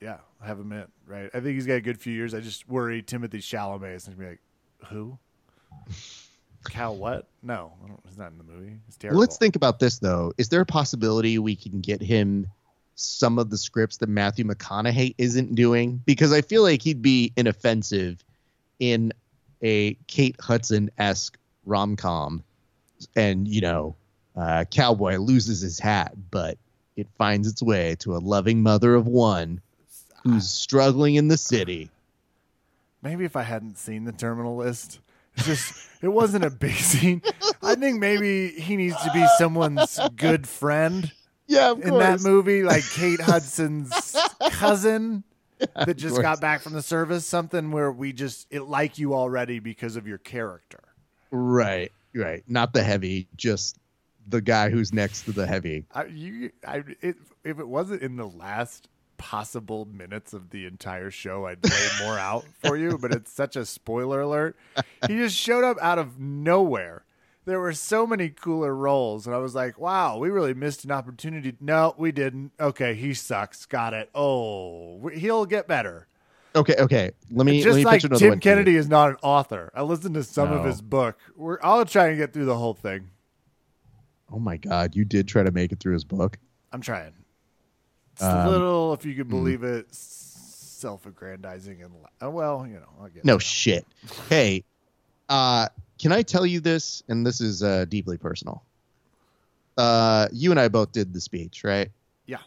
Yeah, 0.00 0.18
I 0.42 0.46
have 0.46 0.58
him 0.60 0.72
in, 0.72 0.86
right? 1.06 1.30
I 1.34 1.40
think 1.40 1.54
he's 1.54 1.66
got 1.66 1.74
a 1.74 1.80
good 1.80 1.98
few 1.98 2.12
years. 2.12 2.34
I 2.34 2.40
just 2.40 2.68
worry 2.68 3.02
Timothy 3.02 3.38
Chalamet 3.38 3.96
is 3.96 4.04
going 4.04 4.16
to 4.16 4.22
be 4.22 4.28
like, 4.28 4.40
who? 4.88 5.18
Cal 6.70 6.96
what? 6.96 7.26
No, 7.42 7.72
he's 8.06 8.18
not 8.18 8.32
in 8.32 8.38
the 8.38 8.44
movie. 8.44 8.76
It's 8.88 8.96
terrible. 8.96 9.20
Let's 9.20 9.36
think 9.36 9.56
about 9.56 9.78
this, 9.78 9.98
though. 9.98 10.32
Is 10.38 10.48
there 10.48 10.60
a 10.60 10.66
possibility 10.66 11.38
we 11.38 11.56
can 11.56 11.80
get 11.80 12.02
him 12.02 12.46
some 12.94 13.38
of 13.38 13.48
the 13.50 13.56
scripts 13.56 13.98
that 13.98 14.08
Matthew 14.08 14.44
McConaughey 14.44 15.14
isn't 15.18 15.54
doing? 15.54 16.02
Because 16.04 16.32
I 16.32 16.42
feel 16.42 16.62
like 16.62 16.82
he'd 16.82 17.00
be 17.00 17.32
inoffensive 17.36 18.22
in 18.80 19.12
a 19.62 19.94
Kate 20.06 20.36
Hudson 20.40 20.90
esque 20.98 21.38
rom 21.64 21.96
com. 21.96 22.42
And, 23.14 23.46
you 23.46 23.60
know, 23.60 23.96
uh, 24.36 24.64
Cowboy 24.70 25.16
loses 25.16 25.60
his 25.60 25.78
hat, 25.78 26.14
but 26.30 26.58
it 26.98 27.06
finds 27.16 27.46
its 27.46 27.62
way 27.62 27.94
to 28.00 28.16
a 28.16 28.18
loving 28.18 28.60
mother 28.60 28.96
of 28.96 29.06
one 29.06 29.60
who's 30.24 30.50
struggling 30.50 31.14
in 31.14 31.28
the 31.28 31.38
city. 31.38 31.90
Maybe 33.02 33.24
if 33.24 33.36
I 33.36 33.42
hadn't 33.42 33.78
seen 33.78 34.04
the 34.04 34.10
terminal 34.10 34.56
list, 34.56 34.98
it's 35.36 35.46
just 35.46 35.88
it 36.02 36.08
wasn't 36.08 36.44
a 36.44 36.50
big 36.50 36.74
scene. 36.74 37.22
I 37.62 37.76
think 37.76 38.00
maybe 38.00 38.48
he 38.48 38.76
needs 38.76 38.96
to 38.96 39.12
be 39.12 39.24
someone's 39.38 40.00
good 40.16 40.48
friend. 40.48 41.12
Yeah, 41.46 41.70
in 41.70 41.90
course. 41.90 42.02
that 42.02 42.28
movie, 42.28 42.64
like 42.64 42.84
Kate 42.90 43.20
Hudson's 43.20 44.16
cousin 44.50 45.22
yeah, 45.60 45.84
that 45.84 45.96
just 45.96 46.20
got 46.20 46.40
back 46.40 46.62
from 46.62 46.72
the 46.72 46.82
service. 46.82 47.24
Something 47.24 47.70
where 47.70 47.92
we 47.92 48.12
just 48.12 48.48
it 48.50 48.62
like 48.62 48.98
you 48.98 49.14
already 49.14 49.60
because 49.60 49.94
of 49.94 50.08
your 50.08 50.18
character. 50.18 50.80
Right, 51.30 51.92
right. 52.12 52.42
Not 52.48 52.72
the 52.72 52.82
heavy, 52.82 53.28
just 53.36 53.78
the 54.28 54.40
guy 54.40 54.70
who's 54.70 54.92
next 54.92 55.22
to 55.22 55.32
the 55.32 55.46
heavy. 55.46 55.86
I, 55.92 56.04
you, 56.06 56.50
I, 56.66 56.84
it, 57.00 57.16
if 57.44 57.58
it 57.58 57.68
wasn't 57.68 58.02
in 58.02 58.16
the 58.16 58.28
last 58.28 58.88
possible 59.16 59.84
minutes 59.86 60.32
of 60.32 60.50
the 60.50 60.66
entire 60.66 61.10
show, 61.10 61.46
I'd 61.46 61.64
lay 61.64 61.88
more 62.04 62.18
out 62.18 62.44
for 62.64 62.76
you. 62.76 62.98
But 62.98 63.12
it's 63.12 63.32
such 63.32 63.56
a 63.56 63.64
spoiler 63.64 64.20
alert. 64.20 64.56
He 65.06 65.16
just 65.16 65.36
showed 65.36 65.64
up 65.64 65.76
out 65.80 65.98
of 65.98 66.18
nowhere. 66.18 67.04
There 67.44 67.60
were 67.60 67.72
so 67.72 68.06
many 68.06 68.28
cooler 68.28 68.74
roles, 68.74 69.26
and 69.26 69.34
I 69.34 69.38
was 69.38 69.54
like, 69.54 69.78
"Wow, 69.78 70.18
we 70.18 70.28
really 70.28 70.52
missed 70.52 70.84
an 70.84 70.90
opportunity." 70.90 71.54
No, 71.60 71.94
we 71.96 72.12
didn't. 72.12 72.52
Okay, 72.60 72.94
he 72.94 73.14
sucks. 73.14 73.64
Got 73.64 73.94
it. 73.94 74.10
Oh, 74.14 75.08
he'll 75.08 75.46
get 75.46 75.66
better. 75.66 76.08
Okay, 76.54 76.74
okay. 76.78 77.12
Let 77.30 77.46
me 77.46 77.62
just 77.62 77.68
let 77.68 77.76
me 77.76 77.84
like 77.84 78.18
Tim 78.18 78.40
Kennedy 78.40 78.76
is 78.76 78.88
not 78.88 79.10
an 79.10 79.16
author. 79.22 79.70
I 79.74 79.82
listened 79.82 80.14
to 80.14 80.24
some 80.24 80.50
no. 80.50 80.58
of 80.58 80.64
his 80.64 80.82
book. 80.82 81.18
We're, 81.36 81.58
I'll 81.62 81.84
try 81.84 82.08
and 82.08 82.18
get 82.18 82.32
through 82.32 82.46
the 82.46 82.56
whole 82.56 82.74
thing. 82.74 83.10
Oh 84.30 84.38
my 84.38 84.56
God, 84.56 84.94
you 84.94 85.04
did 85.04 85.28
try 85.28 85.42
to 85.42 85.50
make 85.50 85.72
it 85.72 85.80
through 85.80 85.94
his 85.94 86.04
book. 86.04 86.38
I'm 86.72 86.80
trying. 86.80 87.12
It's 88.12 88.22
um, 88.22 88.46
a 88.46 88.50
little, 88.50 88.92
if 88.92 89.04
you 89.04 89.14
could 89.14 89.26
hmm. 89.26 89.30
believe 89.30 89.60
mm. 89.60 89.78
it, 89.78 89.94
self-aggrandizing 89.94 91.82
and 91.82 91.92
oh, 92.20 92.30
well, 92.30 92.66
you 92.66 92.74
know, 92.74 92.88
I'll 93.00 93.08
get 93.08 93.24
no 93.24 93.38
shit. 93.38 93.86
hey, 94.28 94.64
uh, 95.28 95.68
can 95.98 96.12
I 96.12 96.22
tell 96.22 96.46
you 96.46 96.60
this? 96.60 97.02
And 97.08 97.26
this 97.26 97.40
is 97.40 97.62
uh, 97.62 97.84
deeply 97.86 98.16
personal. 98.16 98.62
Uh, 99.76 100.28
you 100.32 100.50
and 100.50 100.58
I 100.58 100.68
both 100.68 100.92
did 100.92 101.12
the 101.12 101.20
speech, 101.20 101.62
right? 101.64 101.90
Yeah. 102.26 102.38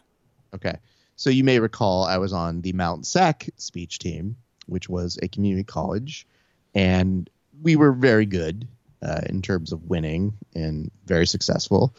Okay. 0.54 0.76
So 1.16 1.30
you 1.30 1.44
may 1.44 1.58
recall 1.58 2.04
I 2.04 2.18
was 2.18 2.32
on 2.32 2.62
the 2.62 2.72
Mount 2.72 3.06
SAC 3.06 3.48
speech 3.56 3.98
team, 3.98 4.36
which 4.66 4.88
was 4.88 5.18
a 5.22 5.28
community 5.28 5.64
college, 5.64 6.26
and 6.74 7.28
we 7.62 7.76
were 7.76 7.92
very 7.92 8.26
good 8.26 8.66
uh, 9.02 9.20
in 9.26 9.42
terms 9.42 9.72
of 9.72 9.84
winning 9.84 10.34
and 10.54 10.90
very 11.06 11.26
successful. 11.26 11.94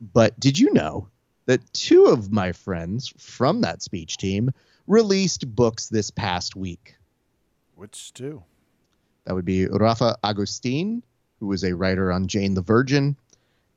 But 0.00 0.38
did 0.38 0.58
you 0.58 0.72
know 0.72 1.08
that 1.46 1.72
two 1.72 2.06
of 2.06 2.32
my 2.32 2.52
friends 2.52 3.12
from 3.18 3.60
that 3.60 3.82
speech 3.82 4.16
team 4.16 4.50
released 4.86 5.54
books 5.54 5.88
this 5.88 6.10
past 6.10 6.56
week? 6.56 6.96
Which 7.74 8.12
two? 8.14 8.42
That 9.24 9.34
would 9.34 9.44
be 9.44 9.66
Rafa 9.66 10.16
Agustin, 10.22 11.02
who 11.40 11.46
was 11.46 11.64
a 11.64 11.74
writer 11.74 12.12
on 12.12 12.28
Jane 12.28 12.54
the 12.54 12.62
Virgin, 12.62 13.16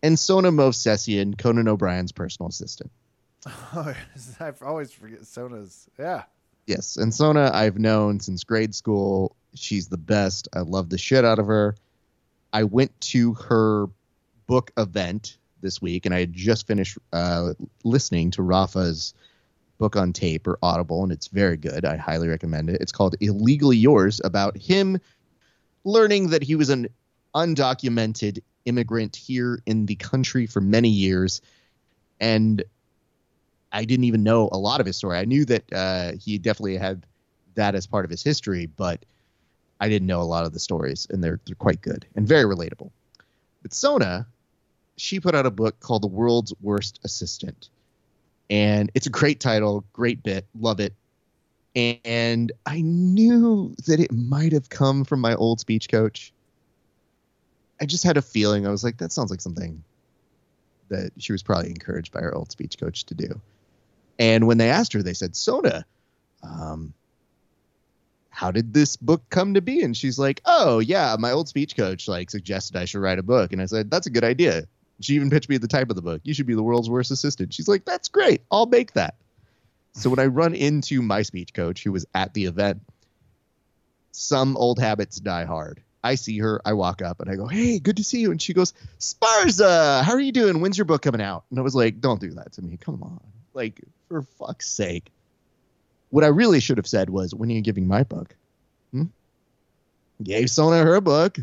and 0.01 0.17
Sona 0.17 0.51
Movsesian, 0.51 1.37
Conan 1.37 1.67
O'Brien's 1.67 2.11
personal 2.11 2.49
assistant. 2.49 2.91
Oh, 3.73 3.95
I 4.41 4.53
always 4.65 4.91
forget 4.91 5.25
Sona's. 5.25 5.87
Yeah. 5.97 6.23
Yes, 6.67 6.97
and 6.97 7.13
Sona 7.13 7.49
I've 7.53 7.79
known 7.79 8.19
since 8.19 8.43
grade 8.43 8.75
school. 8.75 9.35
She's 9.55 9.87
the 9.87 9.97
best. 9.97 10.49
I 10.53 10.59
love 10.59 10.89
the 10.89 10.97
shit 10.97 11.23
out 11.23 11.39
of 11.39 11.47
her. 11.47 11.75
I 12.53 12.63
went 12.63 12.99
to 13.01 13.33
her 13.33 13.87
book 14.47 14.71
event 14.77 15.37
this 15.61 15.81
week, 15.81 16.05
and 16.05 16.15
I 16.15 16.19
had 16.19 16.33
just 16.33 16.67
finished 16.67 16.97
uh, 17.13 17.53
listening 17.83 18.31
to 18.31 18.41
Rafa's 18.41 19.13
book 19.77 19.95
on 19.95 20.13
tape 20.13 20.47
or 20.47 20.57
Audible, 20.61 21.03
and 21.03 21.11
it's 21.11 21.27
very 21.27 21.57
good. 21.57 21.85
I 21.85 21.97
highly 21.97 22.27
recommend 22.27 22.69
it. 22.69 22.81
It's 22.81 22.91
called 22.91 23.15
Illegally 23.19 23.77
Yours, 23.77 24.19
about 24.23 24.57
him 24.57 24.99
learning 25.83 26.29
that 26.29 26.43
he 26.43 26.55
was 26.55 26.69
an 26.69 26.87
undocumented 27.35 28.41
immigrant 28.65 29.15
here 29.15 29.61
in 29.65 29.85
the 29.85 29.95
country 29.95 30.45
for 30.45 30.61
many 30.61 30.89
years, 30.89 31.41
and 32.19 32.63
I 33.71 33.85
didn't 33.85 34.05
even 34.05 34.23
know 34.23 34.49
a 34.51 34.57
lot 34.57 34.79
of 34.79 34.87
his 34.87 34.97
story. 34.97 35.17
I 35.17 35.25
knew 35.25 35.45
that 35.45 35.73
uh, 35.73 36.11
he 36.19 36.37
definitely 36.37 36.77
had 36.77 37.05
that 37.55 37.75
as 37.75 37.87
part 37.87 38.05
of 38.05 38.11
his 38.11 38.23
history, 38.23 38.65
but 38.65 39.05
I 39.79 39.89
didn't 39.89 40.07
know 40.07 40.21
a 40.21 40.23
lot 40.23 40.45
of 40.45 40.53
the 40.53 40.59
stories, 40.59 41.07
and 41.09 41.23
they're 41.23 41.39
they're 41.45 41.55
quite 41.55 41.81
good 41.81 42.05
and 42.15 42.27
very 42.27 42.43
relatable. 42.43 42.91
But 43.61 43.73
Sona, 43.73 44.27
she 44.97 45.19
put 45.19 45.35
out 45.35 45.45
a 45.45 45.51
book 45.51 45.79
called 45.79 46.03
The 46.03 46.07
World's 46.07 46.53
Worst 46.61 46.99
Assistant, 47.03 47.69
and 48.49 48.91
it's 48.93 49.07
a 49.07 49.11
great 49.11 49.39
title, 49.39 49.85
great 49.93 50.23
bit, 50.23 50.45
love 50.59 50.79
it. 50.79 50.93
And 51.75 52.51
I 52.65 52.81
knew 52.81 53.75
that 53.85 53.99
it 53.99 54.11
might 54.11 54.51
have 54.51 54.69
come 54.69 55.05
from 55.05 55.21
my 55.21 55.35
old 55.35 55.59
speech 55.59 55.87
coach. 55.87 56.33
I 57.79 57.85
just 57.85 58.03
had 58.03 58.17
a 58.17 58.21
feeling. 58.21 58.67
I 58.67 58.71
was 58.71 58.83
like, 58.83 58.97
that 58.97 59.11
sounds 59.11 59.31
like 59.31 59.39
something 59.39 59.83
that 60.89 61.11
she 61.17 61.31
was 61.31 61.43
probably 61.43 61.69
encouraged 61.69 62.11
by 62.11 62.21
her 62.21 62.35
old 62.35 62.51
speech 62.51 62.77
coach 62.77 63.05
to 63.05 63.13
do. 63.13 63.39
And 64.17 64.47
when 64.47 64.57
they 64.57 64.69
asked 64.69 64.91
her, 64.93 65.03
they 65.03 65.13
said, 65.13 65.35
Sona, 65.35 65.85
um, 66.43 66.93
how 68.39 68.51
did 68.51 68.73
this 68.73 68.95
book 68.95 69.21
come 69.29 69.55
to 69.55 69.61
be? 69.61 69.81
And 69.81 69.97
she's 69.97 70.17
like, 70.17 70.39
oh 70.45 70.79
yeah, 70.79 71.17
my 71.19 71.31
old 71.31 71.49
speech 71.49 71.75
coach 71.75 72.07
like 72.07 72.31
suggested 72.31 72.77
I 72.77 72.85
should 72.85 73.01
write 73.01 73.19
a 73.19 73.23
book. 73.23 73.51
And 73.51 73.61
I 73.61 73.65
said, 73.65 73.91
that's 73.91 74.07
a 74.07 74.09
good 74.09 74.23
idea. 74.23 74.63
She 75.01 75.15
even 75.15 75.29
pitched 75.29 75.49
me 75.49 75.57
the 75.57 75.67
type 75.67 75.89
of 75.89 75.97
the 75.97 76.01
book. 76.01 76.21
You 76.23 76.33
should 76.33 76.45
be 76.45 76.53
the 76.53 76.63
world's 76.63 76.89
worst 76.89 77.11
assistant. 77.11 77.53
She's 77.53 77.67
like, 77.67 77.83
that's 77.83 78.07
great. 78.07 78.43
I'll 78.49 78.65
make 78.65 78.93
that. 78.93 79.15
So 79.91 80.09
when 80.09 80.19
I 80.19 80.27
run 80.27 80.55
into 80.55 81.01
my 81.01 81.23
speech 81.23 81.53
coach 81.53 81.83
who 81.83 81.91
was 81.91 82.05
at 82.15 82.33
the 82.33 82.45
event, 82.45 82.81
some 84.13 84.55
old 84.55 84.79
habits 84.79 85.19
die 85.19 85.43
hard. 85.43 85.83
I 86.01 86.15
see 86.15 86.37
her. 86.37 86.61
I 86.63 86.71
walk 86.73 87.01
up 87.01 87.19
and 87.19 87.29
I 87.29 87.35
go, 87.35 87.45
"Hey, 87.45 87.79
good 87.79 87.97
to 87.97 88.05
see 88.05 88.21
you." 88.21 88.31
And 88.31 88.41
she 88.41 88.53
goes, 88.53 88.73
"Sparza, 88.99 90.01
how 90.01 90.13
are 90.13 90.19
you 90.19 90.31
doing? 90.31 90.61
When's 90.61 90.77
your 90.77 90.85
book 90.85 91.01
coming 91.01 91.19
out?" 91.21 91.43
And 91.49 91.59
I 91.59 91.61
was 91.61 91.75
like, 91.75 91.99
"Don't 91.99 92.21
do 92.21 92.31
that 92.35 92.53
to 92.53 92.61
me. 92.61 92.77
Come 92.77 93.03
on, 93.03 93.19
like 93.53 93.81
for 94.07 94.21
fuck's 94.21 94.69
sake." 94.69 95.11
What 96.09 96.23
I 96.23 96.27
really 96.27 96.59
should 96.59 96.77
have 96.77 96.87
said 96.87 97.09
was, 97.09 97.33
"When 97.33 97.49
are 97.49 97.53
you 97.53 97.61
giving 97.61 97.87
my 97.87 98.03
book?" 98.03 98.35
Hmm? 98.91 99.05
Gave 100.23 100.49
Sona 100.49 100.83
her 100.83 100.99
book. 101.01 101.37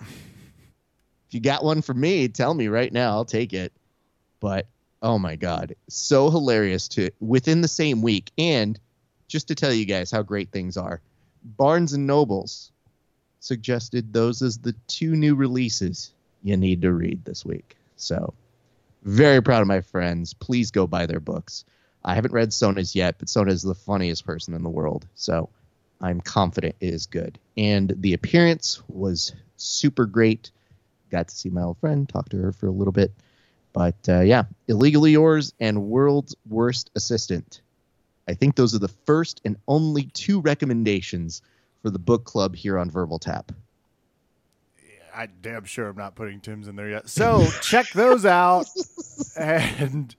if 0.00 0.08
you 1.30 1.40
got 1.40 1.64
one 1.64 1.82
for 1.82 1.94
me, 1.94 2.28
tell 2.28 2.54
me 2.54 2.68
right 2.68 2.92
now. 2.92 3.10
I'll 3.10 3.24
take 3.24 3.52
it. 3.52 3.72
But 4.40 4.66
oh 5.02 5.18
my 5.18 5.36
god, 5.36 5.74
so 5.88 6.30
hilarious 6.30 6.88
to 6.88 7.10
within 7.20 7.60
the 7.60 7.68
same 7.68 8.02
week. 8.02 8.30
And 8.36 8.78
just 9.28 9.48
to 9.48 9.54
tell 9.54 9.72
you 9.72 9.84
guys 9.84 10.10
how 10.10 10.22
great 10.22 10.50
things 10.50 10.76
are, 10.76 11.00
Barnes 11.56 11.92
and 11.92 12.06
Nobles 12.06 12.70
suggested 13.40 14.12
those 14.12 14.42
as 14.42 14.58
the 14.58 14.74
two 14.86 15.16
new 15.16 15.34
releases 15.34 16.12
you 16.42 16.56
need 16.56 16.82
to 16.82 16.92
read 16.92 17.24
this 17.24 17.44
week. 17.44 17.76
So, 17.96 18.34
very 19.02 19.42
proud 19.42 19.62
of 19.62 19.68
my 19.68 19.80
friends. 19.80 20.34
Please 20.34 20.70
go 20.70 20.86
buy 20.86 21.06
their 21.06 21.20
books. 21.20 21.64
I 22.04 22.14
haven't 22.14 22.32
read 22.32 22.52
Sona's 22.52 22.94
yet, 22.94 23.16
but 23.18 23.28
Sona 23.28 23.52
is 23.52 23.62
the 23.62 23.74
funniest 23.74 24.24
person 24.26 24.54
in 24.54 24.62
the 24.62 24.68
world. 24.70 25.06
So, 25.14 25.48
I'm 26.02 26.20
confident 26.20 26.74
it 26.80 26.92
is 26.92 27.06
good. 27.06 27.38
And 27.56 27.94
the 27.96 28.12
appearance 28.12 28.82
was 28.88 29.32
super 29.56 30.04
great. 30.04 30.50
Got 31.10 31.28
to 31.28 31.36
see 31.36 31.48
my 31.48 31.62
old 31.62 31.78
friend, 31.78 32.08
talk 32.08 32.28
to 32.30 32.38
her 32.38 32.52
for 32.52 32.66
a 32.66 32.72
little 32.72 32.92
bit. 32.92 33.12
But 33.72 33.96
uh, 34.08 34.20
yeah, 34.20 34.44
Illegally 34.68 35.12
Yours 35.12 35.54
and 35.60 35.84
World's 35.84 36.34
Worst 36.48 36.90
Assistant. 36.94 37.60
I 38.28 38.34
think 38.34 38.54
those 38.54 38.74
are 38.74 38.78
the 38.78 38.88
first 38.88 39.40
and 39.44 39.56
only 39.66 40.04
two 40.04 40.40
recommendations 40.40 41.42
for 41.82 41.90
the 41.90 41.98
book 41.98 42.24
club 42.24 42.54
here 42.54 42.78
on 42.78 42.90
Verbal 42.90 43.18
Tap. 43.18 43.52
I 45.14 45.26
damn 45.26 45.64
sure 45.64 45.88
I'm 45.88 45.96
not 45.96 46.14
putting 46.14 46.40
Tim's 46.40 46.68
in 46.68 46.76
there 46.76 46.88
yet. 46.88 47.08
So 47.08 47.46
check 47.60 47.90
those 47.90 48.24
out. 48.24 48.66
and 49.36 50.14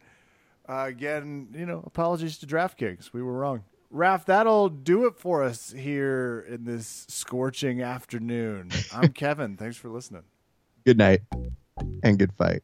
uh, 0.67 0.85
again, 0.87 1.49
you 1.53 1.65
know, 1.65 1.83
apologies 1.85 2.37
to 2.39 2.45
DraftKings. 2.45 3.13
We 3.13 3.21
were 3.21 3.33
wrong. 3.33 3.63
Raf, 3.89 4.25
that'll 4.25 4.69
do 4.69 5.05
it 5.05 5.19
for 5.19 5.43
us 5.43 5.71
here 5.71 6.45
in 6.49 6.63
this 6.63 7.05
scorching 7.09 7.81
afternoon. 7.81 8.71
I'm 8.91 9.09
Kevin. 9.13 9.55
Thanks 9.55 9.77
for 9.77 9.89
listening. 9.89 10.23
Good 10.85 10.97
night 10.97 11.21
and 12.03 12.17
good 12.17 12.33
fight. 12.33 12.63